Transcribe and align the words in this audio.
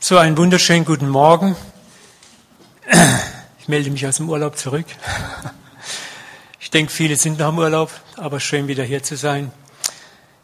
So, 0.00 0.16
einen 0.16 0.36
wunderschönen 0.36 0.84
guten 0.84 1.08
Morgen. 1.08 1.56
Ich 3.58 3.66
melde 3.66 3.90
mich 3.90 4.06
aus 4.06 4.18
dem 4.18 4.30
Urlaub 4.30 4.56
zurück. 4.56 4.86
Ich 6.60 6.70
denke, 6.70 6.92
viele 6.92 7.16
sind 7.16 7.40
noch 7.40 7.48
im 7.48 7.58
Urlaub, 7.58 7.90
aber 8.16 8.38
schön 8.38 8.68
wieder 8.68 8.84
hier 8.84 9.02
zu 9.02 9.16
sein. 9.16 9.50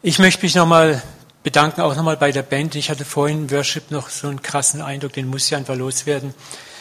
Ich 0.01 0.19
möchte 0.19 0.43
mich 0.43 0.55
nochmal 0.55 1.01
bedanken, 1.41 1.81
auch 1.81 1.95
nochmal 1.95 2.17
bei 2.17 2.33
der 2.33 2.43
Band. 2.43 2.75
Ich 2.75 2.89
hatte 2.89 3.05
vorhin 3.05 3.43
im 3.43 3.51
Worship 3.51 3.91
noch 3.91 4.09
so 4.09 4.27
einen 4.27 4.41
krassen 4.41 4.81
Eindruck, 4.81 5.13
den 5.13 5.29
muss 5.29 5.45
ich 5.45 5.55
einfach 5.55 5.75
loswerden. 5.75 6.33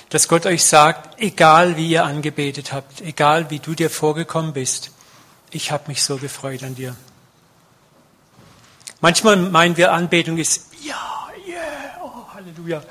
Dass 0.09 0.27
Gott 0.27 0.45
euch 0.45 0.65
sagt, 0.65 1.23
egal 1.23 1.77
wie 1.77 1.89
ihr 1.89 2.05
angebetet 2.05 2.73
habt, 2.73 3.03
egal 3.03 3.51
wie 3.51 3.61
du 3.61 3.75
dir 3.75 3.89
vorgekommen 3.89 4.53
bist, 4.53 4.91
ich 5.53 5.71
habe 5.71 5.85
mich 5.87 6.03
so 6.03 6.17
gefreut 6.17 6.65
an 6.65 6.75
dir. 6.75 6.97
Manchmal 9.01 9.37
meinen 9.37 9.77
wir, 9.77 9.93
Anbetung 9.93 10.39
ist, 10.39 10.71
ja, 10.83 11.14
Halleluja. 12.45 12.83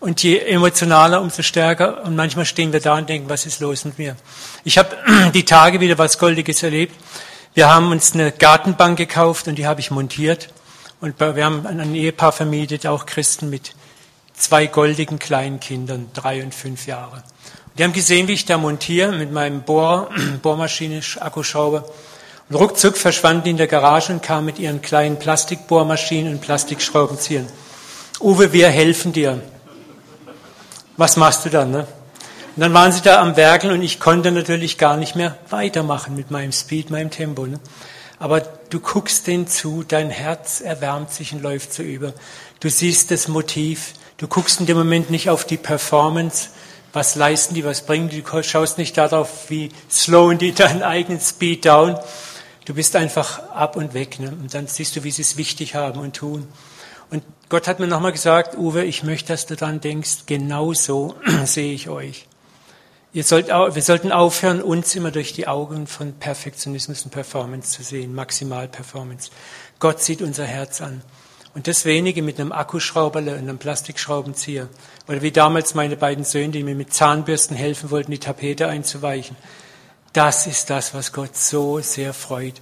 Und 0.00 0.22
je 0.22 0.38
emotionaler, 0.38 1.20
umso 1.20 1.42
stärker. 1.42 2.02
Und 2.04 2.16
manchmal 2.16 2.46
stehen 2.46 2.72
wir 2.72 2.80
da 2.80 2.96
und 2.96 3.10
denken, 3.10 3.28
was 3.28 3.44
ist 3.44 3.60
los 3.60 3.84
mit 3.84 3.98
mir? 3.98 4.16
Ich 4.64 4.78
habe 4.78 4.96
die 5.34 5.44
Tage 5.44 5.80
wieder 5.80 5.98
was 5.98 6.18
Goldiges 6.18 6.62
erlebt. 6.62 6.94
Wir 7.52 7.68
haben 7.68 7.90
uns 7.90 8.14
eine 8.14 8.32
Gartenbank 8.32 8.96
gekauft 8.96 9.48
und 9.48 9.56
die 9.56 9.66
habe 9.66 9.80
ich 9.80 9.90
montiert. 9.90 10.48
Und 11.02 11.20
wir 11.20 11.44
haben 11.44 11.66
ein 11.66 11.94
Ehepaar 11.94 12.32
vermietet, 12.32 12.86
auch 12.86 13.04
Christen 13.04 13.50
mit 13.50 13.74
zwei 14.34 14.66
goldigen 14.66 15.18
kleinen 15.18 15.60
Kindern, 15.60 16.08
drei 16.14 16.42
und 16.42 16.54
fünf 16.54 16.86
Jahre. 16.86 17.22
Die 17.76 17.84
haben 17.84 17.92
gesehen, 17.92 18.28
wie 18.28 18.32
ich 18.32 18.46
da 18.46 18.56
montiere 18.56 19.12
mit 19.12 19.30
meinem 19.30 19.60
Bohrer, 19.60 20.08
Bohrmaschine, 20.42 21.02
Akkuschrauber. 21.20 21.84
Und 22.48 22.56
ruckzuck 22.56 22.96
verschwanden 22.96 23.44
die 23.44 23.50
in 23.50 23.56
der 23.58 23.66
Garage 23.66 24.10
und 24.10 24.22
kamen 24.22 24.46
mit 24.46 24.58
ihren 24.58 24.80
kleinen 24.80 25.18
Plastikbohrmaschinen 25.18 26.32
und 26.32 26.40
Plastikschraubenziehern. 26.40 27.46
Uwe, 28.22 28.52
wir 28.52 28.68
helfen 28.68 29.12
dir. 29.12 29.42
Was 30.96 31.16
machst 31.16 31.44
du 31.44 31.50
dann? 31.50 31.72
Ne? 31.72 31.88
Und 32.54 32.60
dann 32.60 32.72
waren 32.72 32.92
sie 32.92 33.02
da 33.02 33.20
am 33.20 33.34
Werkeln 33.36 33.72
und 33.72 33.82
ich 33.82 33.98
konnte 33.98 34.30
natürlich 34.30 34.78
gar 34.78 34.96
nicht 34.96 35.16
mehr 35.16 35.36
weitermachen 35.50 36.14
mit 36.14 36.30
meinem 36.30 36.52
Speed, 36.52 36.90
meinem 36.90 37.10
Tempo. 37.10 37.46
Ne? 37.46 37.58
Aber 38.20 38.40
du 38.40 38.78
guckst 38.78 39.26
denen 39.26 39.48
zu, 39.48 39.82
dein 39.82 40.10
Herz 40.10 40.60
erwärmt 40.60 41.10
sich 41.10 41.32
und 41.32 41.42
läuft 41.42 41.72
so 41.72 41.82
über. 41.82 42.12
Du 42.60 42.70
siehst 42.70 43.10
das 43.10 43.26
Motiv. 43.26 43.94
Du 44.18 44.28
guckst 44.28 44.60
in 44.60 44.66
dem 44.66 44.78
Moment 44.78 45.10
nicht 45.10 45.28
auf 45.28 45.44
die 45.44 45.56
Performance. 45.56 46.50
Was 46.92 47.16
leisten 47.16 47.54
die, 47.54 47.64
was 47.64 47.86
bringen 47.86 48.08
die? 48.08 48.22
Du 48.22 48.42
schaust 48.44 48.78
nicht 48.78 48.96
darauf, 48.96 49.50
wie 49.50 49.72
slowen 49.90 50.38
die 50.38 50.52
deinen 50.54 50.84
eigenen 50.84 51.20
Speed 51.20 51.64
down. 51.64 51.98
Du 52.66 52.74
bist 52.74 52.94
einfach 52.94 53.40
ab 53.50 53.74
und 53.74 53.94
weg. 53.94 54.20
Ne? 54.20 54.28
Und 54.28 54.54
dann 54.54 54.68
siehst 54.68 54.94
du, 54.94 55.02
wie 55.02 55.10
sie 55.10 55.22
es 55.22 55.36
wichtig 55.36 55.74
haben 55.74 55.98
und 55.98 56.14
tun. 56.14 56.46
Und 57.12 57.22
Gott 57.50 57.68
hat 57.68 57.78
mir 57.78 57.86
nochmal 57.86 58.12
gesagt, 58.12 58.56
Uwe, 58.56 58.84
ich 58.84 59.02
möchte, 59.02 59.34
dass 59.34 59.44
du 59.44 59.54
dann 59.54 59.82
denkst, 59.82 60.20
genau 60.24 60.72
so 60.72 61.14
sehe 61.44 61.74
ich 61.74 61.90
euch. 61.90 62.26
Ihr 63.12 63.22
sollt, 63.22 63.48
wir 63.48 63.82
sollten 63.82 64.10
aufhören, 64.10 64.62
uns 64.62 64.94
immer 64.94 65.10
durch 65.10 65.34
die 65.34 65.46
Augen 65.46 65.86
von 65.86 66.14
Perfektionismus 66.14 67.04
und 67.04 67.10
Performance 67.10 67.72
zu 67.72 67.82
sehen, 67.82 68.14
Maximalperformance. 68.14 69.30
Gott 69.78 70.00
sieht 70.00 70.22
unser 70.22 70.46
Herz 70.46 70.80
an. 70.80 71.02
Und 71.54 71.68
das 71.68 71.84
wenige 71.84 72.22
mit 72.22 72.40
einem 72.40 72.50
Akkuschrauberle 72.50 73.32
und 73.32 73.40
einem 73.40 73.58
Plastikschraubenzieher. 73.58 74.70
Oder 75.06 75.20
wie 75.20 75.32
damals 75.32 75.74
meine 75.74 75.98
beiden 75.98 76.24
Söhne, 76.24 76.48
die 76.48 76.62
mir 76.62 76.74
mit 76.74 76.94
Zahnbürsten 76.94 77.54
helfen 77.54 77.90
wollten, 77.90 78.10
die 78.10 78.18
Tapete 78.18 78.68
einzuweichen. 78.68 79.36
Das 80.14 80.46
ist 80.46 80.70
das, 80.70 80.94
was 80.94 81.12
Gott 81.12 81.36
so 81.36 81.80
sehr 81.80 82.14
freut. 82.14 82.54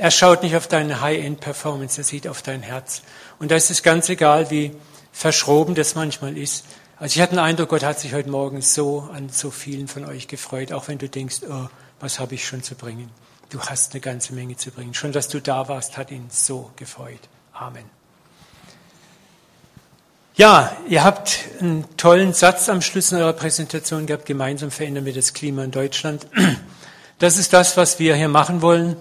Er 0.00 0.12
schaut 0.12 0.44
nicht 0.44 0.54
auf 0.54 0.68
deine 0.68 1.00
High-End-Performance, 1.00 2.00
er 2.00 2.04
sieht 2.04 2.28
auf 2.28 2.40
dein 2.42 2.62
Herz. 2.62 3.02
Und 3.40 3.50
da 3.50 3.56
ist 3.56 3.68
es 3.68 3.82
ganz 3.82 4.08
egal, 4.08 4.48
wie 4.48 4.72
verschroben 5.12 5.74
das 5.74 5.96
manchmal 5.96 6.38
ist. 6.38 6.64
Also 6.98 7.16
ich 7.16 7.20
hatte 7.20 7.34
den 7.34 7.40
Eindruck, 7.40 7.70
Gott 7.70 7.82
hat 7.82 7.98
sich 7.98 8.14
heute 8.14 8.30
Morgen 8.30 8.62
so 8.62 9.08
an 9.12 9.28
so 9.28 9.50
vielen 9.50 9.88
von 9.88 10.04
euch 10.04 10.28
gefreut, 10.28 10.72
auch 10.72 10.86
wenn 10.86 10.98
du 10.98 11.08
denkst, 11.08 11.40
oh, 11.50 11.66
was 11.98 12.20
habe 12.20 12.36
ich 12.36 12.46
schon 12.46 12.62
zu 12.62 12.76
bringen. 12.76 13.10
Du 13.50 13.60
hast 13.60 13.92
eine 13.92 14.00
ganze 14.00 14.34
Menge 14.34 14.56
zu 14.56 14.70
bringen. 14.70 14.94
Schon, 14.94 15.10
dass 15.10 15.26
du 15.26 15.40
da 15.40 15.68
warst, 15.68 15.96
hat 15.96 16.12
ihn 16.12 16.26
so 16.30 16.70
gefreut. 16.76 17.20
Amen. 17.52 17.84
Ja, 20.36 20.76
ihr 20.88 21.02
habt 21.02 21.40
einen 21.58 21.84
tollen 21.96 22.34
Satz 22.34 22.68
am 22.68 22.82
Schluss 22.82 23.12
eurer 23.12 23.32
Präsentation 23.32 24.06
gehabt. 24.06 24.26
Gemeinsam 24.26 24.70
verändern 24.70 25.06
wir 25.06 25.12
das 25.12 25.32
Klima 25.32 25.64
in 25.64 25.72
Deutschland. 25.72 26.28
Das 27.18 27.36
ist 27.36 27.52
das, 27.52 27.76
was 27.76 27.98
wir 27.98 28.14
hier 28.14 28.28
machen 28.28 28.62
wollen 28.62 28.96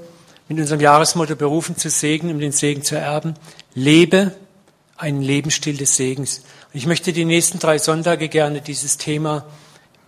mit 0.47 0.59
unserem 0.59 0.79
Jahresmotto 0.79 1.35
berufen 1.35 1.77
zu 1.77 1.89
segnen, 1.89 2.35
um 2.35 2.39
den 2.39 2.51
Segen 2.51 2.83
zu 2.83 2.95
erben. 2.95 3.35
Lebe 3.73 4.33
einen 4.95 5.21
Lebensstil 5.21 5.77
des 5.77 5.95
Segens. 5.95 6.39
Und 6.39 6.75
ich 6.75 6.85
möchte 6.85 7.13
die 7.13 7.25
nächsten 7.25 7.59
drei 7.59 7.77
Sonntage 7.77 8.29
gerne 8.29 8.61
dieses 8.61 8.97
Thema 8.97 9.45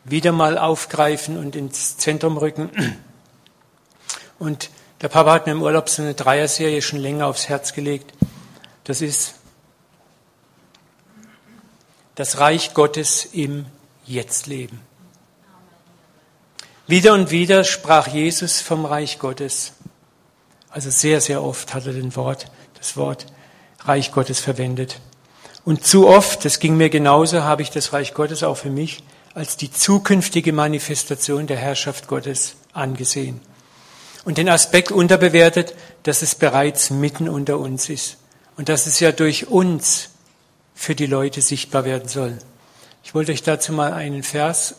wieder 0.04 0.32
mal 0.32 0.58
aufgreifen 0.58 1.38
und 1.38 1.56
ins 1.56 1.98
Zentrum 1.98 2.38
rücken. 2.38 2.70
Und 4.40 4.70
der 5.02 5.10
Papa 5.10 5.34
hat 5.34 5.46
mir 5.46 5.52
im 5.52 5.62
Urlaub 5.62 5.90
so 5.90 6.02
eine 6.02 6.14
Dreierserie 6.14 6.82
schon 6.82 7.00
länger 7.00 7.28
aufs 7.28 7.50
Herz 7.50 7.74
gelegt. 7.74 8.14
Das 8.86 9.02
ist 9.02 9.36
das 12.16 12.40
Reich 12.40 12.74
Gottes 12.74 13.26
im 13.32 13.66
Jetztleben. 14.06 14.82
Wieder 16.88 17.14
und 17.14 17.30
wieder 17.30 17.64
sprach 17.64 18.08
Jesus 18.08 18.62
vom 18.62 18.86
Reich 18.86 19.20
Gottes. 19.20 19.74
Also 20.70 20.90
sehr, 20.90 21.22
sehr 21.22 21.44
oft 21.44 21.74
hat 21.74 21.86
er 21.88 21.94
den 21.94 22.16
Wort, 22.16 22.46
das 22.78 22.96
Wort 22.96 23.26
Reich 23.82 24.12
Gottes 24.12 24.40
verwendet. 24.40 25.00
Und 25.66 25.86
zu 25.86 26.08
oft, 26.08 26.46
das 26.46 26.60
ging 26.60 26.78
mir 26.78 26.90
genauso, 26.90 27.44
habe 27.44 27.62
ich 27.62 27.72
das 27.72 27.94
Reich 27.94 28.14
Gottes 28.14 28.44
auch 28.44 28.58
für 28.58 28.70
mich 28.70 29.04
als 29.34 29.58
die 29.58 29.72
zukünftige 29.72 30.54
Manifestation 30.54 31.48
der 31.48 31.58
Herrschaft 31.58 32.08
Gottes 32.08 32.56
angesehen. 32.74 33.40
Und 34.26 34.38
den 34.38 34.50
Aspekt 34.50 34.92
unterbewertet, 34.92 35.76
dass 36.04 36.22
es 36.22 36.36
bereits 36.36 36.90
mitten 36.90 37.30
unter 37.30 37.58
uns 37.58 37.90
ist. 37.90 38.18
Und 38.58 38.70
dass 38.70 38.86
es 38.86 39.00
ja 39.00 39.12
durch 39.12 39.48
uns 39.48 40.10
für 40.76 40.96
die 40.96 41.06
Leute 41.06 41.42
sichtbar 41.42 41.86
werden 41.86 42.10
soll. 42.10 42.38
Ich 43.04 43.16
wollte 43.16 43.32
euch 43.32 43.44
dazu 43.44 43.72
mal 43.72 43.94
einen 43.94 44.24
Vers 44.24 44.76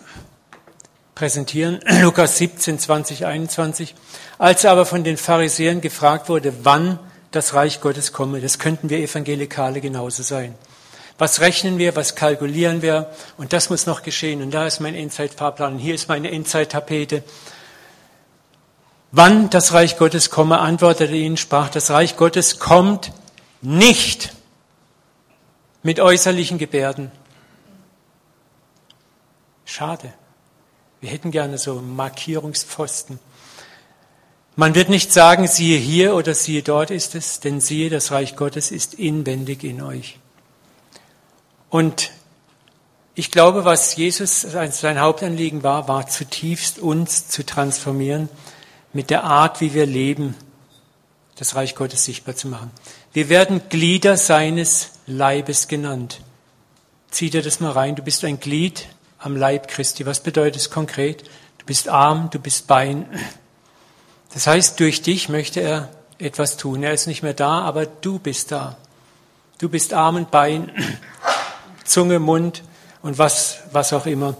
präsentieren. 1.20 1.81
Lukas 2.00 2.38
17, 2.38 2.78
20, 2.78 3.26
21. 3.26 3.94
Als 4.38 4.64
er 4.64 4.72
aber 4.72 4.86
von 4.86 5.04
den 5.04 5.19
Pharisäern 5.19 5.82
gefragt 5.82 6.31
wurde, 6.31 6.64
wann 6.64 6.98
das 7.31 7.53
Reich 7.53 7.82
Gottes 7.82 8.12
komme, 8.14 8.41
das 8.41 8.58
könnten 8.58 8.88
wir 8.88 8.98
Evangelikale 8.98 9.82
genauso 9.82 10.22
sein. 10.22 10.54
Was 11.19 11.41
rechnen 11.41 11.76
wir, 11.76 11.94
was 11.94 12.14
kalkulieren 12.14 12.80
wir? 12.80 13.10
Und 13.36 13.53
das 13.53 13.69
muss 13.69 13.84
noch 13.84 14.03
geschehen. 14.03 14.41
Und 14.41 14.53
da 14.53 14.66
ist 14.66 14.80
mein 14.80 14.94
Endzeitfahrplan. 14.94 15.76
Hier 15.76 15.94
ist 15.94 16.09
meine 16.09 16.30
Endzeittapete. 16.30 17.22
Wann 19.12 19.50
das 19.50 19.75
Reich 19.75 19.98
Gottes 19.98 20.30
komme, 20.30 20.59
antwortete 20.59 21.14
ihnen, 21.14 21.36
sprach, 21.36 21.69
das 21.69 21.91
Reich 21.91 22.16
Gottes 22.16 22.59
kommt 22.59 23.12
nicht 23.60 24.32
mit 25.82 26.00
äußerlichen 26.00 26.56
Gebärden. 26.56 27.12
Schade. 29.66 30.14
Wir 31.00 31.10
hätten 31.10 31.30
gerne 31.30 31.56
so 31.56 31.76
Markierungspfosten. 31.76 33.18
Man 34.56 34.74
wird 34.74 34.90
nicht 34.90 35.12
sagen, 35.12 35.46
siehe 35.46 35.78
hier 35.78 36.14
oder 36.14 36.34
siehe 36.34 36.62
dort 36.62 36.90
ist 36.90 37.14
es, 37.14 37.40
denn 37.40 37.60
siehe, 37.60 37.88
das 37.88 38.10
Reich 38.10 38.36
Gottes 38.36 38.70
ist 38.70 38.94
inwendig 38.94 39.64
in 39.64 39.80
euch. 39.80 40.18
Und 41.70 42.10
ich 43.14 43.30
glaube, 43.30 43.64
was 43.64 43.96
Jesus 43.96 44.42
sein 44.42 45.00
Hauptanliegen 45.00 45.62
war, 45.62 45.88
war 45.88 46.06
zutiefst 46.06 46.78
uns 46.78 47.28
zu 47.28 47.46
transformieren 47.46 48.28
mit 48.92 49.08
der 49.08 49.24
Art, 49.24 49.60
wie 49.60 49.72
wir 49.72 49.86
leben, 49.86 50.34
das 51.36 51.54
Reich 51.54 51.74
Gottes 51.74 52.04
sichtbar 52.04 52.36
zu 52.36 52.48
machen. 52.48 52.70
Wir 53.12 53.28
werden 53.30 53.62
Glieder 53.70 54.16
seines 54.18 54.90
Leibes 55.06 55.68
genannt. 55.68 56.20
Zieh 57.10 57.30
dir 57.30 57.42
das 57.42 57.60
mal 57.60 57.72
rein. 57.72 57.96
Du 57.96 58.03
bist 58.03 58.24
ein 58.24 58.41
Glied 58.41 58.86
am 59.20 59.36
Leib 59.36 59.68
Christi. 59.68 60.06
Was 60.06 60.20
bedeutet 60.20 60.56
es 60.56 60.70
konkret? 60.70 61.22
Du 61.58 61.66
bist 61.66 61.88
Arm, 61.88 62.30
du 62.30 62.38
bist 62.38 62.66
Bein. 62.66 63.06
Das 64.32 64.46
heißt, 64.46 64.80
durch 64.80 65.02
dich 65.02 65.28
möchte 65.28 65.60
er 65.60 65.90
etwas 66.18 66.56
tun. 66.56 66.82
Er 66.82 66.92
ist 66.92 67.06
nicht 67.06 67.22
mehr 67.22 67.34
da, 67.34 67.60
aber 67.60 67.86
du 67.86 68.18
bist 68.18 68.50
da. 68.50 68.76
Du 69.58 69.68
bist 69.68 69.92
Arm 69.92 70.16
und 70.16 70.30
Bein, 70.30 70.72
Zunge, 71.84 72.18
Mund 72.18 72.62
und 73.02 73.18
was, 73.18 73.58
was 73.72 73.92
auch 73.92 74.06
immer. 74.06 74.36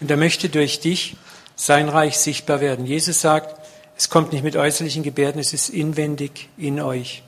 Und 0.00 0.10
er 0.10 0.16
möchte 0.16 0.48
durch 0.48 0.80
dich 0.80 1.16
sein 1.56 1.88
Reich 1.88 2.18
sichtbar 2.18 2.60
werden. 2.60 2.86
Jesus 2.86 3.20
sagt, 3.20 3.60
es 3.96 4.10
kommt 4.10 4.32
nicht 4.32 4.42
mit 4.42 4.56
äußerlichen 4.56 5.04
Gebärden, 5.04 5.40
es 5.40 5.52
ist 5.52 5.68
inwendig 5.68 6.48
in 6.56 6.80
euch. 6.80 7.22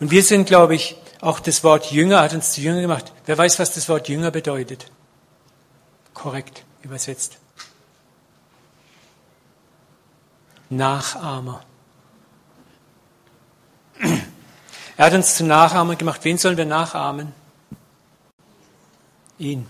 Und 0.00 0.10
wir 0.10 0.24
sind, 0.24 0.46
glaube 0.46 0.74
ich, 0.74 0.96
auch 1.20 1.38
das 1.40 1.62
Wort 1.62 1.90
Jünger 1.90 2.20
hat 2.20 2.34
uns 2.34 2.52
zu 2.52 2.60
Jünger 2.60 2.80
gemacht. 2.80 3.12
Wer 3.26 3.38
weiß, 3.38 3.58
was 3.58 3.74
das 3.74 3.88
Wort 3.88 4.08
Jünger 4.08 4.30
bedeutet? 4.30 4.86
Korrekt 6.18 6.64
übersetzt. 6.82 7.38
Nachahmer. 10.68 11.62
Er 14.96 15.06
hat 15.06 15.14
uns 15.14 15.36
zu 15.36 15.44
Nachahmern 15.44 15.96
gemacht. 15.96 16.24
Wen 16.24 16.36
sollen 16.36 16.56
wir 16.56 16.66
nachahmen? 16.66 17.32
ihn. 19.38 19.66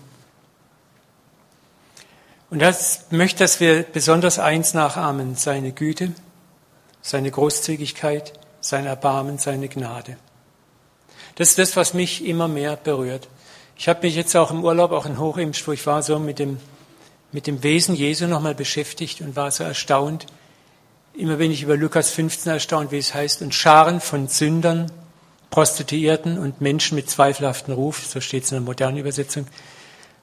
Und 2.50 2.60
das 2.60 3.06
möchte, 3.10 3.44
dass 3.44 3.60
wir 3.60 3.82
besonders 3.82 4.38
eins 4.38 4.74
nachahmen, 4.74 5.36
seine 5.36 5.72
Güte, 5.72 6.12
seine 7.02 7.30
Großzügigkeit, 7.30 8.32
sein 8.60 8.86
Erbarmen, 8.86 9.38
seine 9.38 9.68
Gnade. 9.68 10.16
Das 11.36 11.50
ist 11.50 11.58
das, 11.58 11.76
was 11.76 11.94
mich 11.94 12.24
immer 12.24 12.48
mehr 12.48 12.76
berührt. 12.76 13.28
Ich 13.80 13.88
habe 13.88 14.04
mich 14.04 14.16
jetzt 14.16 14.34
auch 14.36 14.50
im 14.50 14.64
Urlaub, 14.64 14.90
auch 14.90 15.06
in 15.06 15.20
Hochimsch, 15.20 15.64
wo 15.68 15.70
ich 15.70 15.86
war, 15.86 16.02
so 16.02 16.18
mit 16.18 16.40
dem, 16.40 16.58
mit 17.30 17.46
dem 17.46 17.62
Wesen 17.62 17.94
Jesu 17.94 18.26
nochmal 18.26 18.56
beschäftigt 18.56 19.20
und 19.20 19.36
war 19.36 19.52
so 19.52 19.62
erstaunt. 19.62 20.26
Immer 21.14 21.36
bin 21.36 21.52
ich 21.52 21.62
über 21.62 21.76
Lukas 21.76 22.10
15 22.10 22.52
erstaunt, 22.52 22.90
wie 22.90 22.98
es 22.98 23.14
heißt, 23.14 23.40
und 23.40 23.54
Scharen 23.54 24.00
von 24.00 24.26
Sündern, 24.26 24.90
Prostituierten 25.50 26.40
und 26.40 26.60
Menschen 26.60 26.96
mit 26.96 27.08
zweifelhaftem 27.08 27.72
Ruf, 27.72 28.04
so 28.04 28.20
steht 28.20 28.42
es 28.42 28.50
in 28.50 28.56
der 28.56 28.62
modernen 28.62 28.98
Übersetzung, 28.98 29.46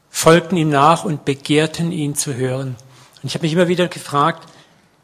folgten 0.10 0.58
ihm 0.58 0.69
nach 0.69 1.06
und 1.06 1.24
begehrten 1.24 1.94
ihn 1.94 2.13
zu 2.13 2.36
hören. 2.36 2.75
Und 3.24 3.30
ich 3.30 3.36
habe 3.36 3.46
mich 3.46 3.54
immer 3.54 3.69
wieder 3.69 3.88
gefragt, 3.88 4.50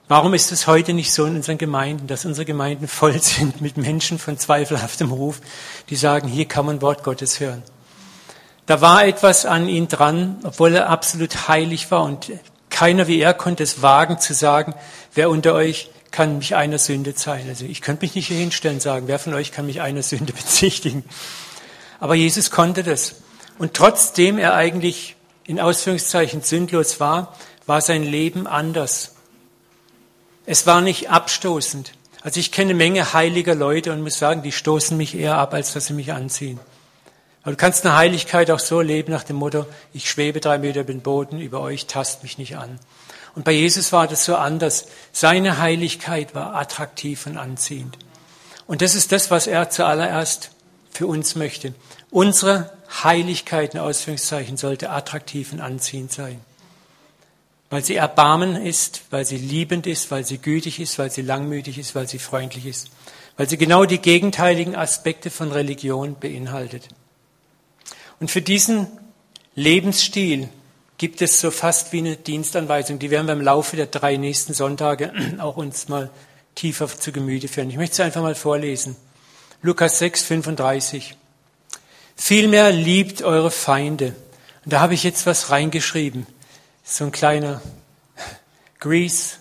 warum 0.09 0.33
ist 0.33 0.51
es 0.51 0.67
heute 0.67 0.91
nicht 0.91 1.13
so 1.13 1.25
in 1.25 1.37
unseren 1.37 1.57
Gemeinden, 1.57 2.07
dass 2.07 2.25
unsere 2.25 2.43
Gemeinden 2.43 2.89
voll 2.89 3.17
sind 3.21 3.61
mit 3.61 3.77
Menschen 3.77 4.19
von 4.19 4.37
zweifelhaftem 4.37 5.09
Ruf, 5.09 5.39
die 5.89 5.95
sagen, 5.95 6.27
hier 6.27 6.49
kann 6.49 6.65
man 6.65 6.81
Wort 6.81 7.05
Gottes 7.05 7.39
hören. 7.39 7.63
Da 8.65 8.81
war 8.81 9.05
etwas 9.05 9.45
an 9.45 9.67
ihn 9.67 9.87
dran, 9.87 10.37
obwohl 10.43 10.75
er 10.75 10.89
absolut 10.89 11.47
heilig 11.47 11.91
war 11.91 12.03
und 12.03 12.31
keiner 12.69 13.07
wie 13.07 13.19
er 13.19 13.33
konnte 13.33 13.63
es 13.63 13.81
wagen 13.81 14.19
zu 14.19 14.33
sagen, 14.33 14.73
wer 15.13 15.29
unter 15.29 15.53
euch 15.53 15.89
kann 16.11 16.37
mich 16.37 16.55
einer 16.55 16.77
Sünde 16.77 17.15
zeigen. 17.15 17.49
Also 17.49 17.65
ich 17.65 17.81
könnte 17.81 18.05
mich 18.05 18.15
nicht 18.15 18.27
hier 18.27 18.37
hinstellen 18.37 18.77
und 18.77 18.81
sagen, 18.81 19.07
wer 19.07 19.19
von 19.19 19.33
euch 19.33 19.51
kann 19.51 19.65
mich 19.65 19.81
einer 19.81 20.03
Sünde 20.03 20.33
bezichtigen. 20.33 21.03
Aber 21.99 22.15
Jesus 22.15 22.51
konnte 22.51 22.83
das. 22.83 23.15
Und 23.57 23.73
trotzdem 23.73 24.37
er 24.37 24.55
eigentlich 24.55 25.15
in 25.45 25.59
Ausführungszeichen 25.59 26.41
sündlos 26.41 26.99
war, 26.99 27.35
war 27.65 27.81
sein 27.81 28.03
Leben 28.03 28.47
anders. 28.47 29.15
Es 30.45 30.65
war 30.65 30.81
nicht 30.81 31.09
abstoßend. 31.09 31.93
Also 32.23 32.39
ich 32.39 32.51
kenne 32.51 32.71
eine 32.71 32.77
Menge 32.77 33.13
heiliger 33.13 33.55
Leute 33.55 33.91
und 33.91 34.01
muss 34.01 34.17
sagen, 34.17 34.43
die 34.43 34.51
stoßen 34.51 34.97
mich 34.97 35.15
eher 35.15 35.37
ab, 35.37 35.53
als 35.53 35.73
dass 35.73 35.87
sie 35.87 35.93
mich 35.93 36.13
anziehen. 36.13 36.59
Aber 37.43 37.51
du 37.51 37.57
kannst 37.57 37.85
eine 37.85 37.95
Heiligkeit 37.95 38.51
auch 38.51 38.59
so 38.59 38.81
leben 38.81 39.11
nach 39.11 39.23
dem 39.23 39.37
Motto, 39.37 39.65
ich 39.93 40.09
schwebe 40.09 40.39
drei 40.39 40.57
Meter 40.59 40.81
über 40.81 40.93
den 40.93 41.01
Boden, 41.01 41.39
über 41.39 41.61
euch 41.61 41.87
tast 41.87 42.23
mich 42.23 42.37
nicht 42.37 42.57
an. 42.57 42.79
Und 43.33 43.45
bei 43.45 43.51
Jesus 43.51 43.91
war 43.91 44.07
das 44.07 44.25
so 44.25 44.35
anders. 44.35 44.87
Seine 45.11 45.57
Heiligkeit 45.57 46.35
war 46.35 46.55
attraktiv 46.55 47.25
und 47.25 47.37
anziehend. 47.37 47.97
Und 48.67 48.81
das 48.81 48.93
ist 48.95 49.11
das, 49.11 49.31
was 49.31 49.47
er 49.47 49.69
zuallererst 49.69 50.51
für 50.91 51.07
uns 51.07 51.35
möchte. 51.35 51.73
Unsere 52.09 52.71
Heiligkeit, 53.03 53.73
in 53.73 53.79
Ausführungszeichen, 53.79 54.57
sollte 54.57 54.89
attraktiv 54.89 55.53
und 55.53 55.61
anziehend 55.61 56.11
sein. 56.11 56.41
Weil 57.69 57.83
sie 57.83 57.95
erbarmen 57.95 58.57
ist, 58.57 59.03
weil 59.11 59.25
sie 59.25 59.37
liebend 59.37 59.87
ist, 59.87 60.11
weil 60.11 60.25
sie 60.25 60.37
gütig 60.37 60.79
ist, 60.79 60.99
weil 60.99 61.09
sie 61.09 61.21
langmütig 61.21 61.77
ist, 61.77 61.95
weil 61.95 62.07
sie 62.07 62.19
freundlich 62.19 62.65
ist. 62.65 62.89
Weil 63.37 63.49
sie 63.49 63.57
genau 63.57 63.85
die 63.85 63.99
gegenteiligen 63.99 64.75
Aspekte 64.75 65.29
von 65.29 65.53
Religion 65.53 66.19
beinhaltet. 66.19 66.89
Und 68.21 68.29
für 68.29 68.43
diesen 68.43 68.87
Lebensstil 69.55 70.47
gibt 70.99 71.23
es 71.23 71.41
so 71.41 71.49
fast 71.49 71.91
wie 71.91 71.97
eine 71.97 72.15
Dienstanweisung. 72.15 72.99
Die 72.99 73.09
werden 73.09 73.25
wir 73.25 73.33
im 73.33 73.41
Laufe 73.41 73.75
der 73.75 73.87
drei 73.87 74.15
nächsten 74.15 74.53
Sonntage 74.53 75.11
auch 75.39 75.57
uns 75.57 75.89
mal 75.89 76.11
tiefer 76.53 76.87
zu 76.87 77.11
Gemüte 77.11 77.47
führen. 77.47 77.71
Ich 77.71 77.77
möchte 77.77 77.93
es 77.93 77.99
einfach 77.99 78.21
mal 78.21 78.35
vorlesen. 78.35 78.95
Lukas 79.63 79.97
6, 79.97 80.23
35. 80.23 81.15
Vielmehr 82.15 82.71
liebt 82.71 83.23
eure 83.23 83.49
Feinde. 83.49 84.15
Und 84.63 84.73
da 84.73 84.81
habe 84.81 84.93
ich 84.93 85.03
jetzt 85.03 85.25
was 85.25 85.49
reingeschrieben. 85.49 86.27
So 86.83 87.05
ein 87.05 87.11
kleiner 87.11 87.59
Greece 88.79 89.39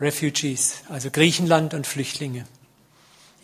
Refugees, 0.00 0.82
also 0.88 1.10
Griechenland 1.10 1.72
und 1.72 1.86
Flüchtlinge. 1.86 2.46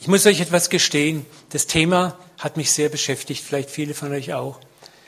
Ich 0.00 0.08
muss 0.08 0.26
euch 0.26 0.40
etwas 0.40 0.68
gestehen. 0.68 1.24
Das 1.50 1.68
Thema 1.68 2.18
hat 2.42 2.56
mich 2.56 2.72
sehr 2.72 2.88
beschäftigt, 2.88 3.44
vielleicht 3.44 3.70
viele 3.70 3.94
von 3.94 4.12
euch 4.12 4.34
auch. 4.34 4.58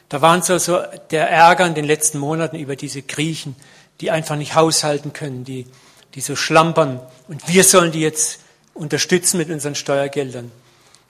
Da 0.09 0.23
waren 0.23 0.43
so, 0.43 0.59
so 0.59 0.81
der 1.11 1.29
Ärger 1.29 1.67
in 1.67 1.75
den 1.75 1.85
letzten 1.85 2.19
Monaten 2.19 2.57
über 2.57 2.77
diese 2.77 3.03
Griechen, 3.03 3.57
die 4.01 4.11
einfach 4.11 4.37
nicht 4.37 4.55
haushalten 4.55 5.13
können, 5.13 5.45
die, 5.45 5.67
die 6.15 6.21
so 6.21 6.37
schlampern. 6.37 7.01
Und 7.27 7.49
wir 7.49 7.65
sollen 7.65 7.93
die 7.93 8.01
jetzt 8.01 8.41
unterstützen 8.75 9.39
mit 9.39 9.51
unseren 9.51 9.75
Steuergeldern. 9.75 10.53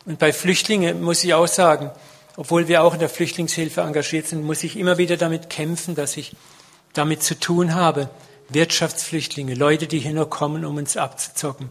Und 0.07 0.19
bei 0.19 0.33
Flüchtlingen 0.33 1.03
muss 1.03 1.25
ich 1.25 1.35
auch 1.35 1.49
sagen, 1.49 1.91
obwohl 2.37 2.69
wir 2.69 2.83
auch 2.83 2.95
in 2.95 3.01
der 3.01 3.09
Flüchtlingshilfe 3.09 3.83
engagiert 3.83 4.27
sind, 4.27 4.43
muss 4.43 4.65
ich 4.65 4.77
immer 4.77 4.99
wieder 4.99 5.17
damit 5.17 5.51
kämpfen, 5.51 5.95
dass 5.95 6.17
ich 6.17 6.35
damit 6.93 7.23
zu 7.23 7.39
tun 7.39 7.75
habe. 7.75 8.09
Wirtschaftsflüchtlinge, 8.49 9.55
Leute, 9.55 9.87
die 9.87 9.99
hier 9.99 10.13
nur 10.13 10.29
kommen, 10.29 10.65
um 10.65 10.77
uns 10.77 10.97
abzuzocken. 10.97 11.69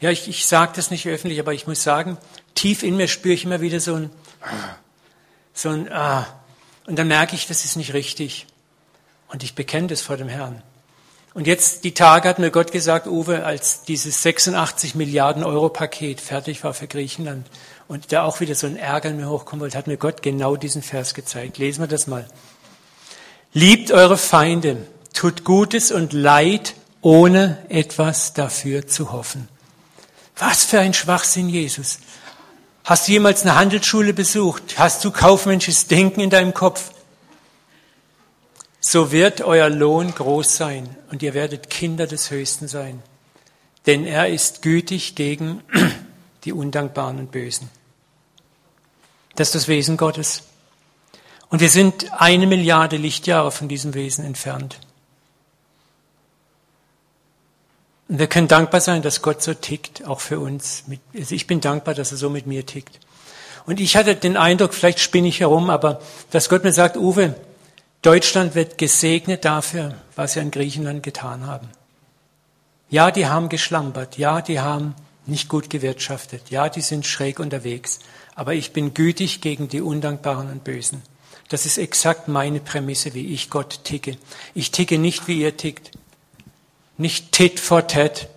Ja, 0.00 0.10
ich, 0.10 0.28
ich 0.28 0.46
sage 0.46 0.72
das 0.76 0.90
nicht 0.90 1.06
öffentlich, 1.06 1.40
aber 1.40 1.54
ich 1.54 1.66
muss 1.66 1.82
sagen, 1.82 2.18
tief 2.54 2.82
in 2.82 2.96
mir 2.96 3.08
spüre 3.08 3.34
ich 3.34 3.44
immer 3.44 3.60
wieder 3.60 3.80
so 3.80 3.94
ein, 3.94 4.10
so 5.52 5.70
ein, 5.70 5.92
ah. 5.92 6.26
Und 6.86 6.98
dann 6.98 7.08
merke 7.08 7.34
ich, 7.34 7.46
das 7.46 7.64
ist 7.64 7.76
nicht 7.76 7.94
richtig. 7.94 8.46
Und 9.28 9.42
ich 9.42 9.54
bekenne 9.54 9.86
das 9.86 10.02
vor 10.02 10.16
dem 10.16 10.28
Herrn. 10.28 10.62
Und 11.32 11.48
jetzt, 11.48 11.82
die 11.82 11.94
Tage 11.94 12.28
hat 12.28 12.38
mir 12.38 12.50
Gott 12.50 12.70
gesagt, 12.70 13.08
Uwe, 13.08 13.44
als 13.44 13.82
dieses 13.82 14.22
86 14.22 14.94
Milliarden 14.94 15.42
Euro 15.42 15.68
Paket 15.68 16.20
fertig 16.20 16.62
war 16.62 16.74
für 16.74 16.86
Griechenland, 16.86 17.46
und 17.88 18.12
da 18.12 18.22
auch 18.22 18.40
wieder 18.40 18.54
so 18.54 18.66
ein 18.66 18.76
Ärger 18.76 19.10
in 19.10 19.16
mir 19.16 19.28
hochkommen 19.28 19.60
wollte, 19.60 19.76
hat 19.76 19.86
mir 19.86 19.96
Gott 19.96 20.22
genau 20.22 20.56
diesen 20.56 20.82
Vers 20.82 21.12
gezeigt. 21.12 21.58
Lesen 21.58 21.82
wir 21.82 21.88
das 21.88 22.06
mal. 22.06 22.26
Liebt 23.52 23.92
eure 23.92 24.16
Feinde, 24.16 24.86
tut 25.12 25.44
Gutes 25.44 25.92
und 25.92 26.12
Leid, 26.12 26.74
ohne 27.02 27.58
etwas 27.68 28.32
dafür 28.32 28.86
zu 28.86 29.12
hoffen. 29.12 29.48
Was 30.36 30.64
für 30.64 30.80
ein 30.80 30.94
Schwachsinn, 30.94 31.48
Jesus. 31.48 31.98
Hast 32.84 33.08
du 33.08 33.12
jemals 33.12 33.42
eine 33.42 33.54
Handelsschule 33.54 34.12
besucht? 34.12 34.78
Hast 34.78 35.02
du 35.04 35.10
kaufmännisches 35.10 35.86
Denken 35.86 36.20
in 36.20 36.28
deinem 36.28 36.52
Kopf? 36.52 36.90
So 38.78 39.10
wird 39.10 39.40
euer 39.40 39.70
Lohn 39.70 40.14
groß 40.14 40.56
sein 40.56 40.94
und 41.10 41.22
ihr 41.22 41.32
werdet 41.32 41.70
Kinder 41.70 42.06
des 42.06 42.30
Höchsten 42.30 42.68
sein. 42.68 43.02
Denn 43.86 44.04
er 44.04 44.28
ist 44.28 44.60
gütig 44.60 45.14
gegen 45.14 45.62
die 46.44 46.52
Undankbaren 46.52 47.18
und 47.18 47.32
Bösen. 47.32 47.70
Das 49.34 49.48
ist 49.48 49.54
das 49.54 49.68
Wesen 49.68 49.96
Gottes. 49.96 50.42
Und 51.48 51.60
wir 51.60 51.70
sind 51.70 52.12
eine 52.20 52.46
Milliarde 52.46 52.98
Lichtjahre 52.98 53.50
von 53.50 53.66
diesem 53.66 53.94
Wesen 53.94 54.26
entfernt. 54.26 54.78
Und 58.14 58.20
wir 58.20 58.28
können 58.28 58.46
dankbar 58.46 58.80
sein, 58.80 59.02
dass 59.02 59.22
Gott 59.22 59.42
so 59.42 59.54
tickt, 59.54 60.06
auch 60.06 60.20
für 60.20 60.38
uns. 60.38 60.84
Also 61.18 61.34
ich 61.34 61.48
bin 61.48 61.60
dankbar, 61.60 61.94
dass 61.94 62.12
er 62.12 62.16
so 62.16 62.30
mit 62.30 62.46
mir 62.46 62.64
tickt. 62.64 63.00
Und 63.66 63.80
ich 63.80 63.96
hatte 63.96 64.14
den 64.14 64.36
Eindruck, 64.36 64.72
vielleicht 64.72 65.00
spinne 65.00 65.26
ich 65.26 65.40
herum, 65.40 65.68
aber 65.68 66.00
dass 66.30 66.48
Gott 66.48 66.62
mir 66.62 66.72
sagt, 66.72 66.96
Uwe, 66.96 67.34
Deutschland 68.02 68.54
wird 68.54 68.78
gesegnet 68.78 69.44
dafür, 69.44 69.96
was 70.14 70.34
sie 70.34 70.38
in 70.38 70.52
Griechenland 70.52 71.02
getan 71.02 71.48
haben. 71.48 71.66
Ja, 72.88 73.10
die 73.10 73.26
haben 73.26 73.48
geschlampert. 73.48 74.16
Ja, 74.16 74.42
die 74.42 74.60
haben 74.60 74.94
nicht 75.26 75.48
gut 75.48 75.68
gewirtschaftet. 75.68 76.50
Ja, 76.50 76.68
die 76.68 76.82
sind 76.82 77.06
schräg 77.06 77.40
unterwegs. 77.40 77.98
Aber 78.36 78.54
ich 78.54 78.72
bin 78.72 78.94
gütig 78.94 79.40
gegen 79.40 79.68
die 79.68 79.80
Undankbaren 79.80 80.52
und 80.52 80.62
Bösen. 80.62 81.02
Das 81.48 81.66
ist 81.66 81.78
exakt 81.78 82.28
meine 82.28 82.60
Prämisse, 82.60 83.12
wie 83.12 83.34
ich 83.34 83.50
Gott 83.50 83.82
ticke. 83.82 84.16
Ich 84.54 84.70
ticke 84.70 84.98
nicht, 84.98 85.26
wie 85.26 85.40
ihr 85.40 85.56
tickt. 85.56 85.90
Nicht 86.96 87.32
tit 87.32 87.60
for 87.60 87.86
tat. 87.86 88.28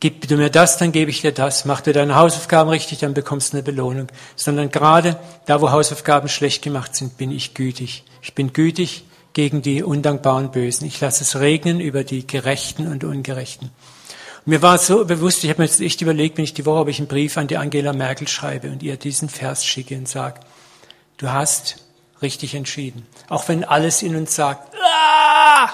Gib 0.00 0.28
du 0.28 0.36
mir 0.36 0.48
das, 0.48 0.78
dann 0.78 0.92
gebe 0.92 1.10
ich 1.10 1.22
dir 1.22 1.32
das. 1.32 1.64
Mach 1.64 1.80
du 1.80 1.92
deine 1.92 2.14
Hausaufgaben 2.14 2.70
richtig, 2.70 3.00
dann 3.00 3.14
bekommst 3.14 3.52
du 3.52 3.56
eine 3.56 3.64
Belohnung. 3.64 4.06
Sondern 4.36 4.70
gerade 4.70 5.18
da, 5.46 5.60
wo 5.60 5.72
Hausaufgaben 5.72 6.28
schlecht 6.28 6.62
gemacht 6.62 6.94
sind, 6.94 7.18
bin 7.18 7.32
ich 7.32 7.54
gütig. 7.54 8.04
Ich 8.22 8.34
bin 8.34 8.52
gütig 8.52 9.04
gegen 9.32 9.60
die 9.60 9.82
undankbaren 9.82 10.52
Bösen. 10.52 10.86
Ich 10.86 11.00
lasse 11.00 11.24
es 11.24 11.40
regnen 11.40 11.80
über 11.80 12.04
die 12.04 12.26
Gerechten 12.26 12.86
und 12.86 13.02
Ungerechten. 13.02 13.70
Mir 14.44 14.62
war 14.62 14.78
so 14.78 15.04
bewusst, 15.04 15.44
ich 15.44 15.50
habe 15.50 15.62
mir 15.62 15.66
jetzt 15.66 15.80
echt 15.80 16.00
überlegt, 16.00 16.38
wenn 16.38 16.44
ich 16.44 16.54
die 16.54 16.64
Woche, 16.64 16.80
ob 16.80 16.88
ich 16.88 16.98
einen 16.98 17.08
Brief 17.08 17.36
an 17.36 17.48
die 17.48 17.58
Angela 17.58 17.92
Merkel 17.92 18.28
schreibe 18.28 18.70
und 18.70 18.82
ihr 18.82 18.96
diesen 18.96 19.28
Vers 19.28 19.66
schicke 19.66 19.96
und 19.96 20.08
sage, 20.08 20.40
du 21.18 21.30
hast 21.30 21.84
richtig 22.22 22.54
entschieden. 22.54 23.06
Auch 23.28 23.48
wenn 23.48 23.64
alles 23.64 24.02
in 24.02 24.16
uns 24.16 24.34
sagt, 24.34 24.74
Aah! 24.74 25.70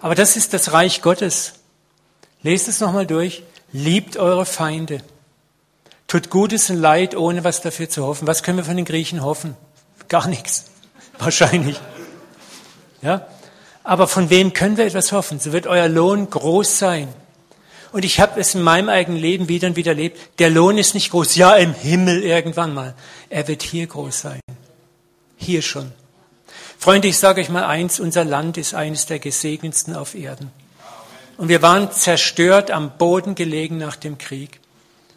Aber 0.00 0.14
das 0.14 0.36
ist 0.36 0.52
das 0.52 0.72
Reich 0.72 1.02
Gottes. 1.02 1.54
Lest 2.42 2.68
es 2.68 2.80
nochmal 2.80 3.06
durch. 3.06 3.42
Liebt 3.72 4.16
eure 4.16 4.46
Feinde. 4.46 5.02
Tut 6.06 6.30
Gutes 6.30 6.70
und 6.70 6.76
Leid, 6.76 7.14
ohne 7.16 7.44
was 7.44 7.60
dafür 7.60 7.88
zu 7.88 8.06
hoffen. 8.06 8.26
Was 8.26 8.42
können 8.42 8.58
wir 8.58 8.64
von 8.64 8.76
den 8.76 8.86
Griechen 8.86 9.22
hoffen? 9.22 9.56
Gar 10.08 10.28
nichts. 10.28 10.66
Wahrscheinlich. 11.18 11.78
Ja? 13.02 13.26
Aber 13.84 14.08
von 14.08 14.30
wem 14.30 14.52
können 14.52 14.76
wir 14.76 14.86
etwas 14.86 15.12
hoffen? 15.12 15.40
So 15.40 15.52
wird 15.52 15.66
euer 15.66 15.88
Lohn 15.88 16.30
groß 16.30 16.78
sein. 16.78 17.08
Und 17.92 18.04
ich 18.04 18.20
habe 18.20 18.38
es 18.40 18.54
in 18.54 18.62
meinem 18.62 18.88
eigenen 18.88 19.20
Leben 19.20 19.48
wieder 19.48 19.68
und 19.68 19.76
wieder 19.76 19.92
erlebt. 19.92 20.38
Der 20.38 20.50
Lohn 20.50 20.78
ist 20.78 20.94
nicht 20.94 21.10
groß. 21.10 21.36
Ja, 21.36 21.56
im 21.56 21.74
Himmel 21.74 22.22
irgendwann 22.22 22.74
mal. 22.74 22.94
Er 23.30 23.48
wird 23.48 23.62
hier 23.62 23.86
groß 23.86 24.20
sein. 24.20 24.40
hier 25.36 25.62
schon. 25.62 25.92
Freunde, 26.80 27.08
ich 27.08 27.18
sage 27.18 27.40
euch 27.40 27.48
mal 27.48 27.64
eins, 27.64 27.98
unser 27.98 28.24
Land 28.24 28.56
ist 28.56 28.72
eines 28.72 29.06
der 29.06 29.18
gesegnetsten 29.18 29.96
auf 29.96 30.14
Erden. 30.14 30.52
Und 31.36 31.48
wir 31.48 31.60
waren 31.60 31.90
zerstört, 31.90 32.70
am 32.70 32.96
Boden 32.96 33.34
gelegen 33.34 33.78
nach 33.78 33.96
dem 33.96 34.16
Krieg. 34.16 34.60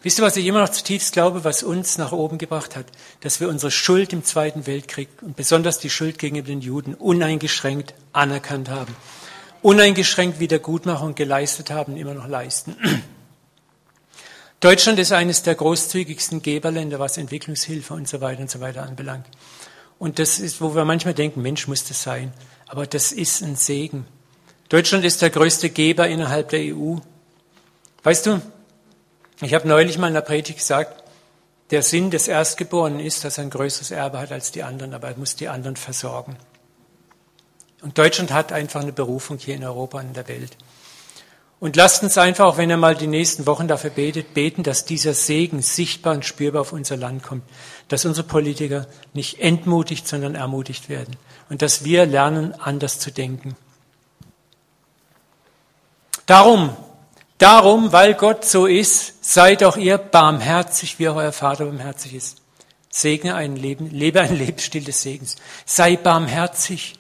Wisst 0.02 0.18
ihr, 0.18 0.26
was 0.26 0.36
ich 0.38 0.48
immer 0.48 0.62
noch 0.62 0.70
zutiefst 0.70 1.14
glaube, 1.14 1.44
was 1.44 1.62
uns 1.62 2.00
nach 2.00 2.12
oben 2.12 2.40
gebracht 2.40 2.76
hat? 2.76 2.88
Dass 3.20 3.40
wir 3.40 3.48
unsere 3.48 3.70
Schuld 3.70 4.12
im 4.12 4.24
Zweiten 4.24 4.66
Weltkrieg 4.66 5.10
und 5.22 5.36
besonders 5.36 5.78
die 5.78 5.92
Schuld 5.92 6.18
gegenüber 6.18 6.48
den 6.48 6.62
Juden 6.62 6.96
uneingeschränkt 6.96 7.94
anerkannt 8.12 8.70
haben. 8.70 8.96
Uneingeschränkt 9.62 10.40
Wiedergutmachung 10.40 11.14
geleistet 11.14 11.70
haben, 11.70 11.96
immer 11.96 12.16
noch 12.16 12.28
leisten. 12.28 12.76
Deutschland 14.62 14.98
ist 14.98 15.12
eines 15.12 15.44
der 15.44 15.54
großzügigsten 15.54 16.42
Geberländer, 16.42 16.98
was 16.98 17.18
Entwicklungshilfe 17.18 17.94
und 17.94 18.08
so 18.08 18.20
weiter 18.20 18.42
und 18.42 18.50
so 18.50 18.60
weiter 18.60 18.82
anbelangt. 18.82 19.28
Und 20.02 20.18
das 20.18 20.40
ist, 20.40 20.62
wo 20.62 20.74
wir 20.74 20.84
manchmal 20.84 21.14
denken, 21.14 21.44
Mensch, 21.44 21.68
muss 21.68 21.84
das 21.84 22.02
sein. 22.02 22.34
Aber 22.68 22.88
das 22.88 23.12
ist 23.12 23.44
ein 23.44 23.56
Segen. 23.56 24.08
Deutschland 24.68 25.06
ist 25.06 25.22
der 25.22 25.30
größte 25.30 25.70
Geber 25.70 26.08
innerhalb 26.08 26.50
der 26.50 26.76
EU. 26.76 26.96
Weißt 28.02 28.26
du, 28.26 28.42
ich 29.42 29.54
habe 29.54 29.68
neulich 29.68 30.00
mal 30.00 30.08
in 30.08 30.16
der 30.16 30.22
Predigt 30.22 30.58
gesagt, 30.58 31.04
der 31.70 31.84
Sinn 31.84 32.10
des 32.10 32.28
Erstgeborenen 32.28 33.00
ist, 33.00 33.24
dass 33.24 33.38
er 33.38 33.44
ein 33.44 33.52
größeres 33.52 33.92
Erbe 33.92 34.18
hat 34.18 34.32
als 34.32 34.52
die 34.52 34.64
anderen, 34.64 34.96
aber 34.96 35.10
er 35.10 35.18
muss 35.20 35.36
die 35.36 35.50
anderen 35.50 35.76
versorgen. 35.76 36.36
Und 37.84 38.00
Deutschland 38.00 38.32
hat 38.32 38.52
einfach 38.52 38.82
eine 38.82 38.94
Berufung 38.94 39.38
hier 39.38 39.54
in 39.54 39.64
Europa 39.64 40.00
und 40.00 40.08
in 40.08 40.14
der 40.16 40.28
Welt. 40.28 40.58
Und 41.62 41.76
lasst 41.76 42.02
uns 42.02 42.18
einfach, 42.18 42.46
auch 42.46 42.58
wenn 42.58 42.72
er 42.72 42.78
mal 42.78 42.96
die 42.96 43.06
nächsten 43.06 43.46
Wochen 43.46 43.68
dafür 43.68 43.92
betet, 43.92 44.34
beten, 44.34 44.64
dass 44.64 44.84
dieser 44.84 45.14
Segen 45.14 45.62
sichtbar 45.62 46.16
und 46.16 46.26
spürbar 46.26 46.62
auf 46.62 46.74
unser 46.74 46.98
Land 46.98 47.22
kommt. 47.22 47.44
Dass 47.92 48.06
unsere 48.06 48.26
Politiker 48.26 48.88
nicht 49.14 49.42
entmutigt, 49.42 50.08
sondern 50.08 50.36
ermutigt 50.36 50.88
werden. 50.88 51.18
Und 51.50 51.62
dass 51.62 51.84
wir 51.84 52.06
lernen, 52.06 52.54
anders 52.58 53.00
zu 53.00 53.12
denken. 53.12 53.58
Darum, 56.26 56.70
darum, 57.38 57.92
weil 57.92 58.14
Gott 58.14 58.46
so 58.46 58.66
ist, 58.66 59.26
seid 59.26 59.62
auch 59.66 59.76
ihr 59.76 59.98
barmherzig, 59.98 61.00
wie 61.00 61.10
auch 61.10 61.18
euer 61.18 61.34
Vater 61.34 61.66
barmherzig 61.66 62.14
ist. 62.14 62.38
Segne 62.90 63.36
ein 63.36 63.58
Leben, 63.58 63.90
lebe 63.90 64.22
ein 64.22 64.36
Lebensstil 64.38 64.86
des 64.86 65.02
Segens. 65.02 65.36
Sei 65.66 65.98
barmherzig 65.98 66.94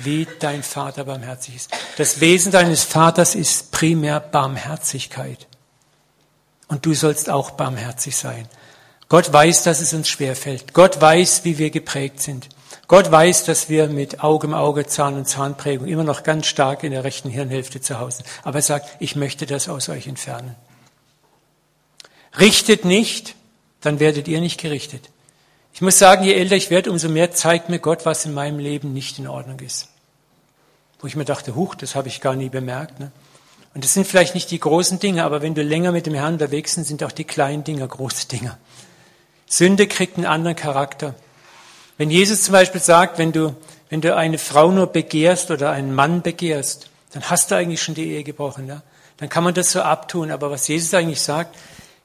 wie 0.00 0.28
dein 0.38 0.62
Vater 0.62 1.04
barmherzig 1.04 1.56
ist. 1.56 1.70
Das 1.96 2.20
Wesen 2.20 2.52
deines 2.52 2.84
Vaters 2.84 3.34
ist 3.34 3.72
primär 3.72 4.20
Barmherzigkeit. 4.20 5.46
Und 6.68 6.84
du 6.84 6.92
sollst 6.92 7.30
auch 7.30 7.52
barmherzig 7.52 8.18
sein. 8.18 8.46
Gott 9.10 9.32
weiß, 9.32 9.64
dass 9.64 9.80
es 9.80 9.92
uns 9.92 10.08
schwerfällt. 10.08 10.72
Gott 10.72 11.00
weiß, 11.00 11.44
wie 11.44 11.58
wir 11.58 11.70
geprägt 11.70 12.20
sind. 12.20 12.48
Gott 12.86 13.10
weiß, 13.10 13.44
dass 13.44 13.68
wir 13.68 13.88
mit 13.88 14.22
Auge 14.22 14.46
im 14.46 14.54
Auge, 14.54 14.86
Zahn 14.86 15.16
und 15.16 15.26
Zahnprägung 15.26 15.88
immer 15.88 16.04
noch 16.04 16.22
ganz 16.22 16.46
stark 16.46 16.84
in 16.84 16.92
der 16.92 17.02
rechten 17.02 17.28
Hirnhälfte 17.28 17.80
zu 17.80 17.98
Hause. 17.98 18.22
Aber 18.44 18.60
er 18.60 18.62
sagt, 18.62 18.88
ich 19.00 19.16
möchte 19.16 19.46
das 19.46 19.68
aus 19.68 19.88
euch 19.88 20.06
entfernen. 20.06 20.54
Richtet 22.38 22.84
nicht, 22.84 23.34
dann 23.80 23.98
werdet 23.98 24.28
ihr 24.28 24.40
nicht 24.40 24.60
gerichtet. 24.60 25.10
Ich 25.74 25.80
muss 25.80 25.98
sagen, 25.98 26.22
je 26.22 26.34
älter 26.34 26.54
ich 26.54 26.70
werde, 26.70 26.92
umso 26.92 27.08
mehr 27.08 27.32
zeigt 27.32 27.68
mir 27.68 27.80
Gott, 27.80 28.06
was 28.06 28.24
in 28.26 28.32
meinem 28.32 28.60
Leben 28.60 28.92
nicht 28.92 29.18
in 29.18 29.26
Ordnung 29.26 29.58
ist. 29.58 29.88
Wo 31.00 31.08
ich 31.08 31.16
mir 31.16 31.24
dachte, 31.24 31.56
huch, 31.56 31.74
das 31.74 31.96
habe 31.96 32.06
ich 32.06 32.20
gar 32.20 32.36
nie 32.36 32.48
bemerkt. 32.48 33.00
Ne? 33.00 33.10
Und 33.74 33.82
das 33.82 33.92
sind 33.92 34.06
vielleicht 34.06 34.36
nicht 34.36 34.52
die 34.52 34.60
großen 34.60 35.00
Dinge, 35.00 35.24
aber 35.24 35.42
wenn 35.42 35.56
du 35.56 35.62
länger 35.62 35.90
mit 35.90 36.06
dem 36.06 36.14
Herrn 36.14 36.34
unterwegs 36.34 36.76
bist, 36.76 36.86
sind 36.86 37.02
auch 37.02 37.12
die 37.12 37.24
kleinen 37.24 37.64
Dinge 37.64 37.88
große 37.88 38.28
Dinge. 38.28 38.56
Sünde 39.52 39.88
kriegt 39.88 40.16
einen 40.16 40.26
anderen 40.26 40.56
Charakter. 40.56 41.16
Wenn 41.98 42.08
Jesus 42.08 42.44
zum 42.44 42.52
Beispiel 42.52 42.80
sagt, 42.80 43.18
wenn 43.18 43.32
du, 43.32 43.56
wenn 43.88 44.00
du 44.00 44.14
eine 44.14 44.38
Frau 44.38 44.70
nur 44.70 44.86
begehrst 44.86 45.50
oder 45.50 45.72
einen 45.72 45.92
Mann 45.92 46.22
begehrst, 46.22 46.88
dann 47.12 47.28
hast 47.28 47.50
du 47.50 47.56
eigentlich 47.56 47.82
schon 47.82 47.96
die 47.96 48.12
Ehe 48.12 48.22
gebrochen. 48.22 48.68
Ja? 48.68 48.82
Dann 49.16 49.28
kann 49.28 49.42
man 49.42 49.52
das 49.52 49.72
so 49.72 49.82
abtun. 49.82 50.30
Aber 50.30 50.52
was 50.52 50.68
Jesus 50.68 50.94
eigentlich 50.94 51.20
sagt, 51.20 51.56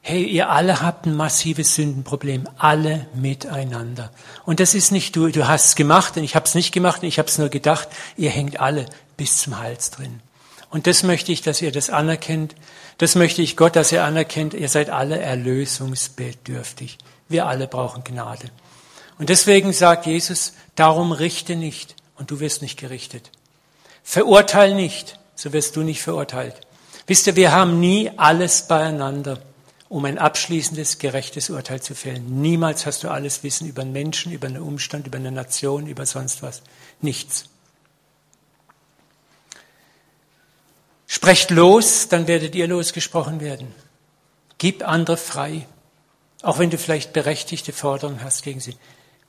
hey, 0.02 0.24
ihr 0.24 0.50
alle 0.50 0.82
habt 0.82 1.06
ein 1.06 1.16
massives 1.16 1.76
Sündenproblem, 1.76 2.50
alle 2.58 3.06
miteinander. 3.14 4.12
Und 4.44 4.60
das 4.60 4.74
ist 4.74 4.92
nicht 4.92 5.16
du, 5.16 5.30
du 5.30 5.48
hast 5.48 5.66
es 5.68 5.76
gemacht 5.76 6.18
und 6.18 6.24
ich 6.24 6.36
habe 6.36 6.46
es 6.48 6.56
nicht 6.56 6.72
gemacht 6.72 7.04
und 7.04 7.08
ich 7.08 7.20
habe 7.20 7.28
es 7.28 7.38
nur 7.38 7.50
gedacht, 7.50 7.88
ihr 8.18 8.32
hängt 8.32 8.60
alle 8.60 8.88
bis 9.18 9.38
zum 9.38 9.60
Hals 9.60 9.92
drin. 9.92 10.20
Und 10.72 10.88
das 10.88 11.04
möchte 11.04 11.32
ich, 11.32 11.44
dass 11.44 11.62
ihr 11.62 11.72
das 11.72 11.92
anerkennt. 11.92 12.56
Das 12.98 13.14
möchte 13.14 13.44
ich 13.44 13.56
Gott, 13.56 13.76
dass 13.76 13.92
ihr 13.92 14.04
anerkennt, 14.04 14.56
ihr 14.56 14.68
seid 14.68 14.90
alle 14.90 15.20
erlösungsbedürftig. 15.20 16.98
Wir 17.28 17.48
alle 17.48 17.68
brauchen 17.68 18.04
Gnade. 18.04 18.50
Und 19.18 19.30
deswegen 19.30 19.74
sagt 19.74 20.06
Jesus, 20.06 20.54
darum 20.76 21.12
richte 21.12 21.56
nicht 21.56 21.96
und 22.18 22.32
du 22.32 22.40
wirst 22.40 22.62
nicht 22.62 22.78
gerichtet. 22.78 23.32
Verurteil 24.04 24.76
nicht, 24.76 25.20
so 25.36 25.54
wirst 25.54 25.76
du 25.76 25.82
nicht 25.82 26.02
verurteilt. 26.02 26.56
Wisst 27.08 27.28
ihr, 27.28 27.36
wir 27.36 27.52
haben 27.52 27.80
nie 27.80 28.12
alles 28.18 28.68
beieinander 28.68 29.40
um 29.88 30.04
ein 30.06 30.18
abschließendes, 30.18 30.98
gerechtes 30.98 31.50
Urteil 31.50 31.82
zu 31.82 31.96
fällen. 31.96 32.42
Niemals 32.42 32.86
hast 32.86 33.04
du 33.04 33.10
alles 33.10 33.44
Wissen 33.44 33.68
über 33.68 33.84
einen 33.84 33.94
Menschen, 33.94 34.32
über 34.32 34.48
einen 34.48 34.62
Umstand, 34.62 35.08
über 35.08 35.18
eine 35.18 35.32
Nation, 35.32 35.88
über 35.88 36.06
sonst 36.06 36.42
was. 36.42 36.64
Nichts. 37.02 37.46
Sprecht 41.08 41.52
los, 41.52 42.08
dann 42.10 42.28
werdet 42.28 42.56
ihr 42.56 42.68
losgesprochen 42.68 43.40
werden. 43.40 43.74
Gib 44.58 44.88
andere 44.88 45.18
frei, 45.18 45.68
auch 46.46 46.60
wenn 46.60 46.70
du 46.70 46.78
vielleicht 46.78 47.12
berechtigte 47.12 47.74
Forderungen 47.74 48.24
hast 48.24 48.44
gegen 48.44 48.60
sie. 48.60 48.78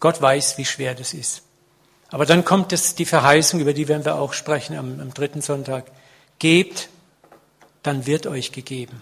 Gott 0.01 0.21
weiß, 0.21 0.59
wie 0.59 0.67
schwer 0.67 0.95
das 0.95 1.15
ist. 1.15 1.43
Aber 2.11 2.27
dann 2.27 2.45
kommt 2.45 2.75
es, 2.75 2.95
die 2.95 3.07
Verheißung, 3.07 3.59
über 3.59 3.73
die 3.73 3.89
werden 3.89 4.05
wir 4.05 4.17
auch 4.17 4.35
sprechen 4.35 4.77
am, 4.77 5.01
am 5.01 5.15
dritten 5.15 5.41
Sonntag. 5.41 5.91
Gebt, 6.39 6.91
dann 7.83 8.05
wird 8.05 8.27
euch 8.27 8.53
gegeben. 8.53 9.01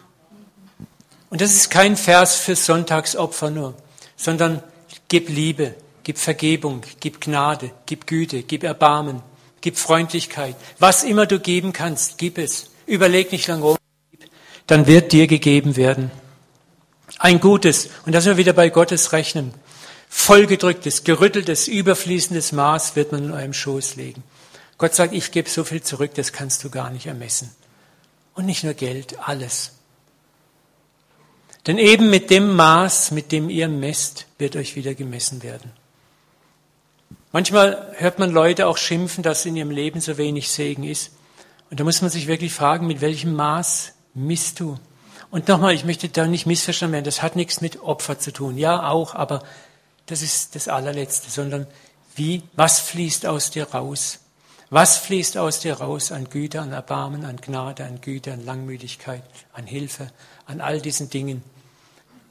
Und 1.29 1.41
das 1.41 1.55
ist 1.55 1.71
kein 1.71 1.97
Vers 1.97 2.37
für 2.37 2.55
Sonntagsopfer 2.55 3.51
nur, 3.51 3.75
sondern 4.17 4.63
gib 5.09 5.29
Liebe, 5.29 5.75
gib 6.05 6.19
Vergebung, 6.19 6.83
gib 7.01 7.21
Gnade, 7.21 7.73
gib 7.85 8.07
Güte, 8.07 8.45
gib 8.45 8.63
Erbarmen, 8.63 9.23
gib 9.61 9.77
Freundlichkeit. 9.77 10.55
Was 10.79 11.03
immer 11.03 11.27
du 11.27 11.41
geben 11.41 11.73
kannst, 11.73 12.17
gib 12.19 12.39
es. 12.39 12.71
Überleg 12.87 13.33
nicht 13.33 13.49
lange 13.49 13.65
rum, 13.65 13.77
dann 14.69 14.87
wird 14.87 15.11
dir 15.11 15.27
gegeben 15.27 15.75
werden. 15.75 16.13
Ein 17.19 17.41
gutes, 17.41 17.91
und 18.07 18.15
das 18.15 18.27
wir 18.27 18.37
wieder 18.37 18.53
bei 18.53 18.69
Gottes 18.71 19.13
Rechnen, 19.13 19.55
vollgedrücktes, 20.09 21.05
gerütteltes, 21.05 21.69
überfließendes 21.69 22.53
Maß 22.53 22.97
wird 22.97 23.13
man 23.13 23.25
in 23.25 23.31
eurem 23.33 23.53
Schoß 23.53 23.97
legen. 23.97 24.23
Gott 24.79 24.95
sagt, 24.95 25.15
ich 25.15 25.31
gebe 25.31 25.49
so 25.49 25.65
viel 25.65 25.83
zurück, 25.83 26.15
das 26.15 26.33
kannst 26.33 26.65
du 26.65 26.71
gar 26.71 26.91
nicht 26.91 27.07
ermessen. 27.07 27.51
Und 28.35 28.47
nicht 28.47 28.65
nur 28.65 28.75
Geld, 28.75 29.17
alles. 29.21 29.73
Denn 31.67 31.79
eben 31.79 32.11
mit 32.11 32.31
dem 32.31 32.55
Maß, 32.55 33.13
mit 33.13 33.33
dem 33.33 33.49
ihr 33.49 33.69
messt, 33.69 34.27
wird 34.39 34.57
euch 34.57 34.77
wieder 34.77 34.95
gemessen 34.95 35.43
werden. 35.43 35.73
Manchmal 37.33 37.93
hört 37.97 38.19
man 38.19 38.31
Leute 38.31 38.67
auch 38.67 38.77
schimpfen, 38.77 39.23
dass 39.23 39.47
in 39.47 39.57
ihrem 39.57 39.71
Leben 39.71 40.01
so 40.01 40.19
wenig 40.19 40.51
Segen 40.51 40.85
ist. 40.85 41.13
Und 41.71 41.81
da 41.81 41.85
muss 41.85 42.03
man 42.03 42.11
sich 42.11 42.27
wirklich 42.27 42.53
fragen, 42.53 42.87
mit 42.87 43.01
welchem 43.01 43.35
Maß 43.35 43.93
misst 44.15 44.61
du? 44.61 44.79
Und 45.35 45.49
nochmal, 45.49 45.75
ich 45.75 45.85
möchte 45.85 46.09
da 46.09 46.29
nicht 46.29 46.47
missverstanden 46.47 46.93
werden, 46.93 47.05
das 47.07 47.21
hat 47.21 47.35
nichts 47.35 47.61
mit 47.61 47.81
Opfer 47.81 48.21
zu 48.21 48.33
tun. 48.33 48.57
Ja, 48.57 48.89
auch, 48.89 49.17
aber 49.17 49.43
das 50.07 50.23
ist 50.23 50.55
das 50.55 50.69
allerletzte, 50.69 51.29
sondern 51.29 51.67
wie, 52.15 52.45
was 52.55 52.79
fließt 52.79 53.27
aus 53.27 53.51
dir 53.51 53.69
raus? 53.69 54.21
Was 54.71 54.97
fließt 54.97 55.37
aus 55.37 55.59
dir 55.59 55.75
raus 55.81 56.13
an 56.13 56.31
Güte, 56.31 56.61
an 56.61 56.71
Erbarmen, 56.71 57.25
an 57.25 57.39
Gnade, 57.39 57.85
an 57.85 58.01
Güte, 58.01 58.33
an 58.33 58.45
Langmütigkeit, 58.45 59.25
an 59.53 59.67
Hilfe, 59.67 60.13
an 60.47 60.61
all 60.61 60.81
diesen 60.81 61.11
Dingen? 61.11 61.43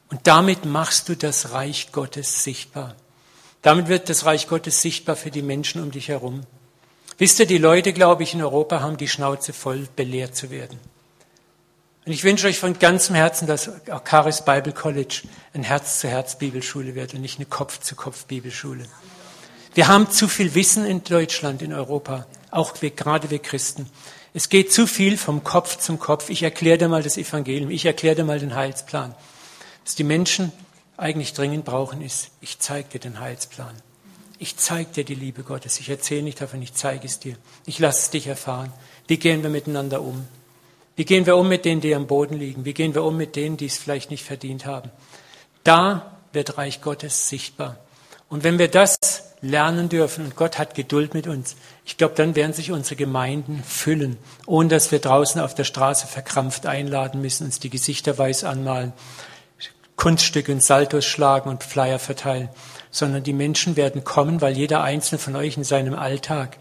Und 0.10 0.22
damit 0.26 0.64
machst 0.64 1.10
du 1.10 1.18
das 1.18 1.52
Reich 1.52 1.92
Gottes 1.92 2.46
sichtbar. 2.46 2.96
Damit 3.64 3.90
wird 3.90 4.08
das 4.08 4.24
Reich 4.24 4.48
Gottes 4.48 4.82
sichtbar 4.82 5.18
für 5.18 5.30
die 5.30 5.42
Menschen 5.42 5.84
um 5.84 5.92
dich 5.92 6.08
herum. 6.08 6.46
Wisst 7.18 7.38
ihr, 7.42 7.48
die 7.48 7.58
Leute, 7.58 7.92
glaube 7.92 8.24
ich, 8.24 8.34
in 8.34 8.42
Europa 8.42 8.80
haben 8.80 8.96
die 8.96 9.10
Schnauze 9.10 9.52
voll, 9.52 9.90
belehrt 9.94 10.38
zu 10.38 10.50
werden. 10.52 10.80
Und 12.06 12.12
ich 12.12 12.24
wünsche 12.24 12.48
euch 12.48 12.60
von 12.60 12.78
ganzem 12.78 13.16
Herzen, 13.16 13.48
dass 13.48 13.70
auch 13.90 14.04
Charis 14.04 14.44
Bible 14.44 14.74
College 14.74 15.22
ein 15.54 15.64
Herz-zu-Herz-Bibelschule 15.64 16.96
wird 16.96 17.14
und 17.14 17.22
nicht 17.22 17.40
eine 17.40 17.46
Kopf-zu-Kopf-Bibelschule. 17.46 18.86
Wir 19.74 19.88
haben 19.88 20.12
zu 20.12 20.28
viel 20.28 20.54
Wissen 20.54 20.86
in 20.86 21.04
Deutschland, 21.04 21.62
in 21.62 21.74
Europa, 21.74 22.28
auch 22.52 22.82
wir, 22.82 22.92
gerade 22.92 23.30
wir 23.30 23.40
Christen. 23.40 23.90
Es 24.34 24.50
geht 24.50 24.74
zu 24.74 24.86
viel 24.86 25.18
vom 25.18 25.44
Kopf 25.44 25.78
zum 25.78 25.98
Kopf. 25.98 26.30
Ich 26.30 26.44
erkläre 26.44 26.78
dir 26.78 26.90
mal 26.90 27.04
das 27.04 27.18
Evangelium, 27.18 27.70
ich 27.70 27.86
erkläre 27.86 28.16
dir 28.16 28.26
mal 28.26 28.40
den 28.40 28.54
Heilsplan. 28.54 29.16
Was 29.86 29.96
die 29.96 30.04
Menschen 30.04 30.52
eigentlich 30.98 31.34
dringend 31.34 31.64
brauchen, 31.64 32.02
ist, 32.02 32.32
ich 32.42 32.60
zeige 32.60 32.90
dir 32.90 33.00
den 33.00 33.20
Heilsplan. 33.20 33.74
Ich 34.40 34.58
zeige 34.58 34.92
dir 34.92 35.04
die 35.06 35.16
Liebe 35.16 35.44
Gottes. 35.44 35.80
Ich 35.80 35.90
erzähle 35.90 36.24
nicht 36.24 36.42
davon, 36.42 36.62
ich 36.62 36.74
zeige 36.74 37.06
es 37.06 37.20
dir. 37.20 37.38
Ich 37.66 37.80
lasse 37.80 38.00
es 38.00 38.10
dich 38.10 38.28
erfahren. 38.28 38.74
Wie 39.08 39.18
gehen 39.18 39.42
wir 39.42 39.50
miteinander 39.50 40.02
um? 40.02 40.28
Wie 40.96 41.06
gehen 41.06 41.26
wir 41.26 41.38
um 41.38 41.48
mit 41.48 41.66
denen, 41.66 41.82
die 41.82 41.96
am 41.96 42.08
Boden 42.08 42.38
liegen? 42.38 42.66
Wie 42.66 42.74
gehen 42.74 42.94
wir 42.94 43.04
um 43.04 43.18
mit 43.18 43.36
denen, 43.36 43.58
die 43.58 43.66
es 43.66 43.78
vielleicht 43.78 44.12
nicht 44.12 44.24
verdient 44.24 44.66
haben? 44.66 44.92
Da 45.64 46.18
wird 46.34 46.58
Reich 46.58 46.82
Gottes 46.82 47.30
sichtbar. 47.30 47.78
Und 48.30 48.44
wenn 48.44 48.60
wir 48.60 48.68
das 48.68 48.98
lernen 49.42 49.90
dürfen 49.90 50.26
und 50.26 50.36
Gott 50.36 50.58
hat 50.58 50.76
Geduld 50.76 51.14
mit 51.14 51.28
uns, 51.28 51.56
ich 51.86 51.98
glaube, 51.98 52.16
dann 52.16 52.36
werden 52.36 52.54
sich 52.54 52.72
unsere 52.72 52.96
Gemeinden 52.96 53.64
füllen, 53.64 54.18
ohne 54.46 54.70
dass 54.70 54.92
wir 54.92 55.00
draußen 55.00 55.42
auf 55.42 55.54
der 55.54 55.64
Straße 55.66 56.08
verkrampft 56.08 56.66
einladen 56.66 57.22
müssen, 57.22 57.46
uns 57.46 57.60
die 57.60 57.70
Gesichter 57.70 58.18
weiß 58.18 58.44
anmalen, 58.44 58.94
Kunststücke 59.96 60.52
und 60.52 60.64
Saltos 60.64 61.06
schlagen 61.06 61.50
und 61.50 61.64
Flyer 61.64 62.00
verteilen, 62.00 62.50
sondern 62.90 63.24
die 63.24 63.34
Menschen 63.34 63.76
werden 63.76 64.04
kommen, 64.04 64.42
weil 64.42 64.58
jeder 64.58 64.82
einzelne 64.84 65.20
von 65.20 65.36
euch 65.36 65.58
in 65.58 65.64
seinem 65.64 65.94
Alltag 65.94 66.58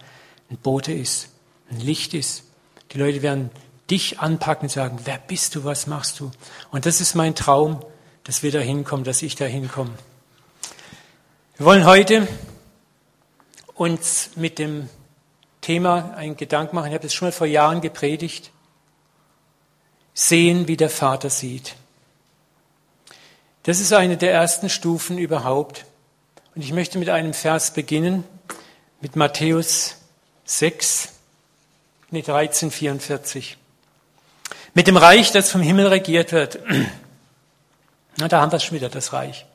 ein 0.51 0.59
Bote 0.59 0.93
ist, 0.93 1.29
ein 1.71 1.81
Licht 1.81 2.15
ist. 2.15 2.45
Die 2.93 2.99
Leute 2.99 3.23
werden 3.23 3.51
dich 3.93 4.21
anpacken 4.21 4.65
und 4.65 4.71
sagen, 4.71 5.01
wer 5.05 5.19
bist 5.19 5.55
du, 5.55 5.65
was 5.65 5.87
machst 5.87 6.19
du? 6.19 6.31
Und 6.71 6.87
das 6.87 7.03
ist 7.03 7.15
mein 7.15 7.35
Traum, 7.35 7.85
dass 8.25 8.43
wir 8.43 8.51
da 8.51 8.59
hinkommen, 8.59 9.05
dass 9.05 9.21
ich 9.21 9.37
da 9.37 9.45
hinkomme. 9.45 9.93
Wir 11.59 11.67
wollen 11.67 11.85
heute 11.85 12.27
uns 13.75 14.31
mit 14.35 14.59
dem 14.59 14.89
Thema 15.61 16.15
einen 16.17 16.39
Gedanken 16.39 16.75
machen. 16.75 16.87
Ich 16.89 16.95
habe 16.95 17.03
das 17.03 17.13
schon 17.13 17.29
mal 17.29 17.33
vor 17.33 17.47
Jahren 17.47 17.83
gepredigt. 17.83 18.51
Sehen, 20.15 20.69
wie 20.69 20.79
der 20.79 20.91
Vater 20.91 21.29
sieht. 21.29 21.77
Das 23.65 23.79
ist 23.79 23.93
eine 23.93 24.17
der 24.17 24.33
ersten 24.33 24.71
Stufen 24.71 25.19
überhaupt. 25.19 25.85
Und 26.55 26.63
ich 26.63 26.73
möchte 26.73 26.99
mit 26.99 27.11
einem 27.11 27.35
Vers 27.35 27.75
beginnen, 27.75 28.25
mit 29.03 29.17
Matthäus 29.17 29.97
6, 30.47 31.11
nee, 32.11 32.23
13, 32.23 32.71
44. 32.71 33.59
Mit 34.75 34.87
dem 34.87 34.97
Reich, 34.97 35.33
das 35.33 35.51
vom 35.51 35.61
Himmel 35.61 35.89
regiert 35.89 36.33
wird. 36.33 36.59
Na, 38.17 38.29
da 38.29 38.41
haben 38.41 38.53
wir 38.53 38.57
es 38.57 38.65
schon 38.65 38.77
wieder, 38.77 38.89
das 38.89 39.13
Reich. 39.13 39.47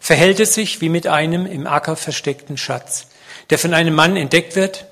Verhält 0.00 0.40
es 0.40 0.54
sich 0.54 0.80
wie 0.80 0.88
mit 0.88 1.06
einem 1.06 1.46
im 1.46 1.66
Acker 1.66 1.96
versteckten 1.96 2.56
Schatz, 2.56 3.08
der 3.50 3.58
von 3.58 3.74
einem 3.74 3.94
Mann 3.94 4.16
entdeckt 4.16 4.56
wird, 4.56 4.86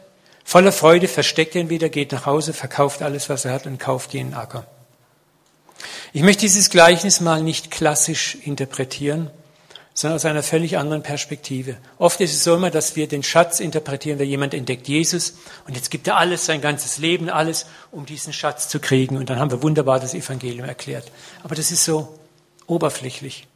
voller 0.44 0.72
Freude 0.72 1.08
versteckt 1.08 1.54
ihn 1.54 1.70
wieder, 1.70 1.88
geht 1.88 2.12
nach 2.12 2.26
Hause, 2.26 2.52
verkauft 2.52 3.02
alles, 3.02 3.28
was 3.28 3.44
er 3.44 3.52
hat 3.52 3.66
und 3.66 3.78
kauft 3.78 4.12
den 4.12 4.34
Acker. 4.34 4.66
Ich 6.12 6.22
möchte 6.22 6.42
dieses 6.42 6.70
Gleichnis 6.70 7.20
mal 7.20 7.42
nicht 7.42 7.70
klassisch 7.70 8.36
interpretieren, 8.42 9.30
sondern 9.96 10.16
aus 10.16 10.26
einer 10.26 10.42
völlig 10.42 10.76
anderen 10.76 11.02
Perspektive. 11.02 11.78
Oft 11.96 12.20
ist 12.20 12.34
es 12.34 12.44
so 12.44 12.54
immer, 12.54 12.70
dass 12.70 12.96
wir 12.96 13.08
den 13.08 13.22
Schatz 13.22 13.60
interpretieren, 13.60 14.18
wenn 14.18 14.28
jemand 14.28 14.52
entdeckt 14.52 14.86
Jesus 14.88 15.38
und 15.66 15.74
jetzt 15.74 15.90
gibt 15.90 16.06
er 16.06 16.18
alles, 16.18 16.44
sein 16.44 16.60
ganzes 16.60 16.98
Leben, 16.98 17.30
alles, 17.30 17.64
um 17.90 18.04
diesen 18.04 18.34
Schatz 18.34 18.68
zu 18.68 18.78
kriegen 18.78 19.16
und 19.16 19.30
dann 19.30 19.38
haben 19.38 19.50
wir 19.50 19.62
wunderbar 19.62 19.98
das 19.98 20.12
Evangelium 20.12 20.68
erklärt. 20.68 21.10
Aber 21.42 21.54
das 21.54 21.70
ist 21.70 21.82
so 21.82 22.18
oberflächlich. 22.66 23.46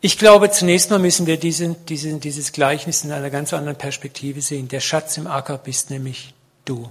Ich 0.00 0.16
glaube, 0.16 0.50
zunächst 0.50 0.88
mal 0.88 0.98
müssen 0.98 1.26
wir 1.26 1.36
diese, 1.36 1.76
diese, 1.86 2.14
dieses 2.14 2.52
Gleichnis 2.52 3.04
in 3.04 3.12
einer 3.12 3.28
ganz 3.28 3.52
anderen 3.52 3.76
Perspektive 3.76 4.40
sehen. 4.40 4.68
Der 4.68 4.80
Schatz 4.80 5.18
im 5.18 5.26
Acker 5.26 5.58
bist 5.58 5.90
nämlich 5.90 6.32
du. 6.64 6.90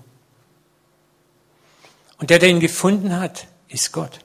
Und 2.19 2.29
der, 2.29 2.37
der 2.37 2.49
ihn 2.49 2.59
gefunden 2.59 3.19
hat, 3.19 3.47
ist 3.67 3.91
Gott. 3.91 4.19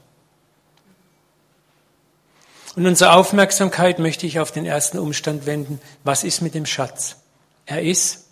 Und 2.77 2.87
unsere 2.87 3.15
Aufmerksamkeit 3.15 3.99
möchte 3.99 4.27
ich 4.27 4.39
auf 4.39 4.53
den 4.53 4.67
ersten 4.67 4.99
Umstand 4.99 5.47
wenden. 5.47 5.81
Was 6.05 6.25
ist 6.25 6.43
mit 6.43 6.55
dem 6.55 6.67
Schatz? 6.67 7.17
Er 7.65 7.83
ist 7.83 8.27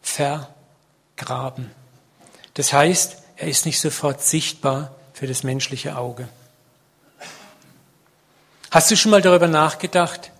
vergraben. 0.00 1.70
Das 2.54 2.72
heißt, 2.72 3.18
er 3.36 3.48
ist 3.48 3.66
nicht 3.66 3.80
sofort 3.80 4.22
sichtbar 4.22 4.94
für 5.12 5.26
das 5.26 5.42
menschliche 5.42 5.96
Auge. 5.98 6.26
Hast 8.70 8.90
du 8.90 8.96
schon 8.96 9.10
mal 9.10 9.20
darüber 9.20 9.46
nachgedacht, 9.46 10.32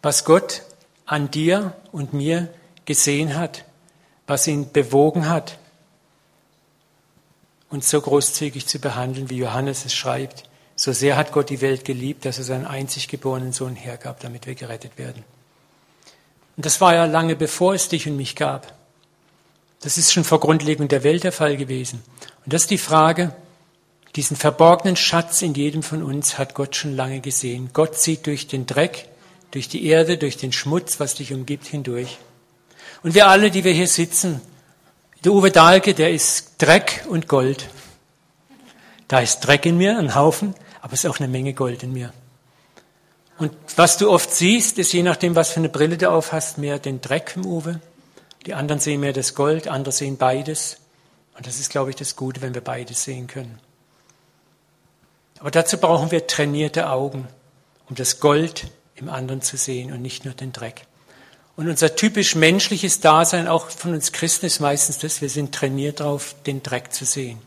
was 0.00 0.24
Gott 0.24 0.62
an 1.04 1.30
dir 1.30 1.74
und 1.92 2.14
mir 2.14 2.48
gesehen 2.86 3.36
hat, 3.36 3.64
was 4.26 4.46
ihn 4.46 4.72
bewogen 4.72 5.28
hat, 5.28 5.58
uns 7.68 7.90
so 7.90 8.00
großzügig 8.00 8.66
zu 8.66 8.78
behandeln, 8.78 9.28
wie 9.28 9.36
Johannes 9.36 9.84
es 9.84 9.94
schreibt? 9.94 10.45
So 10.76 10.92
sehr 10.92 11.16
hat 11.16 11.32
Gott 11.32 11.48
die 11.48 11.62
Welt 11.62 11.84
geliebt, 11.84 12.26
dass 12.26 12.38
er 12.38 12.44
seinen 12.44 12.66
einzig 12.66 13.08
geborenen 13.08 13.52
Sohn 13.52 13.74
hergab, 13.74 14.20
damit 14.20 14.46
wir 14.46 14.54
gerettet 14.54 14.98
werden. 14.98 15.24
Und 16.56 16.66
das 16.66 16.80
war 16.80 16.94
ja 16.94 17.06
lange 17.06 17.34
bevor 17.34 17.74
es 17.74 17.88
dich 17.88 18.06
und 18.06 18.16
mich 18.16 18.36
gab. 18.36 18.74
Das 19.80 19.98
ist 19.98 20.12
schon 20.12 20.24
vor 20.24 20.40
Grundlegung 20.40 20.88
der 20.88 21.02
Welt 21.02 21.24
der 21.24 21.32
Fall 21.32 21.56
gewesen. 21.56 22.02
Und 22.44 22.52
das 22.52 22.62
ist 22.62 22.70
die 22.70 22.78
Frage, 22.78 23.34
diesen 24.16 24.36
verborgenen 24.36 24.96
Schatz 24.96 25.42
in 25.42 25.54
jedem 25.54 25.82
von 25.82 26.02
uns 26.02 26.38
hat 26.38 26.54
Gott 26.54 26.76
schon 26.76 26.96
lange 26.96 27.20
gesehen. 27.20 27.70
Gott 27.72 27.98
sieht 27.98 28.26
durch 28.26 28.46
den 28.46 28.66
Dreck, 28.66 29.08
durch 29.50 29.68
die 29.68 29.86
Erde, 29.86 30.16
durch 30.16 30.36
den 30.36 30.52
Schmutz, 30.52 31.00
was 31.00 31.14
dich 31.14 31.32
umgibt, 31.32 31.66
hindurch. 31.66 32.18
Und 33.02 33.14
wir 33.14 33.28
alle, 33.28 33.50
die 33.50 33.64
wir 33.64 33.72
hier 33.72 33.88
sitzen, 33.88 34.40
der 35.24 35.32
Uwe 35.32 35.50
Dahlke, 35.50 35.92
der 35.92 36.10
ist 36.12 36.54
Dreck 36.58 37.04
und 37.08 37.28
Gold. 37.28 37.68
Da 39.08 39.20
ist 39.20 39.40
Dreck 39.40 39.66
in 39.66 39.76
mir, 39.76 39.98
ein 39.98 40.14
Haufen, 40.14 40.54
aber 40.86 40.92
es 40.92 41.02
ist 41.02 41.10
auch 41.10 41.18
eine 41.18 41.26
Menge 41.26 41.52
Gold 41.52 41.82
in 41.82 41.92
mir. 41.92 42.12
Und 43.38 43.52
was 43.74 43.96
du 43.98 44.08
oft 44.08 44.32
siehst, 44.32 44.78
ist 44.78 44.92
je 44.92 45.02
nachdem, 45.02 45.34
was 45.34 45.50
für 45.50 45.58
eine 45.58 45.68
Brille 45.68 45.98
du 45.98 46.08
auf 46.08 46.30
hast, 46.30 46.58
mehr 46.58 46.78
den 46.78 47.00
Dreck 47.00 47.32
im 47.34 47.44
Uwe. 47.44 47.80
Die 48.46 48.54
anderen 48.54 48.78
sehen 48.78 49.00
mehr 49.00 49.12
das 49.12 49.34
Gold, 49.34 49.66
andere 49.66 49.90
sehen 49.90 50.16
beides. 50.16 50.76
Und 51.36 51.44
das 51.44 51.58
ist, 51.58 51.70
glaube 51.70 51.90
ich, 51.90 51.96
das 51.96 52.14
Gute, 52.14 52.40
wenn 52.40 52.54
wir 52.54 52.60
beides 52.60 53.02
sehen 53.02 53.26
können. 53.26 53.58
Aber 55.40 55.50
dazu 55.50 55.76
brauchen 55.76 56.12
wir 56.12 56.28
trainierte 56.28 56.88
Augen, 56.88 57.26
um 57.88 57.96
das 57.96 58.20
Gold 58.20 58.70
im 58.94 59.08
anderen 59.08 59.42
zu 59.42 59.56
sehen 59.56 59.92
und 59.92 60.02
nicht 60.02 60.24
nur 60.24 60.34
den 60.34 60.52
Dreck. 60.52 60.82
Und 61.56 61.68
unser 61.68 61.96
typisch 61.96 62.36
menschliches 62.36 63.00
Dasein, 63.00 63.48
auch 63.48 63.70
von 63.70 63.92
uns 63.92 64.12
Christen, 64.12 64.46
ist 64.46 64.60
meistens 64.60 64.98
das, 64.98 65.20
wir 65.20 65.30
sind 65.30 65.52
trainiert 65.52 65.98
darauf, 65.98 66.36
den 66.46 66.62
Dreck 66.62 66.92
zu 66.92 67.04
sehen. 67.04 67.40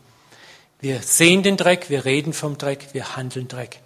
Wir 0.80 1.02
sehen 1.02 1.42
den 1.42 1.56
Dreck, 1.56 1.90
wir 1.90 2.04
reden 2.04 2.32
vom 2.32 2.58
Dreck, 2.58 2.88
wir 2.92 3.16
handeln 3.16 3.48
Dreck. 3.48 3.80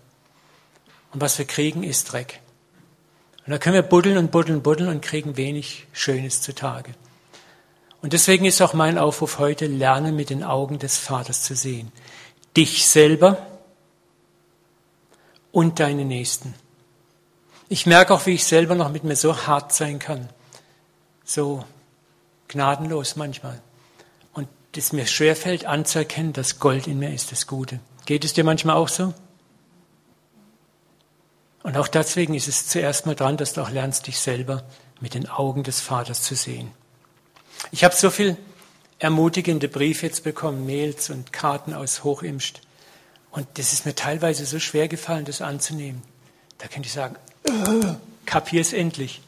Und 1.13 1.21
was 1.21 1.39
wir 1.39 1.45
kriegen, 1.45 1.83
ist 1.83 2.13
Dreck. 2.13 2.41
Und 3.47 3.51
da 3.51 3.59
können 3.59 3.75
wir 3.75 3.83
buddeln 3.83 4.17
und 4.17 4.31
buddeln, 4.31 4.63
buddeln 4.63 4.89
und 4.89 5.03
kriegen 5.03 5.37
wenig 5.37 5.87
Schönes 5.93 6.41
zutage. 6.41 6.95
Und 8.01 8.13
deswegen 8.13 8.45
ist 8.45 8.61
auch 8.63 8.75
mein 8.75 8.99
Aufruf 8.99 9.39
heute, 9.39 9.67
lerne 9.67 10.13
mit 10.13 10.31
den 10.31 10.45
Augen 10.45 10.79
des 10.79 10.99
Vaters 10.99 11.43
zu 11.43 11.55
sehen. 11.55 11.91
Dich 12.57 12.87
selber, 12.87 13.39
und 15.55 15.79
deine 15.79 16.05
Nächsten. 16.05 16.53
Ich 17.69 17.87
merke 17.87 18.13
auch, 18.13 18.27
wie 18.27 18.35
ich 18.35 18.45
selber 18.45 18.75
noch 18.75 18.91
mit 18.91 19.05
mir 19.05 19.17
so 19.17 19.47
hart 19.47 19.73
sein 19.73 20.01
kann, 20.01 20.29
so 21.25 21.65
gnadenlos 22.49 23.17
manchmal. 23.17 23.63
Es 24.77 24.93
mir 24.93 25.07
schwerfällt 25.07 25.65
anzuerkennen, 25.65 26.33
dass 26.33 26.59
Gold 26.59 26.87
in 26.87 26.99
mir 26.99 27.13
ist, 27.13 27.33
das 27.33 27.47
Gute. 27.47 27.81
Geht 28.07 28.25
es 28.25 28.33
dir 28.33 28.45
manchmal 28.45 28.77
auch 28.77 28.89
so? 28.89 29.15
Und 31.63 31.77
auch 31.77 31.89
deswegen 31.89 32.35
ist 32.35 32.49
es 32.49 32.69
zuerst 32.69 33.07
mal 33.07 33.15
dran, 33.15 33.37
dass 33.37 33.55
du 33.55 33.63
auch 33.63 33.71
lernst, 33.71 34.07
dich 34.07 34.19
selber 34.19 34.65
mit 35.01 35.15
den 35.15 35.29
Augen 35.29 35.63
des 35.63 35.81
Vaters 35.81 36.23
zu 36.23 36.35
sehen. 36.35 36.71
Ich 37.71 37.85
habe 37.85 37.95
so 37.95 38.11
viel 38.11 38.37
ermutigende 38.99 39.69
Briefe 39.69 40.07
jetzt 40.07 40.25
bekommen, 40.25 40.67
Mails 40.67 41.11
und 41.11 41.33
Karten 41.33 41.73
aus 41.73 42.05
Hochimst. 42.05 42.61
Und 43.31 43.47
das 43.55 43.73
ist 43.73 43.87
mir 43.87 43.95
teilweise 43.95 44.45
so 44.47 44.59
schwer 44.59 44.89
gefallen, 44.89 45.25
das 45.25 45.41
anzunehmen. 45.41 46.03
Da 46.59 46.69
könnte 46.69 46.87
ich 46.87 46.93
sagen, 46.93 47.17
äh, 47.45 47.95
kapier 48.27 48.61
es 48.61 48.73
endlich. 48.73 49.23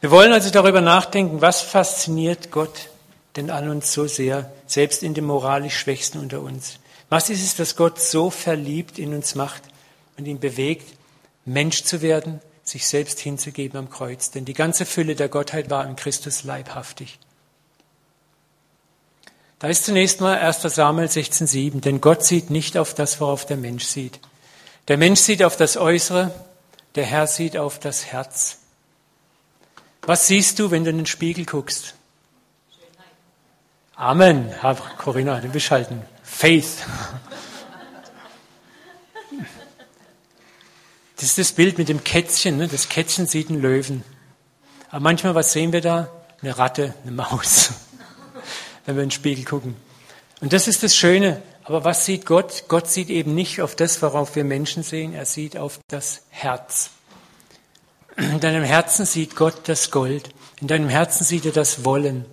Wir 0.00 0.10
wollen 0.10 0.32
also 0.32 0.50
darüber 0.50 0.80
nachdenken, 0.80 1.40
was 1.40 1.60
fasziniert 1.60 2.50
Gott 2.50 2.88
denn 3.36 3.50
an 3.50 3.68
uns 3.68 3.92
so 3.92 4.06
sehr, 4.06 4.50
selbst 4.66 5.02
in 5.02 5.14
dem 5.14 5.26
moralisch 5.26 5.78
Schwächsten 5.78 6.18
unter 6.18 6.40
uns. 6.40 6.78
Was 7.10 7.30
ist 7.30 7.42
es, 7.42 7.56
dass 7.56 7.76
Gott 7.76 8.00
so 8.00 8.30
verliebt 8.30 8.98
in 8.98 9.14
uns 9.14 9.34
macht 9.34 9.62
und 10.16 10.26
ihn 10.26 10.40
bewegt, 10.40 10.96
Mensch 11.44 11.84
zu 11.84 12.02
werden, 12.02 12.40
sich 12.64 12.86
selbst 12.86 13.20
hinzugeben 13.20 13.78
am 13.78 13.90
Kreuz? 13.90 14.30
Denn 14.30 14.44
die 14.44 14.54
ganze 14.54 14.86
Fülle 14.86 15.14
der 15.14 15.28
Gottheit 15.28 15.70
war 15.70 15.86
in 15.86 15.96
Christus 15.96 16.44
leibhaftig. 16.44 17.18
Da 19.58 19.68
ist 19.68 19.84
zunächst 19.84 20.20
mal 20.20 20.38
1. 20.38 20.62
Samuel 20.62 21.08
16,7, 21.08 21.80
denn 21.80 22.00
Gott 22.00 22.24
sieht 22.24 22.48
nicht 22.48 22.78
auf 22.78 22.94
das, 22.94 23.20
worauf 23.20 23.44
der 23.44 23.58
Mensch 23.58 23.84
sieht. 23.84 24.18
Der 24.88 24.96
Mensch 24.96 25.20
sieht 25.20 25.42
auf 25.42 25.56
das 25.56 25.76
Äußere, 25.76 26.32
der 26.94 27.04
Herr 27.04 27.26
sieht 27.26 27.56
auf 27.56 27.78
das 27.78 28.06
Herz. 28.06 28.58
Was 30.02 30.26
siehst 30.26 30.58
du, 30.58 30.70
wenn 30.70 30.84
du 30.84 30.90
in 30.90 30.96
den 30.98 31.06
Spiegel 31.06 31.44
guckst? 31.44 31.94
Amen, 33.94 34.48
Herr 34.60 34.76
Corinna, 34.96 35.40
du 35.40 35.48
bist 35.48 35.70
halt 35.70 35.90
ein 35.90 36.02
Faith. 36.22 36.86
Das 41.16 41.24
ist 41.24 41.38
das 41.38 41.52
Bild 41.52 41.76
mit 41.76 41.90
dem 41.90 42.02
Kätzchen. 42.02 42.56
Ne? 42.56 42.66
Das 42.66 42.88
Kätzchen 42.88 43.26
sieht 43.26 43.50
einen 43.50 43.60
Löwen. 43.60 44.04
Aber 44.88 45.00
manchmal, 45.00 45.34
was 45.34 45.52
sehen 45.52 45.72
wir 45.72 45.82
da? 45.82 46.08
Eine 46.40 46.56
Ratte, 46.56 46.94
eine 47.02 47.12
Maus 47.12 47.72
wenn 48.86 48.96
wir 48.96 49.02
in 49.02 49.10
den 49.10 49.14
Spiegel 49.14 49.44
gucken. 49.44 49.76
Und 50.40 50.54
das 50.54 50.66
ist 50.66 50.82
das 50.82 50.96
Schöne. 50.96 51.42
Aber 51.64 51.84
was 51.84 52.06
sieht 52.06 52.24
Gott? 52.24 52.64
Gott 52.68 52.88
sieht 52.88 53.10
eben 53.10 53.34
nicht 53.34 53.60
auf 53.60 53.76
das, 53.76 54.00
worauf 54.00 54.34
wir 54.34 54.44
Menschen 54.44 54.82
sehen, 54.82 55.12
er 55.12 55.26
sieht 55.26 55.58
auf 55.58 55.78
das 55.88 56.22
Herz. 56.30 56.90
In 58.20 58.38
deinem 58.38 58.64
Herzen 58.64 59.06
sieht 59.06 59.34
Gott 59.34 59.62
das 59.64 59.90
Gold. 59.90 60.28
In 60.60 60.68
deinem 60.68 60.90
Herzen 60.90 61.24
sieht 61.24 61.46
er 61.46 61.52
das 61.52 61.86
Wollen, 61.86 62.26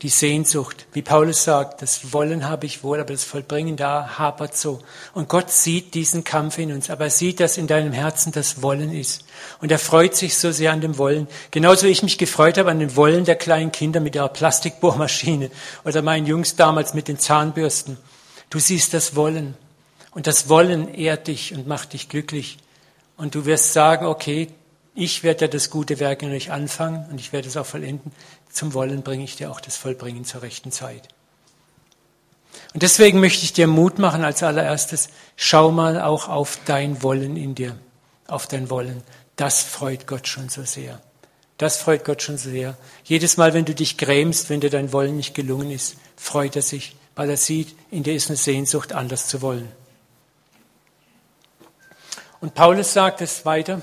die 0.00 0.08
Sehnsucht. 0.08 0.86
Wie 0.94 1.02
Paulus 1.02 1.44
sagt, 1.44 1.82
das 1.82 2.14
Wollen 2.14 2.48
habe 2.48 2.64
ich 2.64 2.82
wohl, 2.82 2.98
aber 2.98 3.12
das 3.12 3.22
Vollbringen 3.22 3.76
da 3.76 4.16
hapert 4.18 4.56
so. 4.56 4.80
Und 5.12 5.28
Gott 5.28 5.50
sieht 5.50 5.92
diesen 5.92 6.24
Kampf 6.24 6.56
in 6.56 6.72
uns, 6.72 6.88
aber 6.88 7.04
er 7.04 7.10
sieht, 7.10 7.40
dass 7.40 7.58
in 7.58 7.66
deinem 7.66 7.92
Herzen 7.92 8.32
das 8.32 8.62
Wollen 8.62 8.90
ist. 8.90 9.26
Und 9.60 9.70
er 9.70 9.78
freut 9.78 10.16
sich 10.16 10.38
so 10.38 10.50
sehr 10.50 10.72
an 10.72 10.80
dem 10.80 10.96
Wollen. 10.96 11.28
Genauso 11.50 11.86
wie 11.86 11.90
ich 11.90 12.02
mich 12.02 12.16
gefreut 12.16 12.56
habe 12.56 12.70
an 12.70 12.80
dem 12.80 12.96
Wollen 12.96 13.26
der 13.26 13.36
kleinen 13.36 13.70
Kinder 13.70 14.00
mit 14.00 14.14
ihrer 14.14 14.30
Plastikbohrmaschine 14.30 15.50
oder 15.84 16.00
meinen 16.00 16.26
Jungs 16.26 16.56
damals 16.56 16.94
mit 16.94 17.08
den 17.08 17.18
Zahnbürsten. 17.18 17.98
Du 18.48 18.58
siehst 18.58 18.94
das 18.94 19.14
Wollen. 19.14 19.58
Und 20.12 20.26
das 20.26 20.48
Wollen 20.48 20.88
ehrt 20.94 21.26
dich 21.28 21.52
und 21.52 21.66
macht 21.66 21.92
dich 21.92 22.08
glücklich. 22.08 22.56
Und 23.18 23.34
du 23.34 23.44
wirst 23.44 23.74
sagen, 23.74 24.06
okay, 24.06 24.48
ich 24.94 25.22
werde 25.22 25.42
ja 25.42 25.48
das 25.48 25.70
gute 25.70 26.00
Werk 26.00 26.22
in 26.22 26.32
euch 26.32 26.50
anfangen 26.50 27.06
und 27.10 27.18
ich 27.18 27.32
werde 27.32 27.48
es 27.48 27.56
auch 27.56 27.66
vollenden. 27.66 28.12
Zum 28.50 28.74
Wollen 28.74 29.02
bringe 29.02 29.24
ich 29.24 29.36
dir 29.36 29.50
auch 29.50 29.60
das 29.60 29.76
Vollbringen 29.76 30.24
zur 30.24 30.42
rechten 30.42 30.70
Zeit. 30.70 31.08
Und 32.74 32.82
deswegen 32.82 33.20
möchte 33.20 33.44
ich 33.44 33.52
dir 33.52 33.66
Mut 33.66 33.98
machen 33.98 34.24
als 34.24 34.42
allererstes, 34.42 35.08
schau 35.36 35.70
mal 35.70 36.00
auch 36.00 36.28
auf 36.28 36.58
dein 36.66 37.02
Wollen 37.02 37.36
in 37.36 37.54
dir, 37.54 37.76
auf 38.26 38.46
dein 38.46 38.70
Wollen. 38.70 39.02
Das 39.36 39.62
freut 39.62 40.06
Gott 40.06 40.28
schon 40.28 40.48
so 40.48 40.64
sehr. 40.64 41.00
Das 41.58 41.76
freut 41.76 42.04
Gott 42.04 42.22
schon 42.22 42.38
sehr. 42.38 42.76
Jedes 43.04 43.36
Mal, 43.36 43.54
wenn 43.54 43.64
du 43.64 43.74
dich 43.74 43.96
grämst, 43.96 44.50
wenn 44.50 44.60
dir 44.60 44.70
dein 44.70 44.92
Wollen 44.92 45.16
nicht 45.16 45.34
gelungen 45.34 45.70
ist, 45.70 45.96
freut 46.16 46.56
er 46.56 46.62
sich, 46.62 46.96
weil 47.14 47.30
er 47.30 47.36
sieht, 47.36 47.74
in 47.90 48.02
dir 48.02 48.14
ist 48.14 48.28
eine 48.28 48.36
Sehnsucht, 48.36 48.92
anders 48.92 49.28
zu 49.28 49.42
wollen. 49.42 49.70
Und 52.40 52.54
Paulus 52.54 52.92
sagt 52.92 53.20
es 53.20 53.44
weiter, 53.44 53.82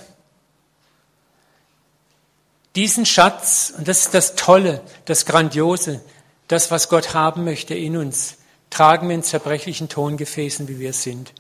diesen 2.80 3.06
Schatz, 3.06 3.74
und 3.78 3.90
das 3.90 4.06
ist 4.06 4.14
das 4.14 4.36
Tolle, 4.36 4.80
das 5.04 5.26
Grandiose, 5.26 6.00
das, 6.48 6.72
was 6.72 6.88
Gott 6.88 7.14
haben 7.14 7.44
möchte 7.44 7.76
in 7.76 7.98
uns, 7.98 8.38
tragen 8.70 9.10
wir 9.10 9.16
in 9.16 9.22
zerbrechlichen 9.24 9.90
Tongefäßen, 9.90 10.70
wie 10.70 10.80
wir 10.80 10.94
sind. 10.94 11.34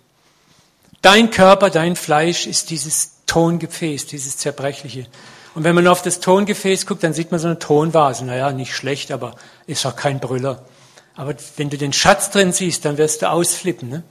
Dein 1.01 1.31
Körper, 1.31 1.69
dein 1.69 1.95
Fleisch 1.95 2.45
ist 2.45 2.71
dieses 2.71 3.11
Tongefäß, 3.25 4.07
dieses 4.07 4.35
zerbrechliche. 4.35 5.07
Und 5.55 5.63
wenn 5.63 5.75
man 5.75 5.87
auf 5.87 6.01
das 6.01 6.19
Tongefäß 6.19 6.85
guckt, 6.85 7.03
dann 7.03 7.13
sieht 7.13 7.31
man 7.31 7.39
so 7.39 7.47
eine 7.47 7.57
Tonvase. 7.57 8.25
Naja, 8.25 8.51
nicht 8.51 8.75
schlecht, 8.75 9.09
aber 9.09 9.33
ist 9.65 9.85
auch 9.85 9.95
kein 9.95 10.19
Brüller. 10.19 10.65
Aber 11.15 11.35
wenn 11.55 11.69
du 11.69 11.77
den 11.77 11.93
Schatz 11.93 12.31
drin 12.31 12.51
siehst, 12.51 12.83
dann 12.83 12.97
wirst 12.97 13.21
du 13.21 13.29
ausflippen. 13.29 13.87
Ne? 13.87 14.03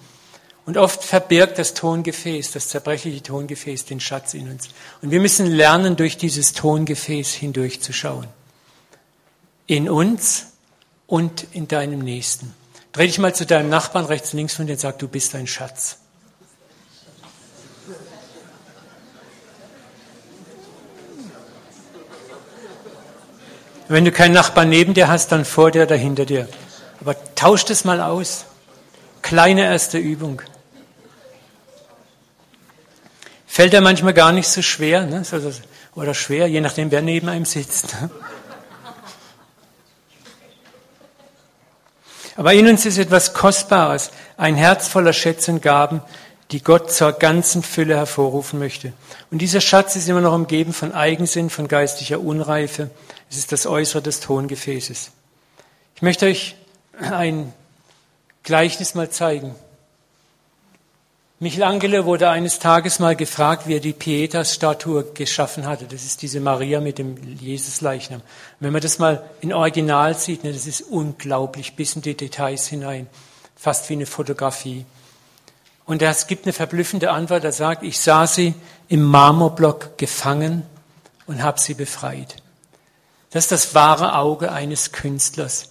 Und 0.69 0.77
oft 0.77 1.03
verbirgt 1.03 1.59
das 1.59 1.73
Tongefäß, 1.73 2.51
das 2.51 2.69
zerbrechliche 2.69 3.23
Tongefäß, 3.23 3.87
den 3.87 4.01
Schatz 4.01 4.35
in 4.35 4.51
uns. 4.51 4.69
Und 5.01 5.11
wir 5.11 5.19
müssen 5.19 5.47
lernen, 5.47 5.97
durch 5.97 6.19
dieses 6.19 6.53
Tongefäß 6.53 7.33
hindurchzuschauen. 7.33 8.27
In 9.67 9.89
uns 9.89 10.49
und 11.07 11.47
in 11.53 11.69
deinem 11.69 12.01
Nächsten. 12.01 12.55
Dreh 12.93 13.07
dich 13.07 13.19
mal 13.19 13.35
zu 13.35 13.47
deinem 13.47 13.71
Nachbarn 13.71 14.05
rechts, 14.05 14.35
links 14.35 14.57
von 14.57 14.67
dir 14.67 14.75
und 14.75 14.79
sag, 14.79 14.99
du 14.99 15.09
bist 15.09 15.35
ein 15.35 15.47
Schatz. 15.47 15.97
Wenn 23.89 24.05
du 24.05 24.13
keinen 24.13 24.35
Nachbarn 24.35 24.69
neben 24.69 24.93
dir 24.93 25.09
hast, 25.09 25.33
dann 25.33 25.47
vor 25.47 25.71
dir 25.71 25.85
oder 25.85 25.97
hinter 25.97 26.27
dir. 26.27 26.47
Aber 27.01 27.17
tausch 27.37 27.65
das 27.65 27.87
mal 27.87 28.03
aus. 28.03 28.45
Kleine 29.23 29.63
erste 29.63 29.97
Übung. 29.97 30.43
Fällt 33.59 33.75
er 33.75 33.81
manchmal 33.81 34.15
gar 34.15 34.31
nicht 34.31 34.47
so 34.49 34.63
schwer, 34.63 35.05
ne? 35.05 35.25
oder 35.97 36.15
schwer, 36.15 36.47
je 36.47 36.61
nachdem, 36.61 36.93
wer 36.93 37.03
neben 37.03 37.29
einem 37.29 37.45
sitzt. 37.45 38.01
Ne? 38.01 38.09
Aber 42.37 42.55
in 42.55 42.69
uns 42.69 42.87
ist 42.87 42.99
etwas 42.99 43.35
Kostbares, 43.35 44.13
ein 44.37 44.55
Herz 44.55 44.87
voller 44.87 45.13
Schätze 45.13 45.51
und 45.51 45.61
Gaben, 45.61 46.03
die 46.53 46.63
Gott 46.63 46.93
zur 46.93 47.11
ganzen 47.11 47.65
Fülle 47.65 47.97
hervorrufen 47.97 48.61
möchte. 48.61 48.93
Und 49.33 49.39
dieser 49.39 49.61
Schatz 49.61 49.97
ist 49.97 50.09
immer 50.09 50.21
noch 50.21 50.35
umgeben 50.35 50.73
von 50.73 50.93
Eigensinn, 50.93 51.51
von 51.51 51.67
geistlicher 51.67 52.21
Unreife. 52.21 52.91
Es 53.29 53.39
ist 53.39 53.51
das 53.51 53.67
Äußere 53.67 54.03
des 54.03 54.21
Tongefäßes. 54.21 55.11
Ich 55.97 56.03
möchte 56.03 56.27
euch 56.27 56.55
ein 57.01 57.53
Gleichnis 58.45 58.95
mal 58.95 59.11
zeigen. 59.11 59.57
Michelangelo 61.41 62.05
wurde 62.05 62.31
eines 62.31 62.59
Tages 62.59 62.99
mal 62.99 63.15
gefragt, 63.15 63.69
wie 63.69 63.77
er 63.77 63.81
die 63.81 63.93
Pietas-Statue 63.93 65.13
geschaffen 65.15 65.67
hatte. 65.67 65.85
Das 65.85 66.05
ist 66.05 66.21
diese 66.21 66.41
Maria 66.41 66.81
mit 66.81 66.99
dem 66.99 67.17
Jesusleichnam. 67.39 68.23
Wenn 68.59 68.73
man 68.73 68.83
das 68.83 68.99
mal 68.99 69.23
in 69.41 69.53
Original 69.53 70.19
sieht, 70.19 70.43
ne, 70.43 70.53
das 70.53 70.67
ist 70.67 70.81
unglaublich, 70.81 71.77
bis 71.77 71.95
in 71.95 72.03
die 72.03 72.17
Details 72.17 72.67
hinein. 72.67 73.07
Fast 73.55 73.89
wie 73.89 73.93
eine 73.93 74.07
Fotografie. 74.07 74.85
Und 75.85 76.03
er 76.03 76.13
gibt 76.27 76.45
eine 76.45 76.53
verblüffende 76.53 77.13
Antwort. 77.13 77.45
Er 77.45 77.53
sagt, 77.53 77.85
ich 77.85 78.01
sah 78.01 78.27
sie 78.27 78.55
im 78.89 79.05
Marmorblock 79.05 79.97
gefangen 79.97 80.65
und 81.29 81.41
habe 81.41 81.61
sie 81.61 81.75
befreit. 81.75 82.35
Das 83.31 83.45
ist 83.45 83.53
das 83.53 83.75
wahre 83.77 84.17
Auge 84.17 84.51
eines 84.51 84.91
Künstlers. 84.91 85.71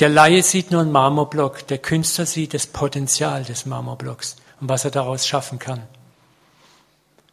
Der 0.00 0.08
Laie 0.08 0.42
sieht 0.42 0.72
nur 0.72 0.80
einen 0.80 0.90
Marmorblock, 0.90 1.64
der 1.68 1.78
Künstler 1.78 2.26
sieht 2.26 2.54
das 2.54 2.66
Potenzial 2.66 3.44
des 3.44 3.66
Marmorblocks 3.66 4.34
und 4.60 4.68
was 4.68 4.84
er 4.84 4.90
daraus 4.90 5.26
schaffen 5.26 5.58
kann. 5.58 5.82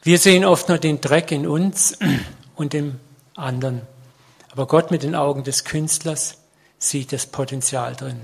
Wir 0.03 0.17
sehen 0.17 0.45
oft 0.45 0.69
nur 0.69 0.77
den 0.77 1.01
Dreck 1.01 1.31
in 1.31 1.47
uns 1.47 1.97
und 2.55 2.73
dem 2.73 2.99
anderen. 3.35 3.81
Aber 4.51 4.67
Gott 4.67 4.91
mit 4.91 5.03
den 5.03 5.15
Augen 5.15 5.43
des 5.43 5.65
Künstlers 5.65 6.37
sieht 6.79 7.11
das 7.11 7.25
Potenzial 7.25 7.95
drin. 7.95 8.21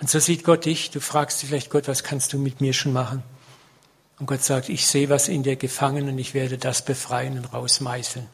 Und 0.00 0.10
so 0.10 0.18
sieht 0.18 0.44
Gott 0.44 0.64
dich. 0.64 0.90
Du 0.90 1.00
fragst 1.00 1.42
dich 1.42 1.48
vielleicht, 1.48 1.70
Gott, 1.70 1.86
was 1.86 2.02
kannst 2.02 2.32
du 2.32 2.38
mit 2.38 2.60
mir 2.60 2.72
schon 2.72 2.92
machen? 2.92 3.22
Und 4.18 4.26
Gott 4.26 4.42
sagt, 4.42 4.68
ich 4.68 4.86
sehe 4.86 5.08
was 5.08 5.28
in 5.28 5.42
dir 5.42 5.56
gefangen 5.56 6.08
und 6.08 6.18
ich 6.18 6.34
werde 6.34 6.58
das 6.58 6.84
befreien 6.84 7.38
und 7.38 7.52
rausmeißeln. 7.52 8.26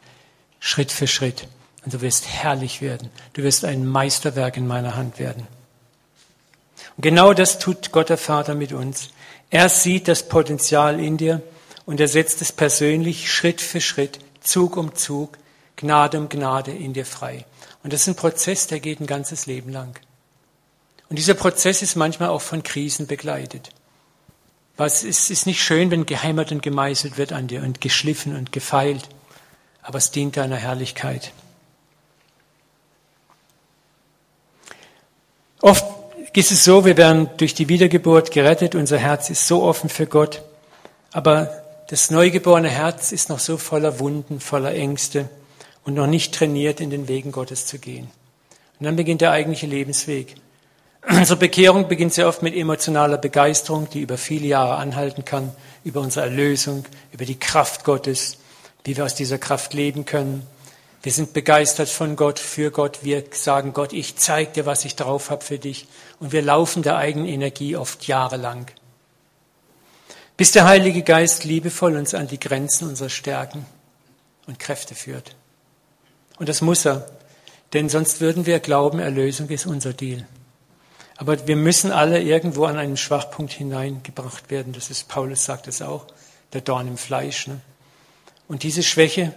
Schritt 0.59 0.91
für 0.91 1.07
Schritt. 1.07 1.47
Und 1.85 1.93
du 1.93 2.01
wirst 2.01 2.27
herrlich 2.27 2.81
werden. 2.81 3.09
Du 3.33 3.43
wirst 3.43 3.65
ein 3.65 3.85
Meisterwerk 3.85 4.57
in 4.57 4.67
meiner 4.67 4.95
Hand 4.95 5.19
werden. 5.19 5.47
Und 6.99 7.03
genau 7.03 7.33
das 7.33 7.59
tut 7.59 7.93
Gott 7.93 8.09
der 8.09 8.17
Vater 8.17 8.55
mit 8.55 8.73
uns. 8.73 9.11
Er 9.49 9.69
sieht 9.69 10.09
das 10.09 10.27
Potenzial 10.27 10.99
in 10.99 11.15
dir 11.15 11.41
und 11.85 12.01
er 12.01 12.09
setzt 12.09 12.41
es 12.41 12.51
persönlich 12.51 13.31
Schritt 13.31 13.61
für 13.61 13.79
Schritt, 13.79 14.19
Zug 14.41 14.75
um 14.75 14.93
Zug, 14.95 15.37
Gnade 15.77 16.17
um 16.17 16.27
Gnade 16.27 16.71
in 16.71 16.91
dir 16.91 17.05
frei. 17.05 17.45
Und 17.83 17.93
das 17.93 18.01
ist 18.01 18.07
ein 18.09 18.15
Prozess, 18.15 18.67
der 18.67 18.81
geht 18.81 18.99
ein 18.99 19.07
ganzes 19.07 19.45
Leben 19.45 19.71
lang. 19.71 19.97
Und 21.07 21.17
dieser 21.17 21.35
Prozess 21.35 21.81
ist 21.81 21.95
manchmal 21.95 22.27
auch 22.27 22.41
von 22.41 22.63
Krisen 22.63 23.07
begleitet. 23.07 23.69
Was 24.75 25.05
es 25.05 25.29
ist 25.29 25.45
nicht 25.45 25.63
schön, 25.63 25.91
wenn 25.91 26.05
geheimert 26.05 26.51
und 26.51 26.61
gemeißelt 26.61 27.17
wird 27.17 27.31
an 27.31 27.47
dir 27.47 27.61
und 27.61 27.79
geschliffen 27.79 28.35
und 28.35 28.51
gefeilt, 28.51 29.07
aber 29.81 29.99
es 29.99 30.11
dient 30.11 30.35
deiner 30.35 30.57
Herrlichkeit. 30.57 31.31
Oft 35.61 35.98
ist 36.37 36.51
es 36.51 36.63
so, 36.63 36.85
wir 36.85 36.97
werden 36.97 37.29
durch 37.37 37.53
die 37.53 37.69
Wiedergeburt 37.69 38.31
gerettet, 38.31 38.75
unser 38.75 38.97
Herz 38.97 39.29
ist 39.29 39.47
so 39.47 39.63
offen 39.63 39.89
für 39.89 40.05
Gott, 40.05 40.41
aber 41.11 41.49
das 41.89 42.11
neugeborene 42.11 42.69
Herz 42.69 43.11
ist 43.11 43.29
noch 43.29 43.39
so 43.39 43.57
voller 43.57 43.99
Wunden, 43.99 44.39
voller 44.39 44.73
Ängste 44.73 45.27
und 45.83 45.95
noch 45.95 46.07
nicht 46.07 46.35
trainiert, 46.35 46.81
in 46.81 46.91
den 46.91 47.07
Wegen 47.07 47.31
Gottes 47.31 47.65
zu 47.65 47.79
gehen. 47.79 48.09
Und 48.79 48.85
dann 48.85 48.95
beginnt 48.95 49.21
der 49.21 49.31
eigentliche 49.31 49.65
Lebensweg. 49.65 50.35
Unsere 51.09 51.39
Bekehrung 51.39 51.87
beginnt 51.87 52.13
sehr 52.13 52.27
oft 52.27 52.43
mit 52.43 52.55
emotionaler 52.55 53.17
Begeisterung, 53.17 53.89
die 53.89 54.01
über 54.01 54.17
viele 54.17 54.45
Jahre 54.45 54.75
anhalten 54.75 55.25
kann, 55.25 55.51
über 55.83 56.01
unsere 56.01 56.25
Erlösung, 56.25 56.85
über 57.11 57.25
die 57.25 57.39
Kraft 57.39 57.83
Gottes, 57.83 58.37
wie 58.83 58.95
wir 58.95 59.05
aus 59.05 59.15
dieser 59.15 59.37
Kraft 59.37 59.73
leben 59.73 60.05
können. 60.05 60.45
Wir 61.01 61.11
sind 61.13 61.31
begeistert 61.31 61.87
von 61.87 62.15
Gott, 62.17 62.39
für 62.39 62.71
Gott. 62.71 62.99
Wir 63.03 63.23
sagen 63.31 63.73
Gott, 63.73 63.93
ich 63.93 64.17
zeige 64.17 64.51
dir, 64.51 64.65
was 64.65 64.83
ich 64.83 64.95
drauf 64.95 65.29
habe 65.29 65.43
für 65.43 65.57
dich. 65.57 65.87
Und 66.19 66.33
wir 66.33 66.41
laufen 66.41 66.83
der 66.83 66.97
eigenen 66.97 67.27
Energie 67.27 67.77
oft 67.77 68.05
jahrelang. 68.05 68.69
Bis 70.35 70.51
der 70.51 70.65
Heilige 70.65 71.03
Geist 71.03 71.45
liebevoll 71.45 71.95
uns 71.95 72.13
an 72.13 72.27
die 72.27 72.39
Grenzen 72.39 72.89
unserer 72.89 73.09
Stärken 73.09 73.65
und 74.45 74.59
Kräfte 74.59 74.95
führt. 74.95 75.35
Und 76.37 76.49
das 76.49 76.61
muss 76.61 76.85
er, 76.85 77.09
denn 77.73 77.89
sonst 77.89 78.19
würden 78.19 78.45
wir 78.45 78.59
glauben, 78.59 78.99
Erlösung 78.99 79.49
ist 79.49 79.65
unser 79.65 79.93
Deal. 79.93 80.25
Aber 81.17 81.47
wir 81.47 81.57
müssen 81.57 81.91
alle 81.91 82.21
irgendwo 82.21 82.65
an 82.65 82.77
einen 82.77 82.95
Schwachpunkt 82.95 83.51
hineingebracht 83.51 84.49
werden. 84.49 84.71
Das 84.71 84.89
ist, 84.89 85.09
Paulus 85.09 85.43
sagt 85.43 85.67
es 85.67 85.81
auch, 85.81 86.05
der 86.53 86.61
Dorn 86.61 86.87
im 86.87 86.97
Fleisch. 86.97 87.47
Ne? 87.47 87.59
Und 88.47 88.63
diese 88.63 88.83
Schwäche 88.83 89.33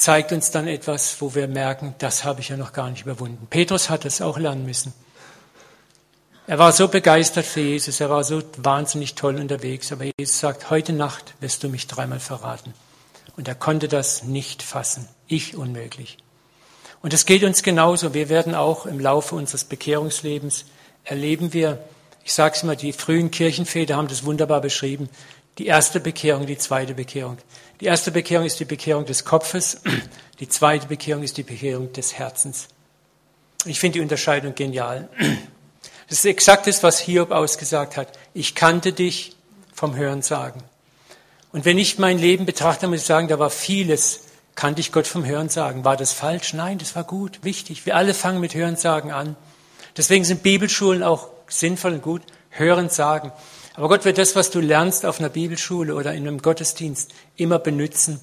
zeigt 0.00 0.32
uns 0.32 0.50
dann 0.50 0.66
etwas, 0.66 1.20
wo 1.20 1.34
wir 1.34 1.46
merken, 1.46 1.94
das 1.98 2.24
habe 2.24 2.40
ich 2.40 2.48
ja 2.48 2.56
noch 2.56 2.72
gar 2.72 2.90
nicht 2.90 3.02
überwunden. 3.02 3.46
Petrus 3.50 3.90
hat 3.90 4.04
es 4.04 4.22
auch 4.22 4.38
lernen 4.38 4.64
müssen. 4.64 4.92
Er 6.46 6.58
war 6.58 6.72
so 6.72 6.88
begeistert 6.88 7.46
für 7.46 7.60
Jesus, 7.60 8.00
er 8.00 8.10
war 8.10 8.24
so 8.24 8.42
wahnsinnig 8.56 9.14
toll 9.14 9.36
unterwegs, 9.36 9.92
aber 9.92 10.06
Jesus 10.18 10.40
sagt, 10.40 10.70
heute 10.70 10.92
Nacht 10.92 11.34
wirst 11.40 11.62
du 11.62 11.68
mich 11.68 11.86
dreimal 11.86 12.18
verraten. 12.18 12.74
Und 13.36 13.46
er 13.46 13.54
konnte 13.54 13.88
das 13.88 14.24
nicht 14.24 14.62
fassen. 14.62 15.08
Ich 15.28 15.56
unmöglich. 15.56 16.18
Und 17.02 17.14
es 17.14 17.26
geht 17.26 17.44
uns 17.44 17.62
genauso. 17.62 18.12
Wir 18.14 18.28
werden 18.28 18.54
auch 18.54 18.86
im 18.86 19.00
Laufe 19.00 19.34
unseres 19.34 19.64
Bekehrungslebens 19.64 20.64
erleben 21.04 21.52
wir, 21.52 21.78
ich 22.24 22.32
sage 22.32 22.54
es 22.56 22.62
immer, 22.62 22.76
die 22.76 22.92
frühen 22.92 23.30
Kirchenväter 23.30 23.96
haben 23.96 24.08
das 24.08 24.24
wunderbar 24.24 24.60
beschrieben, 24.60 25.08
die 25.58 25.66
erste 25.66 26.00
Bekehrung, 26.00 26.46
die 26.46 26.58
zweite 26.58 26.94
Bekehrung. 26.94 27.38
Die 27.80 27.86
erste 27.86 28.10
Bekehrung 28.10 28.46
ist 28.46 28.60
die 28.60 28.66
Bekehrung 28.66 29.06
des 29.06 29.24
Kopfes, 29.24 29.80
die 30.40 30.48
zweite 30.48 30.86
Bekehrung 30.86 31.22
ist 31.22 31.38
die 31.38 31.42
Bekehrung 31.42 31.92
des 31.92 32.14
Herzens. 32.14 32.68
Ich 33.64 33.80
finde 33.80 33.98
die 33.98 34.02
Unterscheidung 34.02 34.54
genial. 34.54 35.08
Das 36.08 36.18
ist 36.18 36.24
exakt 36.24 36.66
das, 36.66 36.82
was 36.82 36.98
Hiob 36.98 37.30
ausgesagt 37.30 37.96
hat. 37.96 38.08
Ich 38.34 38.54
kannte 38.54 38.92
dich 38.92 39.36
vom 39.72 39.94
Hören 39.96 40.22
sagen. 40.22 40.62
Und 41.52 41.64
wenn 41.64 41.78
ich 41.78 41.98
mein 41.98 42.18
Leben 42.18 42.46
betrachte, 42.46 42.86
muss 42.86 43.00
ich 43.00 43.06
sagen, 43.06 43.28
da 43.28 43.38
war 43.38 43.50
vieles, 43.50 44.20
kannte 44.54 44.80
ich 44.80 44.92
Gott 44.92 45.06
vom 45.06 45.24
Hören 45.24 45.48
sagen. 45.48 45.84
War 45.84 45.96
das 45.96 46.12
falsch? 46.12 46.52
Nein, 46.52 46.78
das 46.78 46.96
war 46.96 47.04
gut, 47.04 47.40
wichtig. 47.42 47.86
Wir 47.86 47.96
alle 47.96 48.14
fangen 48.14 48.40
mit 48.40 48.54
Hören 48.54 48.76
sagen 48.76 49.10
an. 49.10 49.36
Deswegen 49.96 50.24
sind 50.24 50.42
Bibelschulen 50.42 51.02
auch 51.02 51.28
sinnvoll 51.48 51.94
und 51.94 52.02
gut. 52.02 52.22
Hören 52.50 52.88
sagen. 52.88 53.32
Aber 53.74 53.88
Gott 53.88 54.04
wird 54.04 54.18
das, 54.18 54.36
was 54.36 54.50
du 54.50 54.60
lernst 54.60 55.06
auf 55.06 55.20
einer 55.20 55.28
Bibelschule 55.28 55.94
oder 55.94 56.12
in 56.12 56.26
einem 56.26 56.42
Gottesdienst, 56.42 57.12
immer 57.36 57.58
benutzen, 57.58 58.20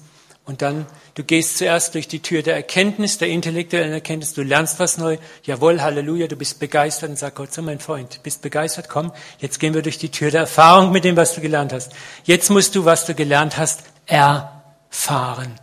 und 0.48 0.62
dann, 0.62 0.86
du 1.14 1.24
gehst 1.24 1.58
zuerst 1.58 1.94
durch 1.94 2.08
die 2.08 2.22
Tür 2.22 2.40
der 2.40 2.54
Erkenntnis, 2.54 3.18
der 3.18 3.28
intellektuellen 3.28 3.92
Erkenntnis, 3.92 4.32
du 4.32 4.42
lernst 4.42 4.80
was 4.80 4.96
neu, 4.96 5.18
jawohl, 5.42 5.82
Halleluja, 5.82 6.26
du 6.26 6.36
bist 6.36 6.58
begeistert 6.58 7.10
und 7.10 7.18
sag 7.18 7.34
Gott, 7.34 7.52
so 7.52 7.60
mein 7.60 7.80
Freund, 7.80 8.22
bist 8.22 8.40
begeistert, 8.40 8.88
komm, 8.88 9.12
jetzt 9.40 9.60
gehen 9.60 9.74
wir 9.74 9.82
durch 9.82 9.98
die 9.98 10.08
Tür 10.08 10.30
der 10.30 10.40
Erfahrung 10.40 10.90
mit 10.90 11.04
dem, 11.04 11.18
was 11.18 11.34
du 11.34 11.42
gelernt 11.42 11.74
hast. 11.74 11.92
Jetzt 12.24 12.48
musst 12.48 12.74
du, 12.74 12.86
was 12.86 13.04
du 13.04 13.14
gelernt 13.14 13.58
hast, 13.58 13.82
erfahren. 14.06 15.60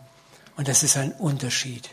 Und 0.55 0.67
das 0.67 0.83
ist 0.83 0.97
ein 0.97 1.13
Unterschied. 1.13 1.89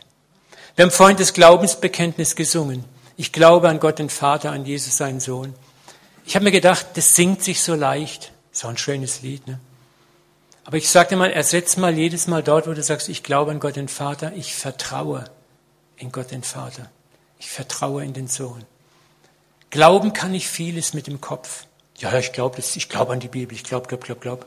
Wir 0.75 0.85
haben 0.85 0.91
vorhin 0.91 1.17
das 1.17 1.33
Glaubensbekenntnis 1.33 2.35
gesungen. 2.35 2.85
Ich 3.17 3.31
glaube 3.31 3.69
an 3.69 3.79
Gott 3.79 3.97
den 3.97 4.11
Vater, 4.11 4.51
an 4.51 4.67
Jesus 4.67 4.97
seinen 4.97 5.19
Sohn. 5.19 5.55
Ich 6.25 6.35
habe 6.35 6.45
mir 6.45 6.51
gedacht, 6.51 6.85
das 6.95 7.15
singt 7.15 7.43
sich 7.43 7.61
so 7.61 7.75
leicht. 7.75 8.31
So 8.51 8.67
ein 8.67 8.77
schönes 8.77 9.21
Lied, 9.21 9.47
ne? 9.47 9.59
Aber 10.65 10.77
ich 10.77 10.89
dir 10.91 11.17
mal, 11.17 11.31
ersetz 11.31 11.75
mal 11.75 11.97
jedes 11.97 12.27
Mal 12.27 12.41
dort, 12.41 12.67
wo 12.67 12.73
du 12.73 12.81
sagst, 12.81 13.09
ich 13.09 13.23
glaube 13.23 13.51
an 13.51 13.59
Gott 13.59 13.75
den 13.75 13.89
Vater, 13.89 14.31
ich 14.33 14.55
vertraue 14.55 15.25
in 15.97 16.11
Gott 16.11 16.31
den 16.31 16.43
Vater. 16.43 16.89
Ich 17.37 17.49
vertraue 17.49 18.03
in 18.03 18.13
den 18.13 18.27
Sohn. 18.27 18.63
Glauben 19.69 20.13
kann 20.13 20.33
ich 20.33 20.47
vieles 20.47 20.93
mit 20.93 21.07
dem 21.07 21.19
Kopf. 21.19 21.65
Ja, 21.97 22.17
ich 22.17 22.31
glaube 22.31 22.59
ich 22.59 22.89
glaube 22.89 23.11
an 23.11 23.19
die 23.19 23.27
Bibel, 23.27 23.55
ich 23.55 23.63
glaube, 23.63 23.87
glaube, 23.87 24.05
glaube, 24.05 24.21
glaube. 24.21 24.45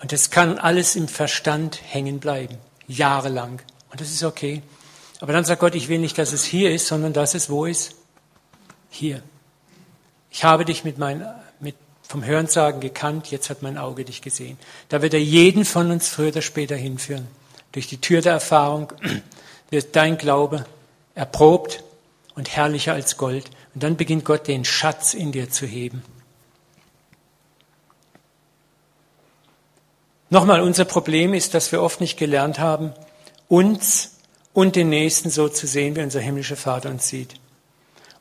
Und 0.00 0.12
das 0.12 0.30
kann 0.30 0.58
alles 0.58 0.96
im 0.96 1.08
Verstand 1.08 1.80
hängen 1.84 2.20
bleiben, 2.20 2.56
jahrelang. 2.86 3.60
Und 3.90 4.00
das 4.00 4.10
ist 4.10 4.24
okay. 4.24 4.62
Aber 5.20 5.34
dann 5.34 5.44
sagt 5.44 5.60
Gott, 5.60 5.74
ich 5.74 5.88
will 5.88 5.98
nicht, 5.98 6.16
dass 6.16 6.32
es 6.32 6.44
hier 6.44 6.72
ist, 6.72 6.86
sondern 6.86 7.12
dass 7.12 7.34
es 7.34 7.50
wo 7.50 7.66
ist? 7.66 7.94
Hier. 8.88 9.22
Ich 10.30 10.44
habe 10.44 10.64
dich 10.64 10.84
mit 10.84 10.98
meinen 10.98 11.26
vom 12.10 12.24
Hörensagen 12.24 12.80
gekannt, 12.80 13.30
jetzt 13.30 13.50
hat 13.50 13.62
mein 13.62 13.78
Auge 13.78 14.04
dich 14.04 14.20
gesehen. 14.20 14.58
Da 14.88 15.00
wird 15.00 15.14
er 15.14 15.20
jeden 15.20 15.64
von 15.64 15.92
uns 15.92 16.08
früher 16.08 16.30
oder 16.30 16.42
später 16.42 16.74
hinführen. 16.74 17.28
Durch 17.70 17.86
die 17.86 18.00
Tür 18.00 18.20
der 18.20 18.32
Erfahrung 18.32 18.92
wird 19.70 19.94
dein 19.94 20.18
Glaube 20.18 20.66
erprobt 21.14 21.84
und 22.34 22.50
herrlicher 22.50 22.94
als 22.94 23.16
Gold. 23.16 23.48
Und 23.74 23.84
dann 23.84 23.96
beginnt 23.96 24.24
Gott 24.24 24.48
den 24.48 24.64
Schatz 24.64 25.14
in 25.14 25.30
dir 25.30 25.50
zu 25.50 25.66
heben. 25.66 26.02
Nochmal, 30.30 30.62
unser 30.62 30.86
Problem 30.86 31.32
ist, 31.32 31.54
dass 31.54 31.70
wir 31.70 31.80
oft 31.80 32.00
nicht 32.00 32.18
gelernt 32.18 32.58
haben, 32.58 32.92
uns 33.46 34.16
und 34.52 34.74
den 34.74 34.88
Nächsten 34.88 35.30
so 35.30 35.48
zu 35.48 35.68
sehen, 35.68 35.94
wie 35.94 36.02
unser 36.02 36.18
himmlischer 36.18 36.56
Vater 36.56 36.90
uns 36.90 37.06
sieht. 37.06 37.39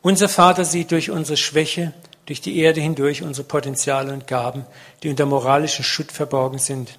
Unser 0.01 0.29
Vater 0.29 0.63
sieht 0.63 0.91
durch 0.91 1.09
unsere 1.09 1.37
Schwäche, 1.37 1.93
durch 2.25 2.41
die 2.41 2.57
Erde 2.57 2.79
hindurch 2.79 3.21
unsere 3.21 3.45
Potenziale 3.45 4.13
und 4.13 4.27
Gaben, 4.27 4.65
die 5.03 5.09
unter 5.09 5.25
moralischen 5.25 5.83
Schutt 5.83 6.11
verborgen 6.11 6.59
sind. 6.59 6.97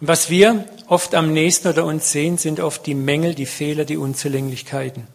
Und 0.00 0.08
was 0.08 0.28
wir 0.28 0.64
oft 0.88 1.14
am 1.14 1.32
nächsten 1.32 1.68
oder 1.68 1.84
uns 1.84 2.10
sehen, 2.10 2.36
sind 2.36 2.60
oft 2.60 2.84
die 2.86 2.94
Mängel, 2.94 3.34
die 3.34 3.46
Fehler, 3.46 3.84
die 3.84 3.96
Unzulänglichkeiten. 3.96 5.06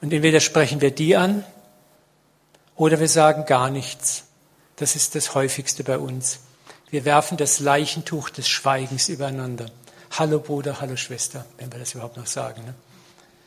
Und 0.00 0.12
entweder 0.12 0.40
sprechen 0.40 0.80
wir 0.80 0.90
die 0.90 1.16
an 1.16 1.44
oder 2.74 3.00
wir 3.00 3.08
sagen 3.08 3.46
gar 3.46 3.70
nichts. 3.70 4.24
Das 4.76 4.96
ist 4.96 5.14
das 5.14 5.34
häufigste 5.34 5.84
bei 5.84 5.98
uns. 5.98 6.40
Wir 6.90 7.04
werfen 7.04 7.36
das 7.36 7.60
Leichentuch 7.60 8.28
des 8.28 8.48
Schweigens 8.48 9.08
übereinander. 9.08 9.70
Hallo 10.12 10.38
Bruder, 10.38 10.80
hallo 10.80 10.96
Schwester, 10.96 11.46
wenn 11.58 11.72
wir 11.72 11.78
das 11.78 11.94
überhaupt 11.94 12.16
noch 12.16 12.26
sagen. 12.26 12.64
Ne? 12.64 12.74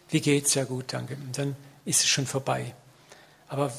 Wie 0.09 0.21
geht's? 0.21 0.53
Ja 0.55 0.63
gut, 0.63 0.85
danke. 0.93 1.15
Und 1.15 1.37
dann 1.37 1.55
ist 1.85 2.01
es 2.01 2.07
schon 2.07 2.25
vorbei. 2.25 2.73
Aber 3.47 3.71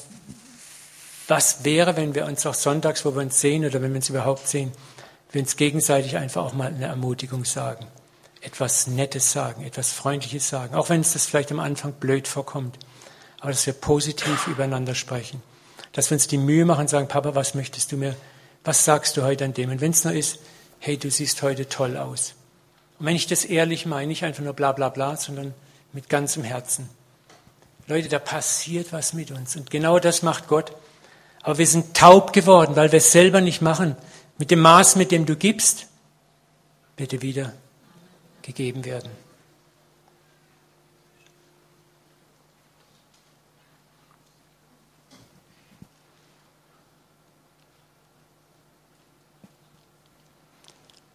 was 1.27 1.63
wäre, 1.63 1.95
wenn 1.95 2.13
wir 2.13 2.25
uns 2.25 2.45
auch 2.45 2.53
sonntags, 2.53 3.05
wo 3.05 3.15
wir 3.15 3.21
uns 3.21 3.39
sehen 3.39 3.65
oder 3.65 3.81
wenn 3.81 3.91
wir 3.91 3.97
uns 3.97 4.09
überhaupt 4.09 4.47
sehen, 4.47 4.71
wir 5.31 5.41
uns 5.41 5.55
gegenseitig 5.55 6.17
einfach 6.17 6.43
auch 6.43 6.53
mal 6.53 6.67
eine 6.67 6.87
Ermutigung 6.87 7.45
sagen, 7.45 7.87
etwas 8.41 8.87
Nettes 8.87 9.31
sagen, 9.31 9.63
etwas 9.63 9.91
Freundliches 9.91 10.49
sagen, 10.49 10.75
auch 10.75 10.89
wenn 10.89 11.01
es 11.01 11.13
das 11.13 11.25
vielleicht 11.25 11.51
am 11.51 11.59
Anfang 11.59 11.93
blöd 11.93 12.27
vorkommt, 12.27 12.77
aber 13.39 13.51
dass 13.51 13.65
wir 13.65 13.73
positiv 13.73 14.47
übereinander 14.47 14.93
sprechen, 14.93 15.41
dass 15.93 16.09
wir 16.09 16.15
uns 16.15 16.27
die 16.27 16.37
Mühe 16.37 16.65
machen 16.65 16.81
und 16.81 16.89
sagen, 16.89 17.07
Papa, 17.07 17.33
was 17.33 17.55
möchtest 17.55 17.91
du 17.91 17.97
mir, 17.97 18.15
was 18.63 18.83
sagst 18.83 19.15
du 19.15 19.23
heute 19.23 19.45
an 19.45 19.53
dem? 19.53 19.69
Und 19.69 19.81
wenn 19.81 19.91
es 19.91 20.03
nur 20.03 20.13
ist, 20.13 20.39
hey, 20.79 20.97
du 20.97 21.09
siehst 21.09 21.41
heute 21.43 21.69
toll 21.69 21.95
aus. 21.95 22.33
Und 22.99 23.05
wenn 23.05 23.15
ich 23.15 23.27
das 23.27 23.45
ehrlich 23.45 23.85
meine, 23.85 24.07
nicht 24.07 24.23
einfach 24.23 24.43
nur 24.43 24.53
bla 24.53 24.73
bla 24.73 24.89
bla, 24.89 25.15
sondern 25.15 25.53
mit 25.93 26.09
ganzem 26.09 26.43
Herzen. 26.43 26.89
Leute, 27.87 28.09
da 28.09 28.19
passiert 28.19 28.93
was 28.93 29.13
mit 29.13 29.31
uns. 29.31 29.55
Und 29.55 29.69
genau 29.69 29.99
das 29.99 30.21
macht 30.21 30.47
Gott. 30.47 30.71
Aber 31.41 31.57
wir 31.57 31.67
sind 31.67 31.95
taub 31.95 32.33
geworden, 32.33 32.75
weil 32.75 32.91
wir 32.91 32.97
es 32.97 33.11
selber 33.11 33.41
nicht 33.41 33.61
machen. 33.61 33.95
Mit 34.37 34.51
dem 34.51 34.61
Maß, 34.61 34.95
mit 34.95 35.11
dem 35.11 35.25
du 35.25 35.35
gibst, 35.35 35.87
bitte 36.95 37.21
wieder 37.21 37.53
gegeben 38.41 38.85
werden. 38.85 39.11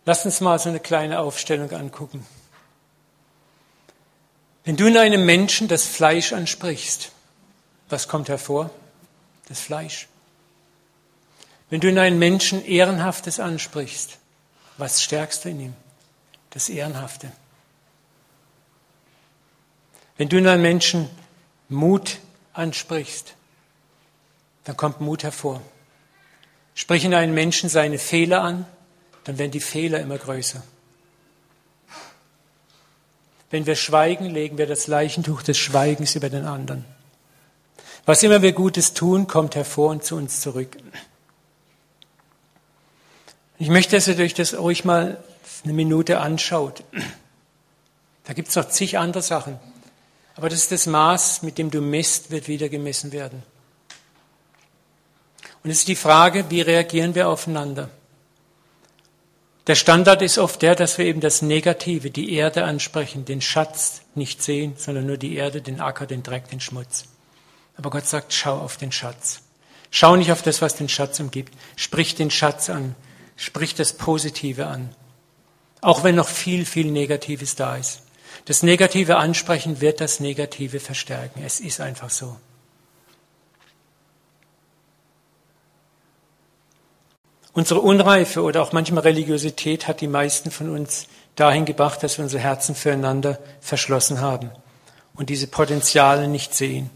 Lass 0.04 0.24
uns 0.24 0.40
mal 0.40 0.56
so 0.60 0.68
eine 0.68 0.78
kleine 0.78 1.18
Aufstellung 1.18 1.72
angucken. 1.72 2.24
Wenn 4.66 4.76
du 4.76 4.88
in 4.88 4.96
einem 4.96 5.24
Menschen 5.24 5.68
das 5.68 5.86
Fleisch 5.86 6.32
ansprichst, 6.32 7.12
was 7.88 8.08
kommt 8.08 8.28
hervor? 8.28 8.70
Das 9.48 9.60
Fleisch. 9.60 10.08
Wenn 11.70 11.80
du 11.80 11.88
in 11.88 12.00
einen 12.00 12.18
Menschen 12.18 12.64
Ehrenhaftes 12.64 13.38
ansprichst, 13.38 14.18
was 14.76 15.04
stärkst 15.04 15.44
du 15.44 15.50
in 15.50 15.60
ihm? 15.60 15.74
Das 16.50 16.68
Ehrenhafte. 16.68 17.30
Wenn 20.16 20.28
du 20.28 20.36
in 20.36 20.48
einen 20.48 20.62
Menschen 20.62 21.08
Mut 21.68 22.18
ansprichst, 22.52 23.34
dann 24.64 24.76
kommt 24.76 25.00
Mut 25.00 25.22
hervor. 25.22 25.62
Sprich 26.74 27.04
in 27.04 27.14
einen 27.14 27.34
Menschen 27.34 27.68
seine 27.68 28.00
Fehler 28.00 28.42
an, 28.42 28.66
dann 29.22 29.38
werden 29.38 29.52
die 29.52 29.60
Fehler 29.60 30.00
immer 30.00 30.18
größer. 30.18 30.60
Wenn 33.50 33.66
wir 33.66 33.76
schweigen, 33.76 34.26
legen 34.26 34.58
wir 34.58 34.66
das 34.66 34.86
Leichentuch 34.86 35.42
des 35.42 35.56
Schweigens 35.56 36.14
über 36.14 36.28
den 36.28 36.44
anderen. 36.44 36.84
Was 38.04 38.22
immer 38.22 38.42
wir 38.42 38.52
Gutes 38.52 38.94
tun, 38.94 39.26
kommt 39.26 39.54
hervor 39.54 39.90
und 39.90 40.04
zu 40.04 40.16
uns 40.16 40.40
zurück. 40.40 40.76
Ich 43.58 43.68
möchte, 43.68 43.96
dass 43.96 44.08
ihr 44.08 44.18
euch 44.18 44.34
das 44.34 44.58
ruhig 44.58 44.84
mal 44.84 45.22
eine 45.64 45.72
Minute 45.72 46.20
anschaut. 46.20 46.82
Da 48.24 48.32
gibt 48.32 48.48
es 48.48 48.56
noch 48.56 48.68
zig 48.68 48.98
andere 48.98 49.22
Sachen. 49.22 49.58
Aber 50.36 50.48
das 50.48 50.60
ist 50.60 50.72
das 50.72 50.86
Maß, 50.86 51.42
mit 51.42 51.58
dem 51.58 51.70
du 51.70 51.80
misst, 51.80 52.30
wird 52.30 52.48
wieder 52.48 52.68
gemessen 52.68 53.12
werden. 53.12 53.42
Und 55.64 55.70
es 55.70 55.78
ist 55.78 55.88
die 55.88 55.96
Frage, 55.96 56.50
wie 56.50 56.60
reagieren 56.60 57.14
wir 57.14 57.28
aufeinander? 57.28 57.88
Der 59.66 59.74
Standard 59.74 60.22
ist 60.22 60.38
oft 60.38 60.62
der, 60.62 60.76
dass 60.76 60.96
wir 60.96 61.06
eben 61.06 61.20
das 61.20 61.42
Negative, 61.42 62.10
die 62.10 62.32
Erde 62.32 62.64
ansprechen, 62.64 63.24
den 63.24 63.40
Schatz 63.40 64.02
nicht 64.14 64.40
sehen, 64.42 64.74
sondern 64.76 65.06
nur 65.06 65.16
die 65.16 65.34
Erde, 65.34 65.60
den 65.60 65.80
Acker, 65.80 66.06
den 66.06 66.22
Dreck, 66.22 66.48
den 66.50 66.60
Schmutz. 66.60 67.06
Aber 67.76 67.90
Gott 67.90 68.06
sagt, 68.06 68.32
schau 68.32 68.58
auf 68.58 68.76
den 68.76 68.92
Schatz. 68.92 69.40
Schau 69.90 70.14
nicht 70.14 70.30
auf 70.30 70.42
das, 70.42 70.62
was 70.62 70.76
den 70.76 70.88
Schatz 70.88 71.18
umgibt. 71.18 71.52
Sprich 71.74 72.14
den 72.14 72.30
Schatz 72.30 72.70
an. 72.70 72.94
Sprich 73.36 73.74
das 73.74 73.92
Positive 73.92 74.66
an. 74.66 74.94
Auch 75.80 76.04
wenn 76.04 76.14
noch 76.14 76.28
viel, 76.28 76.64
viel 76.64 76.90
Negatives 76.90 77.56
da 77.56 77.76
ist. 77.76 78.02
Das 78.44 78.62
Negative 78.62 79.16
ansprechen 79.16 79.80
wird 79.80 80.00
das 80.00 80.20
Negative 80.20 80.78
verstärken. 80.78 81.42
Es 81.44 81.58
ist 81.58 81.80
einfach 81.80 82.10
so. 82.10 82.36
Unsere 87.56 87.80
Unreife 87.80 88.42
oder 88.42 88.62
auch 88.62 88.72
manchmal 88.72 89.04
Religiosität 89.04 89.88
hat 89.88 90.02
die 90.02 90.08
meisten 90.08 90.50
von 90.50 90.68
uns 90.68 91.06
dahin 91.36 91.64
gebracht, 91.64 92.02
dass 92.02 92.18
wir 92.18 92.22
unsere 92.22 92.42
Herzen 92.42 92.74
füreinander 92.74 93.38
verschlossen 93.62 94.20
haben 94.20 94.50
und 95.14 95.30
diese 95.30 95.46
Potenziale 95.46 96.28
nicht 96.28 96.54
sehen. 96.54 96.90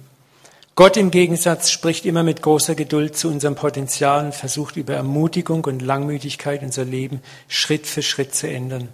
Gott 0.75 0.99
im 0.99 1.11
Gegensatz 1.11 1.71
spricht 1.71 2.05
immer 2.05 2.25
mit 2.25 2.43
großer 2.43 2.75
Geduld 2.75 3.17
zu 3.17 3.29
unserem 3.29 3.55
Potenzial 3.55 4.27
und 4.27 4.35
versucht 4.35 4.77
über 4.77 4.93
Ermutigung 4.93 5.65
und 5.65 5.81
Langmütigkeit 5.81 6.63
unser 6.63 6.85
Leben 6.85 7.23
Schritt 7.49 7.87
für 7.87 8.03
Schritt 8.03 8.35
zu 8.35 8.47
ändern. 8.47 8.91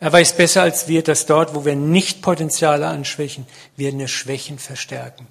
Er 0.00 0.14
weiß 0.14 0.38
besser 0.38 0.62
als 0.62 0.88
wir, 0.88 1.02
dass 1.02 1.26
dort, 1.26 1.54
wo 1.54 1.66
wir 1.66 1.76
nicht 1.76 2.22
Potenziale 2.22 2.86
anschwächen, 2.86 3.46
wir 3.76 3.90
eine 3.90 4.08
Schwächen 4.08 4.58
verstärken. 4.58 5.26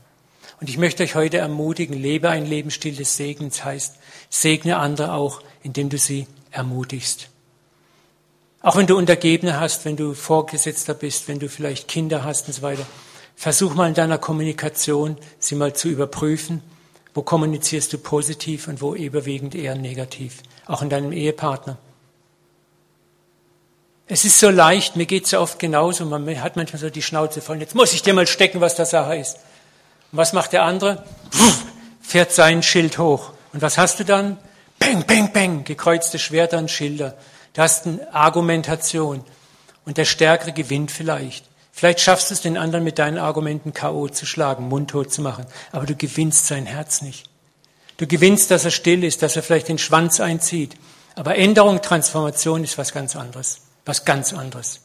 Und 0.62 0.70
ich 0.70 0.78
möchte 0.78 1.02
euch 1.02 1.16
heute 1.16 1.40
ermutigen, 1.40 2.00
lebe 2.00 2.30
ein 2.30 2.46
Lebensstil 2.46 2.96
des 2.96 3.18
Segens, 3.18 3.66
heißt, 3.66 3.96
segne 4.30 4.78
andere 4.78 5.14
auch, 5.14 5.42
indem 5.64 5.90
du 5.90 5.98
sie 5.98 6.28
ermutigst. 6.52 7.30
Auch 8.62 8.76
wenn 8.76 8.86
du 8.86 8.96
Untergebene 8.96 9.60
hast, 9.60 9.86
wenn 9.86 9.98
du 9.98 10.14
Vorgesetzter 10.14 10.94
bist, 10.94 11.28
wenn 11.28 11.40
du 11.40 11.50
vielleicht 11.50 11.88
Kinder 11.88 12.24
hast 12.24 12.48
und 12.48 12.54
so 12.54 12.62
weiter, 12.62 12.86
versuch 13.36 13.74
mal 13.74 13.88
in 13.88 13.96
deiner 13.96 14.20
Kommunikation, 14.20 15.18
sie 15.40 15.56
mal 15.56 15.74
zu 15.74 15.88
überprüfen. 15.90 16.62
Wo 17.16 17.24
kommunizierst 17.24 17.92
du 17.92 17.98
positiv 17.98 18.68
und 18.68 18.82
wo 18.82 18.94
überwiegend 18.94 19.56
eher 19.56 19.76
negativ? 19.76 20.44
Auch 20.68 20.84
in 20.84 20.90
deinem 20.90 21.12
Ehepartner. 21.12 21.80
Es 24.08 24.26
ist 24.26 24.40
so 24.40 24.52
leicht, 24.52 24.96
mir 24.96 25.08
geht 25.08 25.26
es 25.26 25.32
ja 25.32 25.40
oft 25.40 25.58
genauso, 25.58 26.06
man 26.06 26.44
hat 26.44 26.56
manchmal 26.56 26.80
so 26.80 26.92
die 26.92 27.02
Schnauze 27.02 27.42
voll, 27.42 27.60
jetzt 27.60 27.74
muss 27.74 27.94
ich 27.94 28.04
dir 28.04 28.14
mal 28.14 28.28
stecken, 28.28 28.62
was 28.62 28.76
der 28.76 28.86
Sache 28.86 29.16
ist. 29.16 29.38
Und 30.12 30.18
was 30.18 30.34
macht 30.34 30.54
der 30.54 30.64
andere? 30.64 31.04
Pff, 31.32 31.64
fährt 32.02 32.32
sein 32.32 32.64
Schild 32.64 32.98
hoch. 32.98 33.32
Und 33.54 33.62
was 33.62 33.78
hast 33.78 34.00
du 34.00 34.06
dann? 34.06 34.38
Peng, 34.80 35.04
peng, 35.04 35.32
peng, 35.32 35.64
gekreuzte 35.64 36.20
Schwerter 36.20 36.58
und 36.58 36.72
Schilder. 36.72 37.16
Du 37.54 37.62
hast 37.62 37.86
eine 37.86 38.14
Argumentation. 38.14 39.24
Und 39.86 39.98
der 39.98 40.06
Stärkere 40.06 40.52
gewinnt 40.52 40.92
vielleicht. 40.92 41.46
Vielleicht 41.72 42.02
schaffst 42.02 42.30
du 42.30 42.34
es, 42.34 42.42
den 42.42 42.58
anderen 42.58 42.84
mit 42.84 43.00
deinen 43.00 43.18
Argumenten 43.18 43.74
K.O. 43.74 44.08
zu 44.10 44.26
schlagen, 44.26 44.68
mundtot 44.68 45.12
zu 45.12 45.22
machen. 45.22 45.46
Aber 45.72 45.86
du 45.86 45.96
gewinnst 45.96 46.48
sein 46.48 46.66
Herz 46.66 47.02
nicht. 47.02 47.30
Du 47.98 48.08
gewinnst, 48.08 48.52
dass 48.52 48.66
er 48.66 48.72
still 48.72 49.04
ist, 49.04 49.22
dass 49.22 49.36
er 49.36 49.44
vielleicht 49.44 49.68
den 49.68 49.78
Schwanz 49.78 50.20
einzieht. 50.20 50.76
Aber 51.16 51.36
Änderung, 51.36 51.82
Transformation 51.82 52.64
ist 52.64 52.78
was 52.78 52.94
ganz 52.94 53.16
anderes. 53.16 53.62
Was 53.86 54.06
ganz 54.06 54.34
anderes. 54.34 54.82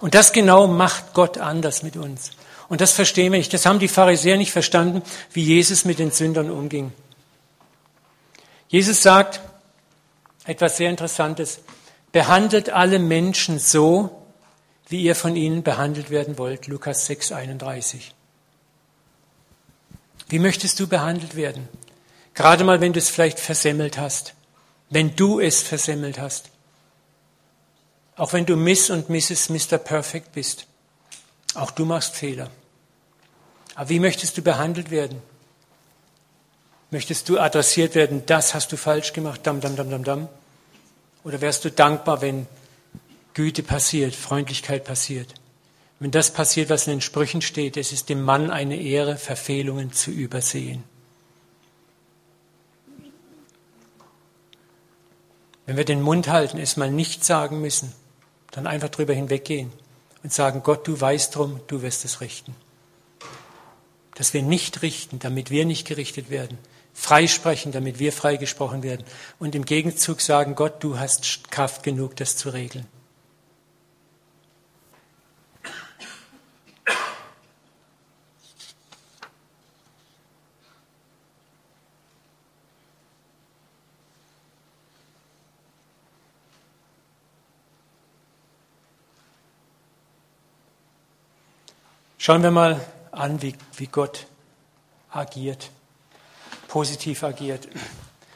Und 0.00 0.14
das 0.14 0.32
genau 0.32 0.66
macht 0.66 1.14
Gott 1.14 1.38
anders 1.38 1.82
mit 1.82 1.96
uns. 1.96 2.30
Und 2.68 2.80
das 2.80 2.92
verstehen 2.92 3.32
wir 3.32 3.38
nicht. 3.38 3.52
Das 3.54 3.66
haben 3.66 3.78
die 3.78 3.88
Pharisäer 3.88 4.36
nicht 4.36 4.52
verstanden, 4.52 5.02
wie 5.32 5.42
Jesus 5.42 5.84
mit 5.84 5.98
den 5.98 6.10
Sündern 6.10 6.50
umging. 6.50 6.92
Jesus 8.68 9.02
sagt 9.02 9.40
etwas 10.44 10.76
sehr 10.76 10.90
Interessantes. 10.90 11.60
Behandelt 12.12 12.70
alle 12.70 12.98
Menschen 12.98 13.58
so, 13.58 14.22
wie 14.88 15.02
ihr 15.02 15.14
von 15.14 15.36
ihnen 15.36 15.62
behandelt 15.62 16.10
werden 16.10 16.38
wollt. 16.38 16.66
Lukas 16.66 17.06
6, 17.06 17.32
31. 17.32 18.14
Wie 20.28 20.38
möchtest 20.38 20.78
du 20.80 20.86
behandelt 20.86 21.36
werden? 21.36 21.68
Gerade 22.34 22.64
mal, 22.64 22.80
wenn 22.80 22.92
du 22.92 22.98
es 22.98 23.08
vielleicht 23.08 23.40
versemmelt 23.40 23.98
hast. 23.98 24.34
Wenn 24.90 25.16
du 25.16 25.40
es 25.40 25.62
versemmelt 25.62 26.18
hast. 26.18 26.50
Auch 28.16 28.32
wenn 28.32 28.46
du 28.46 28.56
Miss 28.56 28.90
und 28.90 29.10
Mrs. 29.10 29.48
Mr. 29.48 29.78
Perfect 29.78 30.32
bist. 30.32 30.66
Auch 31.54 31.70
du 31.70 31.84
machst 31.84 32.14
Fehler. 32.14 32.50
Aber 33.74 33.88
wie 33.88 34.00
möchtest 34.00 34.36
du 34.36 34.42
behandelt 34.42 34.90
werden? 34.90 35.22
Möchtest 36.90 37.28
du 37.28 37.38
adressiert 37.38 37.94
werden, 37.94 38.24
das 38.26 38.54
hast 38.54 38.72
du 38.72 38.76
falsch 38.76 39.12
gemacht, 39.12 39.40
dam, 39.46 39.60
dam, 39.60 39.76
dam, 39.76 39.90
dam, 39.90 40.04
dam? 40.04 40.28
Oder 41.24 41.40
wärst 41.40 41.64
du 41.64 41.70
dankbar, 41.70 42.22
wenn 42.22 42.46
Güte 43.34 43.62
passiert, 43.62 44.14
Freundlichkeit 44.14 44.84
passiert? 44.84 45.34
Wenn 46.00 46.10
das 46.10 46.32
passiert, 46.32 46.70
was 46.70 46.86
in 46.86 46.94
den 46.94 47.00
Sprüchen 47.00 47.42
steht, 47.42 47.76
es 47.76 47.92
ist 47.92 48.08
dem 48.08 48.22
Mann 48.22 48.50
eine 48.50 48.76
Ehre, 48.80 49.16
Verfehlungen 49.16 49.92
zu 49.92 50.10
übersehen. 50.10 50.84
Wenn 55.66 55.76
wir 55.76 55.84
den 55.84 56.00
Mund 56.00 56.28
halten, 56.28 56.58
es 56.58 56.78
mal 56.78 56.90
nicht 56.90 57.24
sagen 57.24 57.60
müssen, 57.60 57.92
dann 58.52 58.66
einfach 58.66 58.88
drüber 58.88 59.12
hinweggehen 59.12 59.70
und 60.22 60.32
sagen, 60.32 60.62
Gott, 60.62 60.86
du 60.86 61.00
weißt 61.00 61.34
drum, 61.34 61.60
du 61.66 61.82
wirst 61.82 62.04
es 62.04 62.20
richten. 62.20 62.54
Dass 64.14 64.34
wir 64.34 64.42
nicht 64.42 64.82
richten, 64.82 65.18
damit 65.18 65.50
wir 65.50 65.64
nicht 65.64 65.86
gerichtet 65.86 66.30
werden, 66.30 66.58
freisprechen, 66.92 67.70
damit 67.70 67.98
wir 67.98 68.12
freigesprochen 68.12 68.82
werden. 68.82 69.04
Und 69.38 69.54
im 69.54 69.64
Gegenzug 69.64 70.20
sagen, 70.20 70.54
Gott, 70.54 70.82
du 70.82 70.98
hast 70.98 71.50
Kraft 71.50 71.82
genug, 71.82 72.16
das 72.16 72.36
zu 72.36 72.50
regeln. 72.50 72.86
Schauen 92.28 92.42
wir 92.42 92.50
mal 92.50 92.78
an, 93.10 93.40
wie, 93.40 93.54
wie 93.78 93.86
Gott 93.86 94.26
agiert, 95.10 95.70
positiv 96.68 97.22
agiert. 97.22 97.66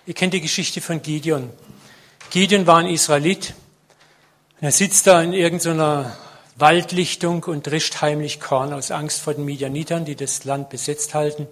Ihr 0.07 0.15
kennt 0.15 0.33
die 0.33 0.41
Geschichte 0.41 0.81
von 0.81 1.03
Gideon. 1.03 1.51
Gideon 2.31 2.67
war 2.67 2.79
ein 2.79 2.87
Israelit. 2.87 3.53
Er 4.63 4.73
sitzt 4.73 5.07
da 5.07 5.21
in 5.21 5.35
irgendeiner 5.35 6.17
Waldlichtung 6.57 7.45
und 7.45 7.67
drischt 7.67 8.01
heimlich 8.01 8.41
Korn 8.41 8.73
aus 8.73 8.91
Angst 8.91 9.21
vor 9.21 9.35
den 9.35 9.45
Midianitern, 9.45 10.07
die 10.07 10.17
das 10.17 10.45
Land 10.45 10.71
besetzt 10.71 11.13
halten. 11.13 11.47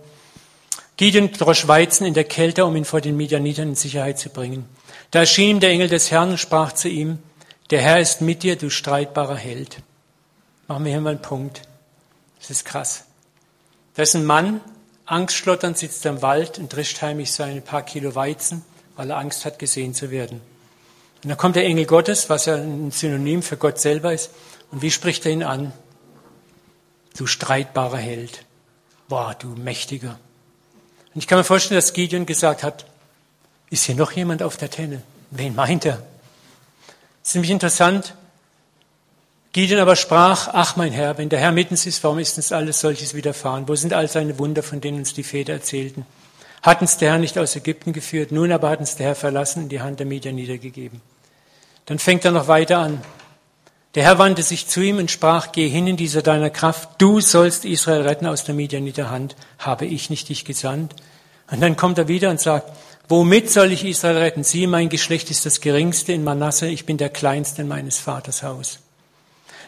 Gideon 0.97 1.33
drosch 1.33 1.69
Weizen 1.69 2.07
in 2.07 2.15
der 2.15 2.25
Kälte, 2.25 2.65
um 2.65 2.75
ihn 2.75 2.87
vor 2.87 3.03
den 3.03 3.19
Midianitern 3.19 3.69
in 3.69 3.75
Sicherheit 3.75 4.19
zu 4.19 4.31
bringen. 4.31 4.67
Da 5.11 5.19
erschien 5.19 5.51
ihm 5.51 5.61
der 5.61 5.73
Engel 5.73 5.89
des 5.89 6.11
Herrn 6.11 6.31
und 6.31 6.41
sprach 6.41 6.73
zu 6.73 6.89
ihm, 6.89 7.19
der 7.69 7.83
Herr 7.83 8.01
ist 8.01 8.23
mit 8.23 8.45
dir, 8.45 8.57
du 8.57 8.71
streitbarer 8.71 9.37
Held. 9.37 9.83
Machen 10.69 10.87
wir 10.87 10.93
hier 10.93 11.03
mal 11.03 11.11
einen 11.11 11.21
Punkt. 11.21 11.69
Das 12.41 12.51
ist 12.51 12.65
krass. 12.65 13.05
Da 13.95 14.03
ist 14.03 14.15
ein 14.17 14.25
Mann, 14.25 14.61
angstschlotternd 15.05 15.79
sitzt 15.79 16.05
er 16.05 16.13
im 16.13 16.23
Wald 16.23 16.59
und 16.59 16.75
drischt 16.75 17.01
heimlich 17.03 17.33
seine 17.33 17.61
paar 17.61 17.83
Kilo 17.83 18.15
Weizen, 18.15 18.65
weil 18.97 19.11
er 19.11 19.19
Angst 19.19 19.45
hat, 19.45 19.59
gesehen 19.59 19.95
zu 19.95 20.11
werden. 20.11 20.41
Und 21.23 21.29
dann 21.29 21.39
kommt 21.39 21.57
der 21.57 21.65
Engel 21.65 21.85
Gottes, 21.85 22.31
was 22.31 22.47
ja 22.47 22.57
ein 22.57 22.91
Synonym 22.91 23.43
für 23.43 23.57
Gott 23.57 23.79
selber 23.79 24.13
ist. 24.13 24.31
Und 24.71 24.83
wie 24.83 24.91
spricht 24.91 25.27
er 25.27 25.33
ihn 25.33 25.43
an? 25.43 25.73
Du 27.17 27.27
streitbarer 27.27 27.99
Held. 27.99 28.45
Boah, 29.09 29.35
du 29.39 29.49
Mächtiger. 29.49 30.19
Und 31.15 31.21
ich 31.21 31.27
kann 31.27 31.39
mir 31.39 31.45
vorstellen, 31.45 31.77
dass 31.77 31.93
Gideon 31.93 32.25
gesagt 32.25 32.63
hat, 32.63 32.87
ist 33.69 33.85
hier 33.85 33.97
noch 33.97 34.13
jemand 34.13 34.43
auf 34.43 34.57
der 34.57 34.71
Tenne? 34.71 35.03
Wen 35.31 35.55
meint 35.55 35.85
er? 35.85 36.03
Es 37.23 37.31
ist 37.31 37.35
nämlich 37.35 37.51
interessant, 37.51 38.15
Gideon 39.53 39.81
aber 39.81 39.97
sprach, 39.97 40.49
ach 40.53 40.77
mein 40.77 40.93
Herr, 40.93 41.19
wenn 41.19 41.29
der 41.29 41.41
Herr 41.41 41.51
mitten 41.51 41.75
ist, 41.75 42.05
warum 42.05 42.21
ist 42.21 42.37
uns 42.37 42.53
alles 42.53 42.81
solches 42.81 43.15
widerfahren? 43.15 43.67
Wo 43.67 43.75
sind 43.75 43.93
all 43.93 44.09
seine 44.09 44.39
Wunder, 44.39 44.63
von 44.63 44.81
denen 44.81 44.99
uns 44.99 45.13
die 45.13 45.25
Väter 45.25 45.55
erzählten? 45.55 46.07
Hat 46.63 46.81
uns 46.81 46.99
der 46.99 47.11
Herr 47.11 47.19
nicht 47.19 47.37
aus 47.37 47.57
Ägypten 47.57 47.93
geführt, 47.93 48.31
nun 48.31 48.53
aber 48.53 48.71
hat 48.71 48.79
uns 48.79 48.95
der 48.95 49.07
Herr 49.07 49.15
verlassen 49.17 49.65
und 49.65 49.69
die 49.71 49.81
Hand 49.81 49.99
der 49.99 50.07
Medier 50.07 50.33
niedergegeben. 50.33 51.01
Dann 51.87 51.99
fängt 51.99 52.25
er 52.25 52.31
noch 52.31 52.47
weiter 52.47 52.79
an. 52.79 53.01
Der 53.97 54.05
Herr 54.05 54.19
wandte 54.19 54.45
sich 54.45 54.69
zu 54.69 54.81
ihm 54.83 54.99
und 54.99 55.11
sprach, 55.11 55.51
geh 55.51 55.69
hin 55.69 55.89
in 55.89 55.97
dieser 55.97 56.23
deiner 56.23 56.51
Kraft, 56.51 56.91
du 56.99 57.21
sollst 57.21 57.65
Israel 57.65 58.03
retten 58.03 58.27
aus 58.27 58.45
der 58.45 58.55
Midianiter 58.55 59.11
Hand, 59.11 59.35
habe 59.59 59.85
ich 59.85 60.11
nicht 60.11 60.29
dich 60.29 60.45
gesandt? 60.45 60.95
Und 61.51 61.61
dann 61.61 61.77
kommt 61.77 61.99
er 61.99 62.07
wieder 62.07 62.31
und 62.31 62.41
sagt, 62.41 62.71
womit 63.09 63.51
soll 63.51 63.73
ich 63.73 63.85
Israel 63.85 64.19
retten? 64.19 64.45
Sieh, 64.45 64.69
mein 64.69 64.91
Geschlecht 64.91 65.29
ist 65.33 65.45
das 65.45 65.61
geringste 65.61 66.13
in 66.13 66.23
Manasse, 66.23 66.69
ich 66.69 66.87
bin 66.87 66.99
der 66.99 67.09
kleinste 67.09 67.63
in 67.63 67.69
meines 67.69 67.99
Vaters 67.99 68.45
Haus. 68.45 68.79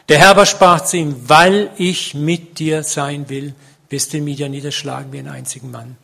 Der 0.09 0.19
Herr 0.19 0.29
aber 0.29 0.45
sprach 0.45 0.81
zu 0.81 0.97
ihm, 0.97 1.29
weil 1.29 1.71
ich 1.77 2.13
mit 2.13 2.59
dir 2.59 2.83
sein 2.83 3.29
will, 3.29 3.55
wirst 3.89 4.13
du 4.13 4.19
Midian 4.19 4.51
niederschlagen 4.51 5.13
wie 5.13 5.19
einen 5.19 5.29
einzigen 5.29 5.71
Mann. 5.71 5.97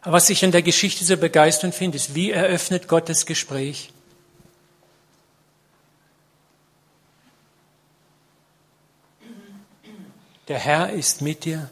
Aber 0.00 0.14
was 0.14 0.30
ich 0.30 0.44
an 0.44 0.50
der 0.50 0.62
Geschichte 0.62 1.04
so 1.04 1.16
begeisternd 1.16 1.74
finde, 1.74 1.96
ist, 1.96 2.14
wie 2.16 2.32
eröffnet 2.32 2.88
Gott 2.88 3.08
das 3.08 3.24
Gespräch? 3.24 3.92
Der 10.48 10.58
Herr 10.58 10.90
ist 10.90 11.22
mit 11.22 11.44
dir, 11.44 11.70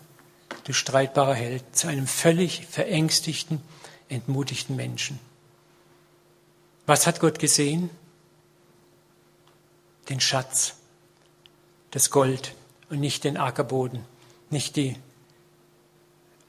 du 0.64 0.72
streitbarer 0.72 1.34
Held, 1.34 1.64
zu 1.76 1.88
einem 1.88 2.06
völlig 2.06 2.66
verängstigten, 2.66 3.60
entmutigten 4.08 4.76
Menschen. 4.76 5.18
Was 6.86 7.08
hat 7.08 7.18
Gott 7.18 7.40
gesehen? 7.40 7.90
Den 10.08 10.20
Schatz 10.20 10.76
das 11.90 12.10
Gold 12.10 12.54
und 12.88 13.00
nicht 13.00 13.24
den 13.24 13.36
Ackerboden, 13.36 14.04
nicht 14.50 14.76
die 14.76 14.96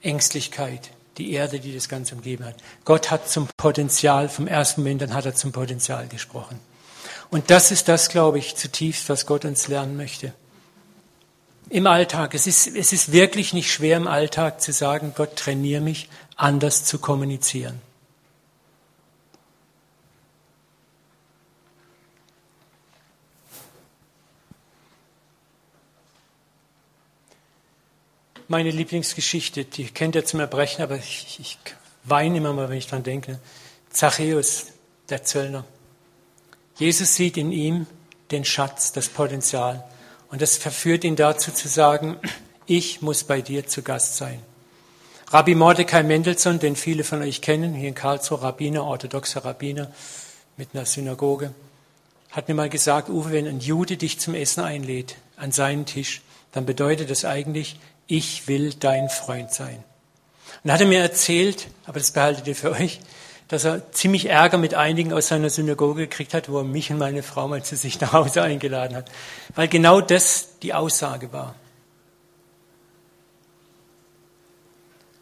Ängstlichkeit, 0.01 0.91
die 1.17 1.33
Erde, 1.33 1.59
die 1.59 1.73
das 1.73 1.89
Ganze 1.89 2.15
umgeben 2.15 2.45
hat. 2.45 2.55
Gott 2.85 3.11
hat 3.11 3.29
zum 3.29 3.47
Potenzial, 3.57 4.29
vom 4.29 4.47
ersten 4.47 4.81
Moment 4.81 5.03
an 5.03 5.13
hat 5.13 5.25
er 5.25 5.35
zum 5.35 5.51
Potenzial 5.51 6.07
gesprochen. 6.07 6.59
Und 7.29 7.49
das 7.49 7.71
ist 7.71 7.87
das, 7.87 8.09
glaube 8.09 8.39
ich, 8.39 8.55
zutiefst, 8.55 9.09
was 9.09 9.25
Gott 9.25 9.45
uns 9.45 9.67
lernen 9.67 9.97
möchte. 9.97 10.33
Im 11.69 11.87
Alltag. 11.87 12.33
Es 12.33 12.47
ist, 12.47 12.67
es 12.75 12.91
ist 12.91 13.13
wirklich 13.13 13.53
nicht 13.53 13.71
schwer 13.71 13.97
im 13.97 14.07
Alltag 14.07 14.61
zu 14.61 14.73
sagen, 14.73 15.13
Gott 15.15 15.37
trainiere 15.37 15.81
mich, 15.81 16.09
anders 16.35 16.83
zu 16.83 16.99
kommunizieren. 16.99 17.79
Meine 28.51 28.69
Lieblingsgeschichte, 28.69 29.65
die 29.65 29.85
kennt 29.85 30.13
ihr 30.13 30.25
zum 30.25 30.41
Erbrechen, 30.41 30.83
aber 30.83 30.97
ich, 30.97 31.37
ich 31.39 31.57
weine 32.03 32.37
immer 32.37 32.53
mal, 32.53 32.69
wenn 32.69 32.77
ich 32.77 32.87
dran 32.87 33.01
denke. 33.01 33.39
Zachäus, 33.89 34.67
der 35.09 35.23
Zöllner. 35.23 35.65
Jesus 36.75 37.15
sieht 37.15 37.37
in 37.37 37.51
ihm 37.51 37.87
den 38.29 38.45
Schatz, 38.45 38.91
das 38.91 39.09
Potenzial. 39.09 39.83
Und 40.29 40.41
das 40.41 40.57
verführt 40.57 41.03
ihn 41.03 41.15
dazu 41.15 41.51
zu 41.51 41.67
sagen, 41.67 42.17
ich 42.65 43.01
muss 43.01 43.23
bei 43.23 43.41
dir 43.41 43.67
zu 43.67 43.81
Gast 43.81 44.17
sein. 44.17 44.39
Rabbi 45.29 45.55
Mordecai 45.55 46.03
Mendelssohn, 46.03 46.59
den 46.59 46.75
viele 46.75 47.05
von 47.05 47.21
euch 47.21 47.41
kennen, 47.41 47.73
hier 47.73 47.87
in 47.87 47.95
Karlsruhe, 47.95 48.41
Rabbiner, 48.41 48.83
orthodoxer 48.83 49.45
Rabbiner 49.45 49.89
mit 50.57 50.69
einer 50.73 50.85
Synagoge, 50.85 51.53
hat 52.31 52.49
mir 52.49 52.55
mal 52.55 52.69
gesagt, 52.69 53.09
Uwe, 53.09 53.31
wenn 53.31 53.47
ein 53.47 53.61
Jude 53.61 53.95
dich 53.95 54.19
zum 54.19 54.35
Essen 54.35 54.61
einlädt, 54.61 55.15
an 55.37 55.53
seinen 55.53 55.85
Tisch, 55.85 56.21
dann 56.51 56.65
bedeutet 56.65 57.09
das 57.09 57.23
eigentlich, 57.23 57.77
ich 58.11 58.49
will 58.49 58.73
dein 58.73 59.09
Freund 59.09 59.53
sein. 59.53 59.81
Und 60.65 60.69
er 60.69 60.85
mir 60.85 60.99
erzählt, 60.99 61.67
aber 61.85 61.97
das 61.97 62.11
behaltet 62.11 62.45
ihr 62.45 62.57
für 62.57 62.71
euch, 62.71 62.99
dass 63.47 63.63
er 63.63 63.93
ziemlich 63.93 64.25
Ärger 64.25 64.57
mit 64.57 64.73
einigen 64.73 65.13
aus 65.13 65.29
seiner 65.29 65.49
Synagoge 65.49 66.01
gekriegt 66.07 66.33
hat, 66.33 66.49
wo 66.49 66.57
er 66.57 66.65
mich 66.65 66.91
und 66.91 66.97
meine 66.97 67.23
Frau 67.23 67.47
mal 67.47 67.63
zu 67.63 67.77
sich 67.77 68.01
nach 68.01 68.11
Hause 68.11 68.43
eingeladen 68.43 68.97
hat. 68.97 69.09
Weil 69.55 69.69
genau 69.69 70.01
das 70.01 70.59
die 70.61 70.73
Aussage 70.73 71.31
war. 71.31 71.55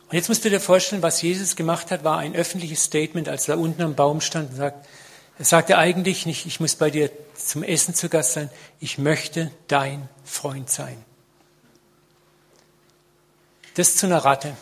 Und 0.10 0.16
jetzt 0.16 0.28
musst 0.28 0.44
du 0.44 0.50
dir 0.50 0.60
vorstellen, 0.60 1.04
was 1.04 1.22
Jesus 1.22 1.56
gemacht 1.56 1.92
hat, 1.92 2.04
war 2.04 2.18
ein 2.18 2.36
öffentliches 2.36 2.84
Statement, 2.84 3.30
als 3.30 3.48
er 3.48 3.60
unten 3.60 3.84
am 3.84 3.94
Baum 3.94 4.20
stand 4.20 4.50
und 4.50 4.56
sagt, 4.56 4.88
er 5.38 5.46
sagte 5.46 5.78
eigentlich 5.78 6.26
nicht, 6.26 6.48
ich 6.48 6.60
muss 6.60 6.76
bei 6.76 6.90
dir 6.90 7.12
zum 7.36 7.62
Essen 7.62 7.94
zu 7.94 8.10
Gast 8.10 8.34
sein, 8.34 8.50
ich 8.80 8.98
möchte 8.98 9.52
dein 9.68 10.10
Freund 10.26 10.72
sein. 10.72 11.06
Das 13.80 13.96
zu 13.96 14.08
einer 14.08 14.26
Ratte. 14.26 14.58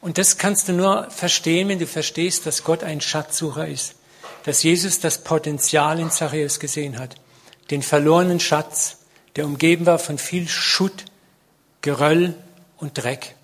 Und 0.00 0.18
das 0.18 0.36
kannst 0.36 0.66
du 0.66 0.72
nur 0.72 1.08
verstehen, 1.10 1.68
wenn 1.68 1.78
du 1.78 1.86
verstehst, 1.86 2.44
dass 2.44 2.64
Gott 2.64 2.82
ein 2.82 3.00
Schatzsucher 3.00 3.68
ist. 3.68 3.94
Dass 4.46 4.64
Jesus 4.64 4.98
das 4.98 5.22
Potenzial 5.22 6.00
in 6.00 6.10
Zachäus 6.10 6.58
gesehen 6.58 6.98
hat. 6.98 7.14
Den 7.70 7.82
verlorenen 7.82 8.40
Schatz, 8.40 8.96
der 9.36 9.46
umgeben 9.46 9.86
war 9.86 10.00
von 10.00 10.18
viel 10.18 10.48
Schutt, 10.48 11.04
Geröll 11.82 12.34
und 12.78 12.98
Dreck. 12.98 13.36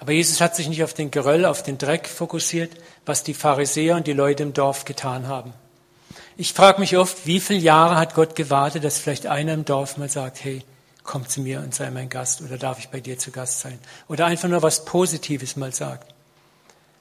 Aber 0.00 0.10
Jesus 0.10 0.40
hat 0.40 0.56
sich 0.56 0.68
nicht 0.68 0.82
auf 0.82 0.92
den 0.92 1.12
Geröll, 1.12 1.44
auf 1.44 1.62
den 1.62 1.78
Dreck 1.78 2.08
fokussiert, 2.08 2.72
was 3.06 3.22
die 3.22 3.34
Pharisäer 3.34 3.94
und 3.94 4.08
die 4.08 4.14
Leute 4.14 4.42
im 4.42 4.52
Dorf 4.52 4.84
getan 4.84 5.28
haben. 5.28 5.52
Ich 6.36 6.54
frage 6.54 6.80
mich 6.80 6.96
oft, 6.96 7.24
wie 7.24 7.38
viele 7.38 7.60
Jahre 7.60 7.98
hat 7.98 8.16
Gott 8.16 8.34
gewartet, 8.34 8.82
dass 8.82 8.98
vielleicht 8.98 9.28
einer 9.28 9.54
im 9.54 9.64
Dorf 9.64 9.96
mal 9.96 10.08
sagt, 10.08 10.42
hey, 10.42 10.64
komm 11.04 11.28
zu 11.28 11.40
mir 11.40 11.60
und 11.60 11.74
sei 11.74 11.90
mein 11.90 12.08
Gast 12.08 12.42
oder 12.42 12.58
darf 12.58 12.78
ich 12.78 12.88
bei 12.88 13.00
dir 13.00 13.18
zu 13.18 13.30
Gast 13.30 13.60
sein? 13.60 13.78
Oder 14.08 14.26
einfach 14.26 14.48
nur 14.48 14.62
was 14.62 14.84
Positives 14.84 15.56
mal 15.56 15.74
sagt. 15.74 16.12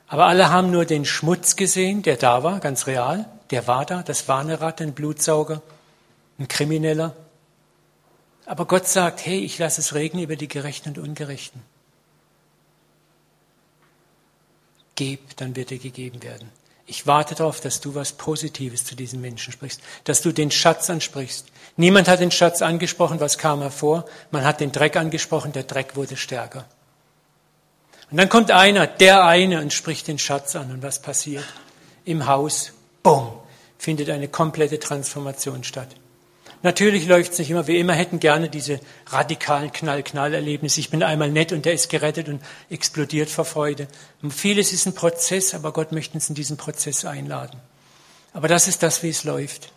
Aber 0.08 0.26
alle 0.26 0.50
haben 0.50 0.72
nur 0.72 0.86
den 0.86 1.06
Schmutz 1.06 1.56
gesehen, 1.56 2.02
der 2.02 2.18
da 2.18 2.44
war, 2.44 2.60
ganz 2.60 2.88
real. 2.88 3.30
Der 3.50 3.68
war 3.68 3.86
da, 3.86 4.04
das 4.04 4.28
war 4.28 4.42
eine 4.42 4.60
Ratte, 4.60 4.84
ein 4.84 4.94
Blutsauger, 4.94 5.62
ein 6.38 6.48
Krimineller. 6.48 7.16
Aber 8.46 8.66
Gott 8.66 8.88
sagt, 8.88 9.26
hey, 9.26 9.40
ich 9.40 9.58
lasse 9.58 9.80
es 9.80 9.94
regnen 9.94 10.24
über 10.24 10.36
die 10.36 10.50
Gerechten 10.50 10.90
und 10.90 10.98
Ungerechten. 10.98 11.62
Geb, 14.96 15.38
dann 15.38 15.56
wird 15.56 15.70
dir 15.70 15.80
gegeben 15.80 16.22
werden. 16.22 16.50
Ich 16.92 17.08
warte 17.08 17.36
darauf, 17.36 17.62
dass 17.62 17.80
du 17.80 17.96
was 17.96 18.12
Positives 18.12 18.84
zu 18.84 18.96
diesen 18.96 19.22
Menschen 19.22 19.54
sprichst, 19.54 19.80
dass 20.04 20.22
du 20.22 20.34
den 20.34 20.52
Schatz 20.52 20.90
ansprichst. 20.90 21.46
Niemand 21.78 22.10
hat 22.10 22.20
den 22.20 22.32
Schatz 22.32 22.62
angesprochen, 22.62 23.22
was 23.22 23.38
kam 23.38 23.62
hervor? 23.62 24.04
Man 24.30 24.44
hat 24.44 24.60
den 24.60 24.74
Dreck 24.74 24.98
angesprochen, 24.98 25.54
der 25.54 25.64
Dreck 25.64 25.96
wurde 25.96 26.18
stärker. 26.18 26.66
Und 28.12 28.18
dann 28.18 28.28
kommt 28.28 28.52
einer, 28.52 28.88
der 28.88 29.24
eine, 29.24 29.62
und 29.62 29.72
spricht 29.72 30.10
den 30.10 30.20
Schatz 30.20 30.54
an. 30.58 30.70
Und 30.70 30.84
was 30.84 31.02
passiert? 31.02 31.46
Im 32.04 32.28
Haus, 32.28 32.74
bumm, 33.04 33.32
findet 33.78 34.10
eine 34.10 34.28
komplette 34.28 34.78
Transformation 34.78 35.64
statt. 35.64 35.96
Natürlich 36.64 37.08
läuft 37.08 37.34
es 37.34 37.40
nicht 37.40 37.50
immer. 37.50 37.66
Wir 37.66 37.80
immer 37.80 37.94
hätten 37.94 38.20
gerne 38.20 38.50
diese 38.50 38.80
radikalen 39.08 39.72
Knall-Knall-Erlebnisse. 39.72 40.80
Ich 40.80 40.92
bin 40.92 41.02
einmal 41.02 41.32
nett 41.32 41.52
und 41.52 41.66
der 41.66 41.74
ist 41.74 41.90
gerettet 41.90 42.30
und 42.30 42.42
explodiert 42.70 43.30
vor 43.30 43.46
Freude. 43.46 43.88
Und 44.22 44.32
vieles 44.32 44.72
ist 44.72 44.86
ein 44.86 44.94
Prozess, 44.94 45.56
aber 45.56 45.72
Gott 45.74 45.92
möchte 45.92 46.16
uns 46.16 46.30
in 46.30 46.36
diesen 46.36 46.58
Prozess 46.58 47.04
einladen. 47.04 47.60
Aber 48.34 48.48
das 48.48 48.68
ist 48.68 48.84
das, 48.84 49.02
wie 49.02 49.10
es 49.10 49.24
läuft. 49.24 49.72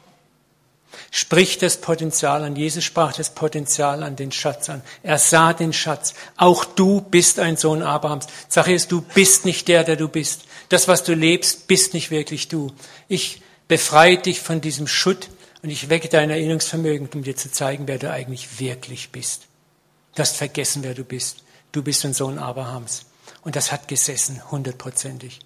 Sprich 1.10 1.58
das 1.58 1.80
Potenzial 1.80 2.44
an. 2.44 2.54
Jesus 2.54 2.84
sprach 2.84 3.12
das 3.14 3.30
Potenzial 3.30 4.02
an 4.02 4.16
den 4.16 4.30
Schatz 4.30 4.68
an. 4.68 4.82
Er 5.02 5.18
sah 5.18 5.52
den 5.52 5.72
Schatz. 5.72 6.14
Auch 6.36 6.64
du 6.64 7.00
bist 7.00 7.40
ein 7.40 7.56
Sohn 7.56 7.82
Abrahams. 7.82 8.26
Sache 8.48 8.72
ist, 8.72 8.92
du 8.92 9.00
bist 9.00 9.44
nicht 9.44 9.68
der, 9.68 9.84
der 9.84 9.96
du 9.96 10.08
bist. 10.08 10.42
Das, 10.68 10.86
was 10.86 11.02
du 11.02 11.14
lebst, 11.14 11.66
bist 11.66 11.94
nicht 11.94 12.10
wirklich 12.10 12.48
du. 12.48 12.72
Ich 13.08 13.42
befreie 13.68 14.18
dich 14.18 14.40
von 14.40 14.60
diesem 14.60 14.86
Schutt, 14.86 15.28
und 15.64 15.70
ich 15.70 15.88
wecke 15.88 16.10
dein 16.10 16.28
Erinnerungsvermögen, 16.28 17.08
um 17.14 17.22
dir 17.22 17.36
zu 17.36 17.50
zeigen, 17.50 17.88
wer 17.88 17.96
du 17.96 18.10
eigentlich 18.10 18.60
wirklich 18.60 19.12
bist. 19.12 19.46
Du 20.14 20.20
hast 20.20 20.36
vergessen, 20.36 20.82
wer 20.82 20.92
du 20.92 21.04
bist. 21.04 21.42
Du 21.72 21.82
bist 21.82 22.04
ein 22.04 22.12
Sohn 22.12 22.38
Abrahams. 22.38 23.06
Und 23.40 23.56
das 23.56 23.72
hat 23.72 23.88
gesessen, 23.88 24.42
hundertprozentig. 24.50 25.40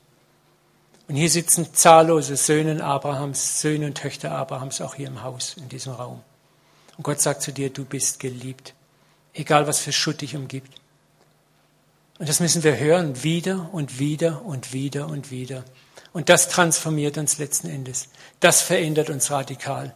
Und 1.06 1.14
hier 1.14 1.30
sitzen 1.30 1.72
zahllose 1.72 2.34
Söhne 2.34 2.82
Abrahams, 2.82 3.60
Söhne 3.60 3.86
und 3.86 3.94
Töchter 3.96 4.32
Abrahams 4.32 4.80
auch 4.80 4.96
hier 4.96 5.06
im 5.06 5.22
Haus, 5.22 5.54
in 5.56 5.68
diesem 5.68 5.92
Raum. 5.92 6.20
Und 6.96 7.04
Gott 7.04 7.20
sagt 7.20 7.42
zu 7.42 7.52
dir, 7.52 7.70
du 7.70 7.84
bist 7.84 8.18
geliebt. 8.18 8.74
Egal 9.34 9.68
was 9.68 9.78
für 9.78 9.92
Schutt 9.92 10.20
dich 10.20 10.34
umgibt. 10.34 10.80
Und 12.18 12.28
das 12.28 12.40
müssen 12.40 12.64
wir 12.64 12.76
hören, 12.76 13.22
wieder 13.22 13.70
und 13.72 14.00
wieder 14.00 14.44
und 14.44 14.72
wieder 14.72 15.06
und 15.06 15.30
wieder. 15.30 15.62
Und 16.12 16.28
das 16.28 16.48
transformiert 16.48 17.18
uns 17.18 17.38
letzten 17.38 17.68
Endes. 17.68 18.08
Das 18.40 18.62
verändert 18.62 19.10
uns 19.10 19.30
radikal. 19.30 19.94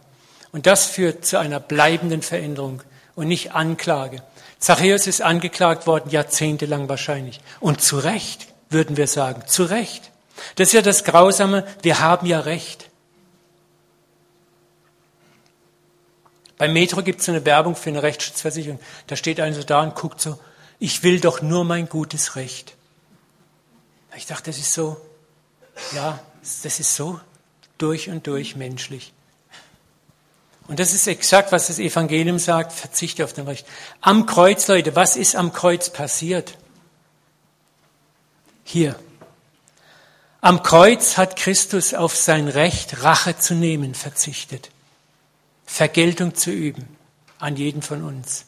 Und 0.53 0.67
das 0.67 0.85
führt 0.85 1.25
zu 1.25 1.39
einer 1.39 1.59
bleibenden 1.59 2.21
Veränderung 2.21 2.81
und 3.15 3.27
nicht 3.27 3.53
Anklage. 3.53 4.23
Zachäus 4.59 5.07
ist 5.07 5.21
angeklagt 5.21 5.87
worden, 5.87 6.09
jahrzehntelang 6.09 6.87
wahrscheinlich. 6.87 7.41
Und 7.59 7.81
zu 7.81 7.97
Recht, 7.99 8.47
würden 8.69 8.95
wir 8.95 9.07
sagen, 9.07 9.43
zu 9.45 9.63
Recht. 9.65 10.11
Das 10.55 10.69
ist 10.69 10.73
ja 10.73 10.81
das 10.81 11.03
Grausame, 11.03 11.65
wir 11.81 11.99
haben 11.99 12.25
ja 12.27 12.39
Recht. 12.39 12.89
Beim 16.57 16.71
Metro 16.71 17.01
gibt 17.01 17.21
es 17.21 17.29
eine 17.29 17.43
Werbung 17.45 17.75
für 17.75 17.89
eine 17.89 18.03
Rechtsschutzversicherung. 18.03 18.79
Da 19.07 19.15
steht 19.15 19.39
einer 19.39 19.55
so 19.55 19.63
da 19.63 19.81
und 19.81 19.95
guckt 19.95 20.21
so, 20.21 20.39
ich 20.79 21.01
will 21.03 21.19
doch 21.19 21.41
nur 21.41 21.65
mein 21.65 21.89
gutes 21.89 22.35
Recht. 22.35 22.75
Ich 24.15 24.27
dachte, 24.27 24.51
das 24.51 24.59
ist 24.59 24.73
so, 24.73 24.97
ja, 25.93 26.19
das 26.41 26.79
ist 26.79 26.95
so 26.95 27.19
durch 27.79 28.09
und 28.09 28.27
durch 28.27 28.55
menschlich. 28.55 29.13
Und 30.67 30.79
das 30.79 30.93
ist 30.93 31.07
exakt, 31.07 31.51
was 31.51 31.67
das 31.67 31.79
Evangelium 31.79 32.39
sagt, 32.39 32.71
verzichte 32.71 33.23
auf 33.23 33.33
den 33.33 33.47
Recht. 33.47 33.67
Am 34.01 34.25
Kreuz, 34.25 34.67
Leute, 34.67 34.95
was 34.95 35.17
ist 35.17 35.35
am 35.35 35.51
Kreuz 35.51 35.89
passiert? 35.89 36.57
Hier. 38.63 38.95
Am 40.39 40.63
Kreuz 40.63 41.17
hat 41.17 41.35
Christus 41.35 41.93
auf 41.93 42.15
sein 42.15 42.47
Recht, 42.47 43.03
Rache 43.03 43.37
zu 43.37 43.55
nehmen, 43.55 43.93
verzichtet. 43.93 44.71
Vergeltung 45.65 46.35
zu 46.35 46.51
üben 46.51 46.97
an 47.39 47.55
jeden 47.57 47.81
von 47.81 48.03
uns. 48.03 48.45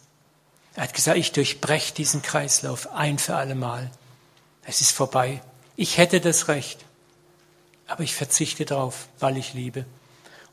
Er 0.76 0.84
hat 0.84 0.94
gesagt, 0.94 1.18
ich 1.18 1.32
durchbreche 1.32 1.94
diesen 1.94 2.22
Kreislauf 2.22 2.94
ein 2.94 3.18
für 3.18 3.36
alle 3.36 3.56
Mal. 3.56 3.92
Es 4.64 4.82
ist 4.82 4.92
vorbei. 4.92 5.42
Ich 5.76 5.98
hätte 5.98 6.22
das 6.22 6.48
Recht, 6.48 6.84
aber 7.88 8.04
ich 8.04 8.16
verzichte 8.16 8.66
darauf, 8.66 9.08
weil 9.20 9.38
ich 9.38 9.54
liebe. 9.54 9.86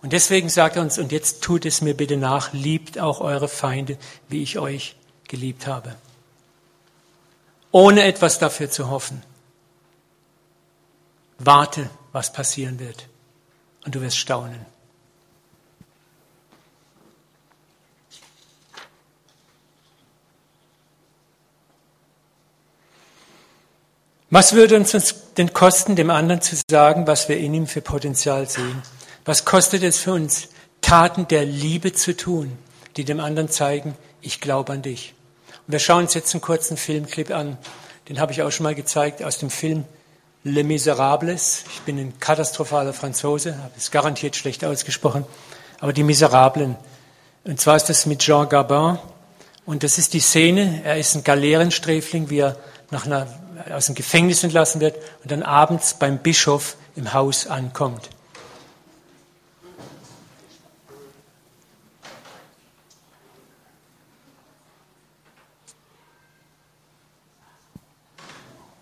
Und 0.03 0.13
deswegen 0.13 0.49
sagt 0.49 0.77
er 0.77 0.83
uns, 0.83 0.99
und 0.99 1.13
jetzt 1.13 1.43
tut 1.43 1.65
es 1.65 1.81
mir 1.81 1.95
bitte 1.95 2.17
nach, 2.17 2.53
liebt 2.53 2.99
auch 2.99 3.21
eure 3.21 3.49
Feinde, 3.49 3.97
wie 4.29 4.43
ich 4.43 4.59
euch 4.59 4.97
geliebt 5.29 5.69
habe. 5.69 5.95
Ohne 7.71 8.03
etwas 8.03 8.39
dafür 8.39 8.69
zu 8.69 8.91
hoffen. 8.91 9.23
Warte, 11.39 11.89
was 12.11 12.33
passieren 12.33 12.81
wird. 12.81 13.09
Und 13.85 13.95
du 13.95 14.01
wirst 14.01 14.19
staunen. 14.19 14.67
Was 24.31 24.55
würde 24.55 24.77
uns 24.77 24.97
denn 25.37 25.53
kosten, 25.53 25.95
dem 25.95 26.11
anderen 26.11 26.41
zu 26.41 26.57
sagen, 26.71 27.07
was 27.07 27.29
wir 27.29 27.37
in 27.37 27.53
ihm 27.55 27.67
für 27.67 27.83
Potenzial 27.83 28.49
sehen? 28.49 28.83
Was 29.25 29.45
kostet 29.45 29.83
es 29.83 29.99
für 29.99 30.13
uns, 30.13 30.49
Taten 30.81 31.29
der 31.29 31.45
Liebe 31.45 31.93
zu 31.93 32.17
tun, 32.17 32.59
die 32.97 33.05
dem 33.05 33.21
anderen 33.21 33.49
zeigen, 33.49 33.97
ich 34.21 34.41
glaube 34.41 34.73
an 34.73 34.83
dich? 34.83 35.15
Und 35.67 35.73
wir 35.73 35.79
schauen 35.79 36.05
uns 36.05 36.15
jetzt 36.15 36.35
einen 36.35 36.41
kurzen 36.41 36.77
Filmclip 36.77 37.31
an. 37.31 37.57
Den 38.09 38.19
habe 38.19 38.33
ich 38.33 38.43
auch 38.43 38.51
schon 38.51 38.65
mal 38.65 38.75
gezeigt 38.75 39.23
aus 39.23 39.39
dem 39.39 39.51
Film 39.51 39.85
Les 40.43 40.65
Miserables. 40.65 41.65
Ich 41.73 41.83
bin 41.83 41.99
ein 41.99 42.19
katastrophaler 42.19 42.93
Franzose, 42.93 43.57
habe 43.59 43.73
es 43.77 43.93
garantiert 43.93 44.35
schlecht 44.35 44.65
ausgesprochen. 44.65 45.25
Aber 45.79 45.93
die 45.93 46.03
Miserablen. 46.03 46.77
Und 47.45 47.61
zwar 47.61 47.77
ist 47.77 47.89
das 47.89 48.07
mit 48.07 48.21
Jean 48.21 48.49
Gabin. 48.49 48.99
Und 49.65 49.85
das 49.85 49.99
ist 49.99 50.15
die 50.15 50.21
Szene, 50.21 50.83
er 50.85 50.99
ist 50.99 51.15
ein 51.15 51.23
Galeerensträfling, 51.23 52.29
wie 52.29 52.41
er 52.41 52.57
nach 52.91 53.07
einer, 53.07 53.29
aus 53.73 53.87
dem 53.87 53.95
Gefängnis 53.95 54.43
entlassen 54.43 54.81
wird 54.81 54.97
und 55.23 55.31
dann 55.31 55.45
abends 55.45 55.95
beim 55.95 56.19
Bischof 56.19 56.77
im 56.97 57.13
Haus 57.13 57.47
ankommt. 57.47 58.11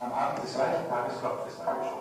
Am 0.01 0.13
Abend 0.15 0.43
des 0.43 0.55
gleichen 0.55 0.89
Tages 0.89 1.21
Gottfest 1.21 1.61
angesprochen. 1.61 2.01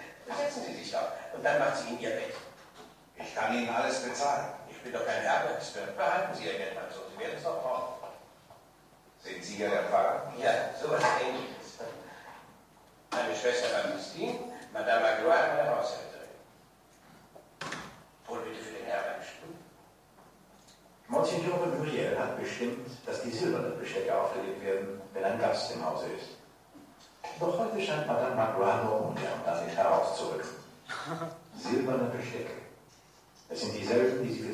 Setzen 0.27 0.63
Sie 0.65 0.83
sich 0.83 0.91
doch. 0.91 1.11
Und 1.33 1.43
dann 1.43 1.59
macht 1.59 1.77
sie 1.77 1.89
ihn 1.89 1.99
Ihr 1.99 2.11
Bett. 2.11 2.33
Ich 3.15 3.35
kann 3.35 3.53
Ihnen 3.53 3.69
alles 3.69 4.01
bezahlen. 4.03 4.53
Ich 4.69 4.81
bin 4.81 4.93
doch 4.93 5.05
kein 5.05 5.23
Ärgerungswirt. 5.23 5.95
Behalten 5.95 6.33
Sie 6.35 6.45
Ihr 6.45 6.57
Geld 6.57 6.75
mal 6.75 6.87
so. 6.89 7.01
Sie 7.11 7.19
werden 7.19 7.35
es 7.37 7.43
doch 7.43 7.61
brauchen. 7.61 8.01
Sind 9.23 9.43
Sie 9.43 9.57
ja 9.59 9.69
der 9.69 9.83
Pfarrer? 9.83 10.33
Ja, 10.39 10.51
sowas 10.81 11.03
ähnliches. 11.23 11.77
Meine 13.11 13.35
Schwester 13.35 13.83
Amnestin, 13.83 14.39
Madame 14.73 15.01
Magloire, 15.01 15.55
meine 15.57 15.69
Haushälterin. 15.69 16.29
Wohl 18.25 18.39
bitte 18.39 18.63
für 18.63 18.73
den 18.73 18.85
Herrmannstuhl. 18.85 19.53
Monsignor 21.07 21.67
Muriel 21.67 22.17
hat 22.17 22.39
bestimmt, 22.39 22.89
dass 23.05 23.21
die 23.21 23.31
silbernen 23.31 23.77
Bestecke 23.77 24.15
aufgelegt 24.15 24.63
werden, 24.63 25.01
wenn 25.13 25.23
ein 25.23 25.39
Gast 25.39 25.73
im 25.73 25.85
Hause 25.85 26.05
ist. 26.17 26.40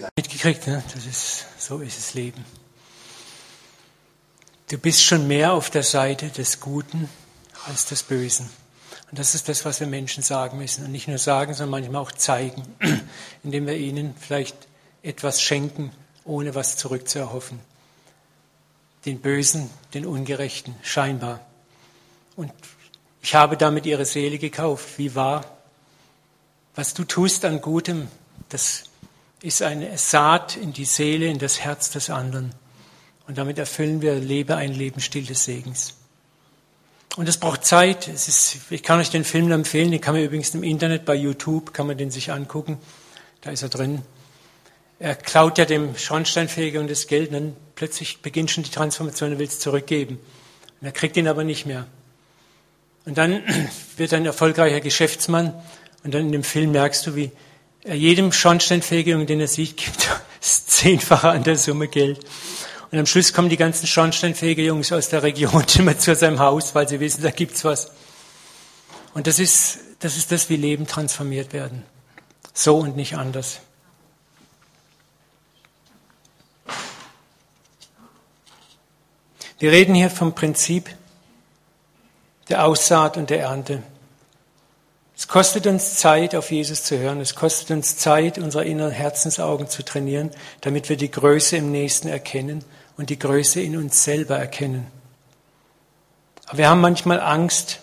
mitgekriegt, 0.16 0.68
ne? 0.68 0.84
das 0.94 1.06
ist, 1.06 1.46
so 1.58 1.80
ist 1.80 1.98
das 1.98 2.14
Leben. 2.14 2.46
Du 4.70 4.78
bist 4.78 5.04
schon 5.04 5.28
mehr 5.28 5.54
auf 5.54 5.70
der 5.70 5.84
Seite 5.84 6.30
des 6.30 6.60
Guten 6.60 7.10
als 7.68 7.86
des 7.86 8.04
Bösen. 8.04 8.50
Und 9.10 9.18
das 9.18 9.36
ist 9.36 9.48
das, 9.48 9.64
was 9.64 9.80
wir 9.80 9.88
Menschen 9.88 10.24
sagen 10.24 10.58
müssen. 10.58 10.86
Und 10.86 10.92
nicht 10.92 11.08
nur 11.08 11.18
sagen, 11.18 11.54
sondern 11.54 11.82
manchmal 11.82 12.02
auch 12.02 12.12
zeigen, 12.12 12.64
indem 13.44 13.66
wir 13.66 13.78
ihnen 13.78 14.14
vielleicht 14.20 14.56
etwas 15.04 15.42
schenken, 15.42 15.92
ohne 16.26 16.56
was 16.56 16.76
zurückzuerhoffen. 16.76 17.60
Den 19.06 19.22
Bösen, 19.22 19.70
den 19.94 20.06
Ungerechten, 20.06 20.76
scheinbar. 20.82 21.40
Und 22.38 22.54
ich 23.22 23.36
habe 23.36 23.58
damit 23.58 23.86
ihre 23.86 24.06
Seele 24.06 24.38
gekauft. 24.38 24.98
Wie 24.98 25.14
wahr? 25.16 25.58
Was 26.76 26.94
du 26.94 27.04
tust 27.04 27.44
an 27.44 27.60
Gutem, 27.60 28.08
das 28.50 28.84
ist 29.42 29.62
eine 29.62 29.98
Saat 29.98 30.56
in 30.56 30.72
die 30.72 30.86
Seele, 30.86 31.26
in 31.26 31.40
das 31.40 31.60
Herz 31.60 31.90
des 31.90 32.10
anderen. 32.10 32.54
Und 33.28 33.38
damit 33.38 33.58
erfüllen 33.58 34.02
wir, 34.02 34.16
lebe 34.16 34.56
ein 34.56 34.72
Leben 34.72 35.02
still 35.02 35.26
des 35.26 35.44
Segens. 35.44 35.96
Und 37.18 37.28
es 37.28 37.38
braucht 37.38 37.66
Zeit. 37.66 38.08
Es 38.08 38.28
ist, 38.28 38.58
ich 38.70 38.84
kann 38.84 39.00
euch 39.00 39.10
den 39.10 39.26
Film 39.26 39.52
empfehlen, 39.52 39.92
den 39.92 40.00
kann 40.00 40.14
man 40.14 40.24
übrigens 40.24 40.54
im 40.54 40.64
Internet 40.64 41.04
bei 41.04 41.16
YouTube, 41.16 41.74
kann 41.74 41.88
man 41.88 41.98
den 41.98 42.12
sich 42.12 42.32
angucken. 42.32 42.78
Da 43.42 43.50
ist 43.50 43.64
er 43.64 43.70
drin. 43.70 44.04
Er 45.00 45.16
klaut 45.16 45.58
ja 45.58 45.66
dem 45.66 45.98
Schornsteinfeger 45.98 46.80
und 46.80 46.90
das 46.90 47.08
Geld 47.08 47.30
und 47.30 47.34
dann 47.34 47.56
plötzlich 47.76 48.22
beginnt 48.22 48.52
schon 48.52 48.64
die 48.64 48.72
Transformation, 48.72 49.32
er 49.32 49.40
will 49.40 49.48
es 49.48 49.60
zurückgeben. 49.60 50.20
Und 50.80 50.86
er 50.86 50.92
kriegt 50.92 51.18
ihn 51.18 51.28
aber 51.28 51.44
nicht 51.44 51.66
mehr. 51.66 51.88
Und 53.08 53.18
dann 53.18 53.42
wird 53.96 54.12
er 54.12 54.18
ein 54.18 54.26
erfolgreicher 54.26 54.82
Geschäftsmann 54.82 55.54
und 56.04 56.14
dann 56.14 56.24
in 56.24 56.34
dem 56.34 56.44
Film 56.44 56.74
merkst 56.74 57.08
du, 57.08 57.16
wie 57.16 57.32
jedem 57.86 58.34
Schornsteinfeger, 58.34 59.18
den 59.24 59.40
er 59.40 59.48
sieht, 59.48 59.78
gibt 59.78 60.10
das 60.42 60.66
Zehnfache 60.66 61.30
an 61.30 61.42
der 61.46 61.56
Summe 61.56 61.88
Geld. 61.88 62.20
Und 62.92 63.00
am 63.00 63.06
Schluss 63.06 63.32
kommen 63.32 63.48
die 63.48 63.56
ganzen 63.56 63.88
Schornsteinfegerjungs 63.88 64.92
aus 64.92 65.08
der 65.08 65.24
Region 65.24 65.64
immer 65.80 65.98
zu 65.98 66.14
seinem 66.16 66.40
Haus, 66.40 66.76
weil 66.76 66.90
sie 66.90 67.00
wissen, 67.00 67.24
da 67.24 67.32
gibt's 67.32 67.64
was. 67.64 67.92
Und 69.14 69.26
das 69.26 69.40
ist, 69.40 69.80
das 70.00 70.18
ist 70.18 70.34
das, 70.34 70.50
wie 70.50 70.58
Leben 70.58 70.86
transformiert 70.86 71.54
werden. 71.54 71.84
So 72.54 72.76
und 72.76 72.98
nicht 72.98 73.16
anders. 73.16 73.62
Wir 79.60 79.72
reden 79.72 79.96
hier 79.96 80.10
vom 80.10 80.36
Prinzip 80.36 80.90
der 82.50 82.66
Aussaat 82.66 83.18
und 83.18 83.30
der 83.30 83.42
Ernte. 83.42 83.84
Es 85.18 85.28
kostet 85.28 85.66
uns 85.66 85.96
Zeit, 85.96 86.36
auf 86.36 86.52
Jesus 86.52 86.84
zu 86.84 87.00
hören. 87.00 87.20
Es 87.20 87.34
kostet 87.34 87.72
uns 87.72 87.98
Zeit, 87.98 88.38
unsere 88.38 88.66
inneren 88.66 88.92
Herzensaugen 88.92 89.68
zu 89.68 89.84
trainieren, 89.84 90.30
damit 90.62 90.90
wir 90.90 90.98
die 90.98 91.10
Größe 91.10 91.58
im 91.58 91.72
Nächsten 91.72 92.08
erkennen 92.08 92.64
und 92.98 93.10
die 93.10 93.18
Größe 93.18 93.60
in 93.60 93.78
uns 93.78 94.04
selber 94.04 94.38
erkennen. 94.38 94.86
Aber 96.46 96.60
wir 96.60 96.70
haben 96.70 96.82
manchmal 96.82 97.20
Angst 97.20 97.80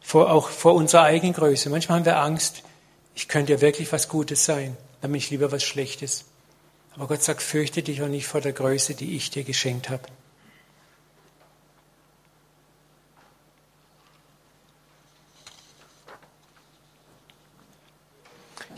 vor, 0.00 0.30
auch 0.30 0.48
vor 0.48 0.74
unserer 0.74 1.04
eigenen 1.04 1.34
Größe. 1.34 1.70
Manchmal 1.70 1.98
haben 1.98 2.04
wir 2.04 2.18
Angst, 2.18 2.62
ich 3.14 3.28
könnte 3.28 3.52
ja 3.52 3.60
wirklich 3.60 3.92
was 3.92 4.08
Gutes 4.08 4.44
sein, 4.44 4.76
dann 5.00 5.12
bin 5.12 5.18
ich 5.18 5.30
lieber 5.30 5.52
was 5.52 5.62
Schlechtes. 5.62 6.24
Aber 6.96 7.06
Gott 7.06 7.22
sagt, 7.22 7.42
fürchte 7.42 7.82
dich 7.82 8.02
auch 8.02 8.08
nicht 8.08 8.26
vor 8.26 8.40
der 8.40 8.52
Größe, 8.52 8.94
die 8.94 9.16
ich 9.16 9.30
dir 9.30 9.44
geschenkt 9.44 9.88
habe. 9.88 10.02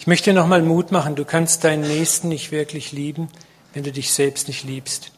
Möchte 0.08 0.32
nochmal 0.32 0.62
Mut 0.62 0.90
machen, 0.90 1.14
du 1.14 1.24
kannst 1.24 1.62
deinen 1.64 1.86
Nächsten 1.86 2.28
nicht 2.28 2.50
wirklich 2.50 2.92
lieben, 2.92 3.28
wenn 3.74 3.84
du 3.84 3.92
dich 3.92 4.10
selbst 4.10 4.48
nicht 4.48 4.64
liebst. 4.64 5.12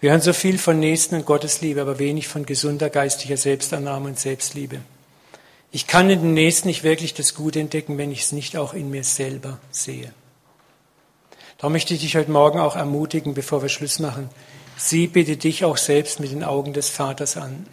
Wir 0.00 0.10
hören 0.10 0.20
so 0.20 0.32
viel 0.32 0.58
von 0.58 0.78
Nächsten 0.80 1.14
und 1.14 1.24
Gottesliebe, 1.24 1.80
aber 1.80 1.98
wenig 1.98 2.28
von 2.28 2.44
gesunder 2.44 2.90
geistiger 2.90 3.36
Selbstannahme 3.36 4.08
und 4.08 4.18
Selbstliebe. 4.18 4.80
Ich 5.70 5.86
kann 5.86 6.10
in 6.10 6.20
den 6.20 6.34
Nächsten 6.34 6.68
nicht 6.68 6.82
wirklich 6.82 7.14
das 7.14 7.34
Gute 7.34 7.60
entdecken, 7.60 7.96
wenn 7.96 8.10
ich 8.12 8.22
es 8.22 8.32
nicht 8.32 8.56
auch 8.56 8.74
in 8.74 8.90
mir 8.90 9.04
selber 9.04 9.58
sehe. 9.70 10.12
Darum 11.58 11.72
möchte 11.72 11.94
ich 11.94 12.00
dich 12.00 12.16
heute 12.16 12.32
Morgen 12.32 12.58
auch 12.58 12.76
ermutigen, 12.76 13.34
bevor 13.34 13.62
wir 13.62 13.68
Schluss 13.68 14.00
machen. 14.00 14.28
Sieh 14.76 15.06
bitte 15.06 15.36
dich 15.36 15.64
auch 15.64 15.76
selbst 15.76 16.18
mit 16.18 16.32
den 16.32 16.42
Augen 16.42 16.72
des 16.72 16.90
Vaters 16.90 17.36
an. 17.36 17.66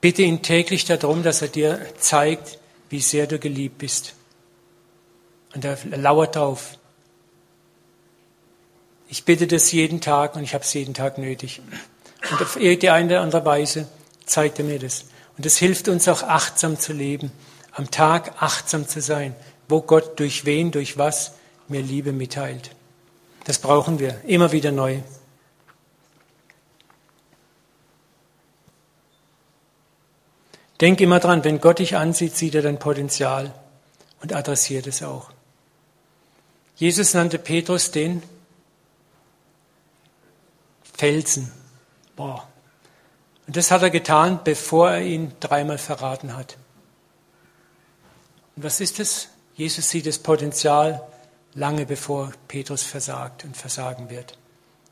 Bitte 0.00 0.22
ihn 0.22 0.42
täglich 0.42 0.84
darum, 0.84 1.22
dass 1.22 1.40
er 1.40 1.48
dir 1.48 1.80
zeigt, 1.98 2.58
wie 2.90 3.00
sehr 3.00 3.28
du 3.28 3.38
geliebt 3.38 3.78
bist. 3.78 4.14
Und 5.58 5.64
er 5.64 5.98
lauert 5.98 6.36
auf. 6.36 6.78
Ich 9.08 9.24
bitte 9.24 9.48
das 9.48 9.72
jeden 9.72 10.00
Tag 10.00 10.36
und 10.36 10.44
ich 10.44 10.54
habe 10.54 10.62
es 10.62 10.72
jeden 10.72 10.94
Tag 10.94 11.18
nötig. 11.18 11.60
Und 12.30 12.40
auf 12.40 12.56
die 12.56 12.90
eine 12.90 13.06
oder 13.08 13.22
andere 13.22 13.44
Weise 13.44 13.88
zeigt 14.24 14.60
er 14.60 14.64
mir 14.64 14.78
das. 14.78 15.06
Und 15.36 15.46
es 15.46 15.58
hilft 15.58 15.88
uns 15.88 16.06
auch 16.06 16.22
achtsam 16.22 16.78
zu 16.78 16.92
leben, 16.92 17.32
am 17.72 17.90
Tag 17.90 18.40
achtsam 18.40 18.86
zu 18.86 19.00
sein, 19.00 19.34
wo 19.68 19.82
Gott 19.82 20.20
durch 20.20 20.44
wen, 20.44 20.70
durch 20.70 20.96
was 20.96 21.32
mir 21.66 21.82
Liebe 21.82 22.12
mitteilt. 22.12 22.70
Das 23.42 23.58
brauchen 23.58 23.98
wir 23.98 24.20
immer 24.26 24.52
wieder 24.52 24.70
neu. 24.70 25.00
Denk 30.80 31.00
immer 31.00 31.18
dran, 31.18 31.42
wenn 31.42 31.60
Gott 31.60 31.80
dich 31.80 31.96
ansieht, 31.96 32.36
sieht 32.36 32.54
er 32.54 32.62
dein 32.62 32.78
Potenzial 32.78 33.52
und 34.22 34.32
adressiert 34.32 34.86
es 34.86 35.02
auch. 35.02 35.32
Jesus 36.78 37.12
nannte 37.12 37.40
Petrus 37.40 37.90
den 37.90 38.22
Felsen. 40.96 41.52
Boah. 42.14 42.46
Und 43.48 43.56
das 43.56 43.72
hat 43.72 43.82
er 43.82 43.90
getan, 43.90 44.40
bevor 44.44 44.92
er 44.92 45.02
ihn 45.02 45.32
dreimal 45.40 45.78
verraten 45.78 46.36
hat. 46.36 46.56
Und 48.54 48.62
was 48.62 48.80
ist 48.80 49.00
es? 49.00 49.28
Jesus 49.54 49.90
sieht 49.90 50.06
das 50.06 50.18
Potenzial 50.18 51.02
lange 51.54 51.84
bevor 51.84 52.32
Petrus 52.46 52.84
versagt 52.84 53.44
und 53.44 53.56
versagen 53.56 54.08
wird. 54.08 54.38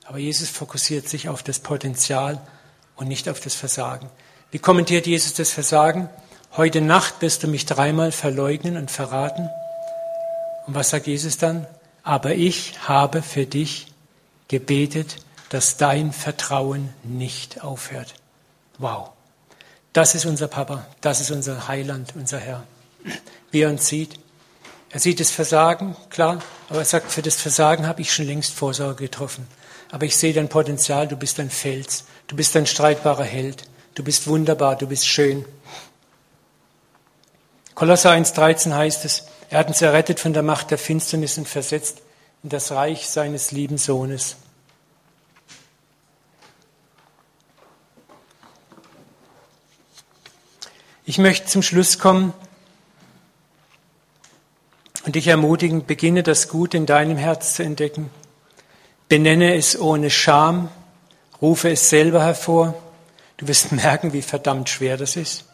Aber 0.06 0.18
Jesus 0.18 0.48
fokussiert 0.48 1.08
sich 1.08 1.28
auf 1.28 1.44
das 1.44 1.60
Potenzial 1.60 2.40
und 2.96 3.06
nicht 3.06 3.28
auf 3.28 3.38
das 3.38 3.54
Versagen. 3.54 4.10
Wie 4.50 4.58
kommentiert 4.58 5.06
Jesus 5.06 5.34
das 5.34 5.50
Versagen? 5.50 6.08
Heute 6.56 6.80
Nacht 6.80 7.22
wirst 7.22 7.44
du 7.44 7.48
mich 7.48 7.64
dreimal 7.64 8.10
verleugnen 8.10 8.76
und 8.76 8.90
verraten. 8.90 9.48
Und 10.66 10.74
was 10.74 10.90
sagt 10.90 11.06
Jesus 11.06 11.38
dann? 11.38 11.66
Aber 12.06 12.36
ich 12.36 12.74
habe 12.86 13.20
für 13.20 13.46
dich 13.46 13.88
gebetet, 14.46 15.16
dass 15.48 15.76
dein 15.76 16.12
Vertrauen 16.12 16.94
nicht 17.02 17.64
aufhört. 17.64 18.14
Wow. 18.78 19.10
Das 19.92 20.14
ist 20.14 20.24
unser 20.24 20.46
Papa, 20.46 20.86
das 21.00 21.20
ist 21.20 21.32
unser 21.32 21.66
Heiland, 21.66 22.14
unser 22.14 22.38
Herr. 22.38 22.62
Wie 23.50 23.62
er 23.62 23.70
uns 23.70 23.88
sieht. 23.88 24.20
Er 24.90 25.00
sieht 25.00 25.18
das 25.18 25.32
Versagen, 25.32 25.96
klar, 26.08 26.38
aber 26.68 26.78
er 26.78 26.84
sagt, 26.84 27.10
für 27.10 27.22
das 27.22 27.34
Versagen 27.34 27.88
habe 27.88 28.02
ich 28.02 28.14
schon 28.14 28.26
längst 28.26 28.54
Vorsorge 28.54 29.02
getroffen. 29.02 29.48
Aber 29.90 30.06
ich 30.06 30.16
sehe 30.16 30.32
dein 30.32 30.48
Potenzial, 30.48 31.08
du 31.08 31.16
bist 31.16 31.40
ein 31.40 31.50
Fels, 31.50 32.04
du 32.28 32.36
bist 32.36 32.56
ein 32.56 32.66
streitbarer 32.66 33.24
Held, 33.24 33.64
du 33.96 34.04
bist 34.04 34.28
wunderbar, 34.28 34.76
du 34.76 34.86
bist 34.86 35.08
schön. 35.08 35.44
Kolosser 37.74 38.12
1,13 38.12 38.72
heißt 38.72 39.04
es, 39.04 39.24
er 39.48 39.58
hat 39.58 39.68
uns 39.68 39.82
errettet 39.82 40.20
von 40.20 40.32
der 40.32 40.42
Macht 40.42 40.70
der 40.70 40.78
Finsternis 40.78 41.38
und 41.38 41.48
versetzt 41.48 42.02
in 42.42 42.48
das 42.48 42.72
Reich 42.72 43.08
seines 43.08 43.52
lieben 43.52 43.78
Sohnes. 43.78 44.36
Ich 51.04 51.18
möchte 51.18 51.46
zum 51.46 51.62
Schluss 51.62 52.00
kommen 52.00 52.32
und 55.04 55.14
dich 55.14 55.28
ermutigen, 55.28 55.86
beginne 55.86 56.24
das 56.24 56.48
Gute 56.48 56.76
in 56.76 56.86
deinem 56.86 57.16
Herz 57.16 57.54
zu 57.54 57.62
entdecken. 57.62 58.10
Benenne 59.08 59.54
es 59.54 59.78
ohne 59.78 60.10
Scham, 60.10 60.68
rufe 61.40 61.70
es 61.70 61.90
selber 61.90 62.24
hervor. 62.24 62.74
Du 63.36 63.46
wirst 63.46 63.70
merken, 63.72 64.12
wie 64.12 64.22
verdammt 64.22 64.68
schwer 64.68 64.96
das 64.96 65.14
ist. 65.14 65.44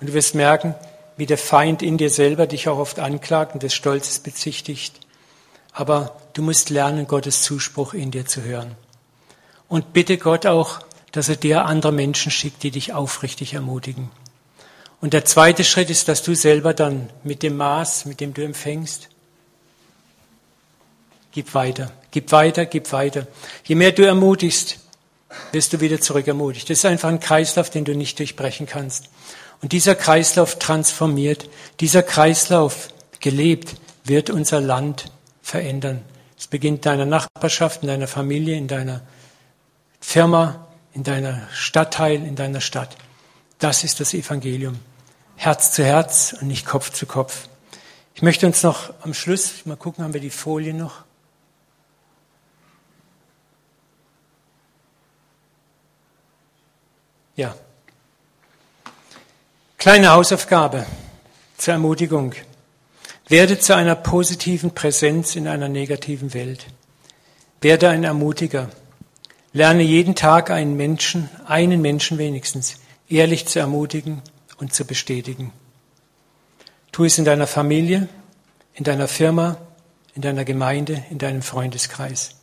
Und 0.00 0.08
du 0.08 0.14
wirst 0.14 0.34
merken, 0.34 0.74
wie 1.16 1.26
der 1.26 1.38
Feind 1.38 1.82
in 1.82 1.98
dir 1.98 2.10
selber 2.10 2.46
dich 2.46 2.68
auch 2.68 2.78
oft 2.78 2.98
anklagt 2.98 3.54
und 3.54 3.62
des 3.62 3.74
Stolzes 3.74 4.18
bezichtigt. 4.18 5.00
Aber 5.72 6.16
du 6.34 6.42
musst 6.42 6.70
lernen, 6.70 7.06
Gottes 7.06 7.42
Zuspruch 7.42 7.94
in 7.94 8.10
dir 8.10 8.26
zu 8.26 8.42
hören. 8.42 8.76
Und 9.68 9.92
bitte 9.92 10.18
Gott 10.18 10.46
auch, 10.46 10.80
dass 11.12 11.28
er 11.28 11.36
dir 11.36 11.64
andere 11.64 11.92
Menschen 11.92 12.30
schickt, 12.30 12.62
die 12.62 12.70
dich 12.70 12.92
aufrichtig 12.92 13.54
ermutigen. 13.54 14.10
Und 15.00 15.12
der 15.12 15.24
zweite 15.24 15.64
Schritt 15.64 15.90
ist, 15.90 16.08
dass 16.08 16.22
du 16.22 16.34
selber 16.34 16.74
dann 16.74 17.10
mit 17.22 17.42
dem 17.42 17.56
Maß, 17.56 18.06
mit 18.06 18.20
dem 18.20 18.34
du 18.34 18.42
empfängst, 18.44 19.08
gib 21.32 21.54
weiter, 21.54 21.92
gib 22.10 22.32
weiter, 22.32 22.64
gib 22.64 22.92
weiter. 22.92 23.26
Je 23.64 23.74
mehr 23.74 23.92
du 23.92 24.06
ermutigst, 24.06 24.78
wirst 25.52 25.72
du 25.72 25.80
wieder 25.80 26.00
zurück 26.00 26.26
ermutigt. 26.26 26.70
Das 26.70 26.78
ist 26.78 26.84
einfach 26.86 27.08
ein 27.08 27.20
Kreislauf, 27.20 27.68
den 27.68 27.84
du 27.84 27.94
nicht 27.94 28.18
durchbrechen 28.18 28.66
kannst. 28.66 29.10
Und 29.62 29.72
dieser 29.72 29.94
Kreislauf 29.94 30.58
transformiert, 30.58 31.48
dieser 31.80 32.02
Kreislauf 32.02 32.88
gelebt, 33.20 33.76
wird 34.04 34.30
unser 34.30 34.60
Land 34.60 35.10
verändern. 35.42 36.02
Es 36.38 36.46
beginnt 36.46 36.78
in 36.78 36.82
deiner 36.82 37.06
Nachbarschaft, 37.06 37.82
in 37.82 37.88
deiner 37.88 38.06
Familie, 38.06 38.56
in 38.56 38.68
deiner 38.68 39.00
Firma, 40.00 40.66
in 40.92 41.02
deiner 41.02 41.48
Stadtteil, 41.52 42.24
in 42.24 42.36
deiner 42.36 42.60
Stadt. 42.60 42.96
Das 43.58 43.84
ist 43.84 44.00
das 44.00 44.14
Evangelium. 44.14 44.78
Herz 45.36 45.72
zu 45.72 45.84
Herz 45.84 46.34
und 46.40 46.48
nicht 46.48 46.66
Kopf 46.66 46.90
zu 46.90 47.06
Kopf. 47.06 47.48
Ich 48.14 48.22
möchte 48.22 48.46
uns 48.46 48.62
noch 48.62 48.92
am 49.02 49.12
Schluss, 49.12 49.66
mal 49.66 49.76
gucken, 49.76 50.04
haben 50.04 50.14
wir 50.14 50.20
die 50.20 50.30
Folie 50.30 50.72
noch? 50.72 51.04
Ja. 57.36 57.54
Kleine 59.86 60.10
Hausaufgabe 60.10 60.84
zur 61.58 61.74
Ermutigung. 61.74 62.34
Werde 63.28 63.56
zu 63.56 63.76
einer 63.76 63.94
positiven 63.94 64.72
Präsenz 64.72 65.36
in 65.36 65.46
einer 65.46 65.68
negativen 65.68 66.34
Welt. 66.34 66.66
Werde 67.60 67.90
ein 67.90 68.02
Ermutiger. 68.02 68.68
Lerne 69.52 69.84
jeden 69.84 70.16
Tag 70.16 70.50
einen 70.50 70.76
Menschen, 70.76 71.30
einen 71.46 71.82
Menschen 71.82 72.18
wenigstens, 72.18 72.80
ehrlich 73.08 73.46
zu 73.46 73.60
ermutigen 73.60 74.22
und 74.58 74.74
zu 74.74 74.84
bestätigen. 74.84 75.52
Tu 76.90 77.04
es 77.04 77.16
in 77.18 77.24
deiner 77.24 77.46
Familie, 77.46 78.08
in 78.74 78.82
deiner 78.82 79.06
Firma, 79.06 79.56
in 80.16 80.22
deiner 80.22 80.44
Gemeinde, 80.44 81.04
in 81.10 81.18
deinem 81.18 81.42
Freundeskreis. 81.42 82.34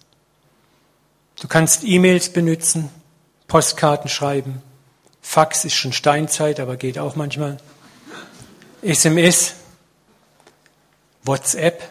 Du 1.41 1.49
kannst 1.49 1.83
E-Mails 1.83 2.29
benutzen, 2.29 2.87
Postkarten 3.49 4.09
schreiben. 4.09 4.61
Fax 5.23 5.65
ist 5.65 5.73
schon 5.73 5.93
Steinzeit, 5.93 6.59
aber 6.59 6.77
geht 6.77 6.99
auch 6.99 7.15
manchmal. 7.15 7.57
SMS, 8.83 9.55
WhatsApp, 11.23 11.81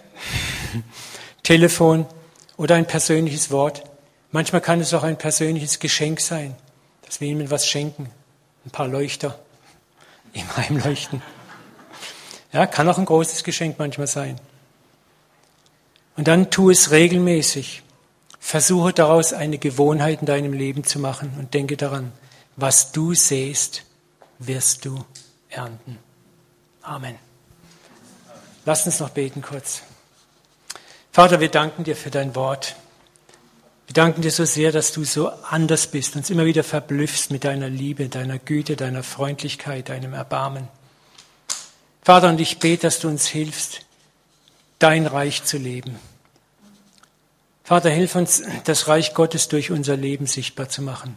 Telefon 1.43 2.07
oder 2.57 2.77
ein 2.77 2.87
persönliches 2.87 3.51
Wort. 3.51 3.83
Manchmal 4.31 4.61
kann 4.61 4.81
es 4.81 4.95
auch 4.95 5.03
ein 5.03 5.19
persönliches 5.19 5.81
Geschenk 5.81 6.21
sein, 6.21 6.55
dass 7.05 7.21
wir 7.21 7.27
jemandem 7.27 7.51
was 7.51 7.67
schenken 7.67 8.11
ein 8.65 8.71
paar 8.71 8.87
Leuchter 8.87 9.41
im 10.35 10.57
Heimleuchten. 10.57 11.21
Ja, 12.53 12.67
kann 12.67 12.89
auch 12.89 12.99
ein 12.99 13.07
großes 13.07 13.43
Geschenk 13.43 13.79
manchmal 13.79 14.07
sein. 14.07 14.39
Und 16.17 16.29
dann 16.29 16.51
tu 16.51 16.71
es 16.71 16.91
regelmäßig. 16.91 17.83
Versuche 18.39 18.93
daraus 18.93 19.33
eine 19.33 19.57
Gewohnheit 19.57 20.21
in 20.21 20.27
deinem 20.27 20.53
Leben 20.53 20.85
zu 20.85 20.99
machen 20.99 21.33
und 21.39 21.55
denke 21.55 21.79
daran, 21.79 22.13
was 22.57 22.93
du 22.93 23.15
sähst, 23.15 23.85
wirst 24.39 24.85
du 24.85 25.05
ernten. 25.49 25.99
Amen. 26.83 27.17
Lass 28.65 28.87
uns 28.87 29.01
noch 29.01 29.11
beten 29.11 29.43
kurz. 29.43 29.83
Vater, 31.13 31.41
wir 31.41 31.51
danken 31.51 31.85
dir 31.85 31.97
für 31.97 32.11
dein 32.11 32.35
Wort. 32.35 32.77
Wir 33.87 33.95
danken 33.95 34.23
dir 34.23 34.31
so 34.31 34.45
sehr, 34.45 34.73
dass 34.73 34.93
du 34.93 35.05
so 35.05 35.29
anders 35.29 35.89
bist, 35.89 36.17
uns 36.17 36.31
immer 36.31 36.47
wieder 36.47 36.65
verblüffst 36.65 37.31
mit 37.31 37.45
deiner 37.45 37.69
Liebe, 37.69 38.09
deiner 38.09 38.39
Güte, 38.39 38.77
deiner 38.77 39.03
Freundlichkeit, 39.03 39.89
deinem 39.89 40.15
Erbarmen. 40.15 40.69
Vater, 42.03 42.31
und 42.31 42.41
ich 42.41 42.59
bete, 42.59 42.83
dass 42.83 43.01
du 43.01 43.09
uns 43.09 43.27
hilfst, 43.27 43.83
dein 44.79 45.07
Reich 45.07 45.45
zu 45.45 45.59
leben. 45.59 45.99
Vater, 47.65 47.91
hilf 47.91 48.15
uns, 48.15 48.43
das 48.65 48.89
Reich 48.89 49.15
Gottes 49.15 49.49
durch 49.49 49.71
unser 49.71 49.97
Leben 49.97 50.27
sichtbar 50.27 50.69
zu 50.69 50.83
machen. 50.83 51.17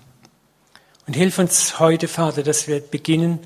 Und 1.08 1.16
hilf 1.16 1.38
uns 1.38 1.80
heute, 1.80 2.08
Vater, 2.08 2.42
dass 2.44 2.68
wir 2.68 2.80
beginnen, 2.80 3.40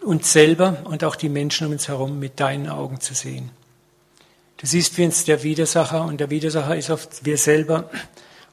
uns 0.00 0.32
selber 0.32 0.78
und 0.84 1.04
auch 1.04 1.16
die 1.16 1.28
Menschen 1.28 1.66
um 1.66 1.72
uns 1.72 1.88
herum 1.88 2.18
mit 2.18 2.40
deinen 2.40 2.68
Augen 2.68 3.00
zu 3.00 3.14
sehen. 3.14 3.50
Du 4.56 4.66
siehst, 4.66 4.98
wie 4.98 5.04
uns 5.04 5.24
der 5.24 5.42
Widersacher, 5.44 6.04
und 6.04 6.18
der 6.18 6.30
Widersacher 6.30 6.76
ist 6.76 6.90
oft 6.90 7.24
wir 7.24 7.38
selber, 7.38 7.88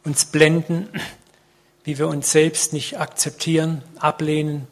uns 0.04 0.26
blenden, 0.26 0.90
wie 1.84 1.98
wir 1.98 2.08
uns 2.08 2.32
selbst 2.32 2.74
nicht 2.74 3.00
akzeptieren, 3.00 3.82
ablehnen, 3.98 4.68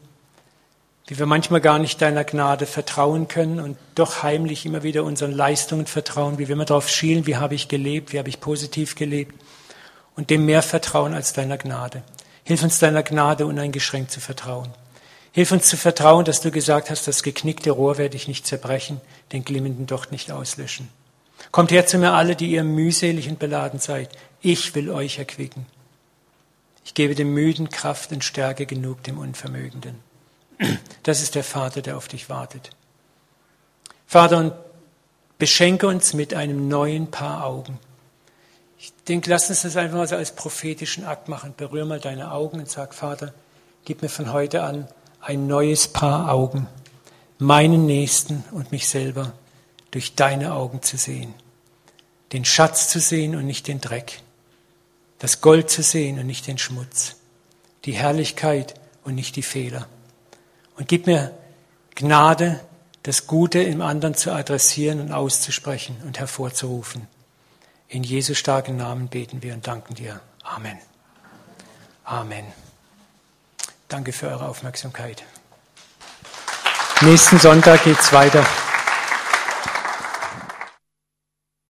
wie 1.07 1.17
wir 1.17 1.25
manchmal 1.25 1.61
gar 1.61 1.79
nicht 1.79 2.01
deiner 2.01 2.23
Gnade 2.23 2.65
vertrauen 2.67 3.27
können 3.27 3.59
und 3.59 3.77
doch 3.95 4.21
heimlich 4.21 4.65
immer 4.65 4.83
wieder 4.83 5.03
unseren 5.03 5.31
Leistungen 5.31 5.87
vertrauen, 5.87 6.37
wie 6.37 6.47
wir 6.47 6.53
immer 6.53 6.65
darauf 6.65 6.89
schielen, 6.89 7.25
wie 7.25 7.37
habe 7.37 7.55
ich 7.55 7.67
gelebt, 7.67 8.13
wie 8.13 8.19
habe 8.19 8.29
ich 8.29 8.39
positiv 8.39 8.95
gelebt 8.95 9.35
und 10.15 10.29
dem 10.29 10.45
mehr 10.45 10.61
vertrauen 10.61 11.13
als 11.13 11.33
deiner 11.33 11.57
Gnade. 11.57 12.03
Hilf 12.43 12.63
uns 12.63 12.79
deiner 12.79 13.03
Gnade 13.03 13.45
uneingeschränkt 13.45 14.11
zu 14.11 14.19
vertrauen. 14.19 14.69
Hilf 15.31 15.51
uns 15.51 15.67
zu 15.67 15.77
vertrauen, 15.77 16.25
dass 16.25 16.41
du 16.41 16.51
gesagt 16.51 16.89
hast, 16.89 17.07
das 17.07 17.23
geknickte 17.23 17.71
Rohr 17.71 17.97
werde 17.97 18.15
ich 18.15 18.27
nicht 18.27 18.45
zerbrechen, 18.45 19.01
den 19.31 19.43
glimmenden 19.43 19.87
Docht 19.87 20.11
nicht 20.11 20.31
auslöschen. 20.31 20.89
Kommt 21.51 21.71
her 21.71 21.85
zu 21.85 21.97
mir 21.97 22.13
alle, 22.13 22.35
die 22.35 22.51
ihr 22.51 22.63
mühselig 22.63 23.29
und 23.29 23.39
beladen 23.39 23.79
seid. 23.79 24.09
Ich 24.41 24.75
will 24.75 24.89
euch 24.89 25.19
erquicken. 25.19 25.65
Ich 26.85 26.93
gebe 26.93 27.15
dem 27.15 27.33
Müden 27.33 27.69
Kraft 27.69 28.11
und 28.11 28.23
Stärke 28.23 28.65
genug 28.65 29.03
dem 29.03 29.17
Unvermögenden. 29.17 29.99
Das 31.01 31.21
ist 31.21 31.35
der 31.35 31.43
Vater, 31.43 31.81
der 31.81 31.97
auf 31.97 32.07
dich 32.07 32.29
wartet. 32.29 32.69
Vater, 34.05 34.37
und 34.37 34.53
beschenke 35.39 35.87
uns 35.87 36.13
mit 36.13 36.33
einem 36.33 36.67
neuen 36.67 37.09
Paar 37.09 37.45
Augen. 37.45 37.79
Ich 38.83 38.91
denke, 39.07 39.29
lass 39.29 39.49
uns 39.49 39.61
das 39.61 39.77
einfach 39.77 39.95
mal 39.95 40.07
so 40.09 40.17
als 40.17 40.35
prophetischen 40.35 41.05
Akt 41.05 41.29
machen. 41.29 41.53
Berühr 41.55 41.85
mal 41.85 42.01
deine 42.01 42.33
Augen 42.33 42.59
und 42.59 42.69
sag, 42.69 42.93
Vater, 42.93 43.33
gib 43.85 44.01
mir 44.01 44.09
von 44.09 44.33
heute 44.33 44.63
an 44.63 44.89
ein 45.21 45.47
neues 45.47 45.87
Paar 45.87 46.29
Augen, 46.29 46.67
meinen 47.37 47.85
Nächsten 47.85 48.43
und 48.51 48.73
mich 48.73 48.89
selber 48.89 49.31
durch 49.91 50.15
deine 50.15 50.53
Augen 50.53 50.81
zu 50.81 50.97
sehen. 50.97 51.33
Den 52.33 52.43
Schatz 52.43 52.89
zu 52.89 52.99
sehen 52.99 53.37
und 53.37 53.45
nicht 53.45 53.69
den 53.69 53.79
Dreck 53.79 54.21
das 55.23 55.39
Gold 55.39 55.69
zu 55.69 55.81
sehen 55.83 56.19
und 56.19 56.25
nicht 56.25 56.47
den 56.47 56.57
Schmutz, 56.57 57.15
die 57.85 57.93
Herrlichkeit 57.93 58.73
und 59.05 59.15
nicht 59.15 59.37
die 59.37 59.41
Fehler. 59.41 59.87
Und 60.75 60.89
gib 60.89 61.07
mir 61.07 61.31
Gnade, 61.95 62.59
das 63.03 63.25
Gute 63.25 63.63
im 63.63 63.81
anderen 63.81 64.15
zu 64.15 64.33
adressieren 64.33 64.99
und 64.99 65.13
auszusprechen 65.13 65.95
und 66.05 66.19
hervorzurufen. 66.19 67.07
In 67.93 68.01
Jesu 68.01 68.33
starken 68.33 68.75
Namen 68.75 69.07
beten 69.07 69.43
wir 69.43 69.53
und 69.53 69.67
danken 69.67 69.93
dir. 69.93 70.19
Amen. 70.41 70.79
Amen. 72.03 72.43
Danke 73.87 74.11
für 74.11 74.29
eure 74.29 74.47
Aufmerksamkeit. 74.47 75.23
Nächsten 77.01 77.37
Sonntag 77.37 77.83
geht's 77.83 78.11
weiter. 78.11 78.43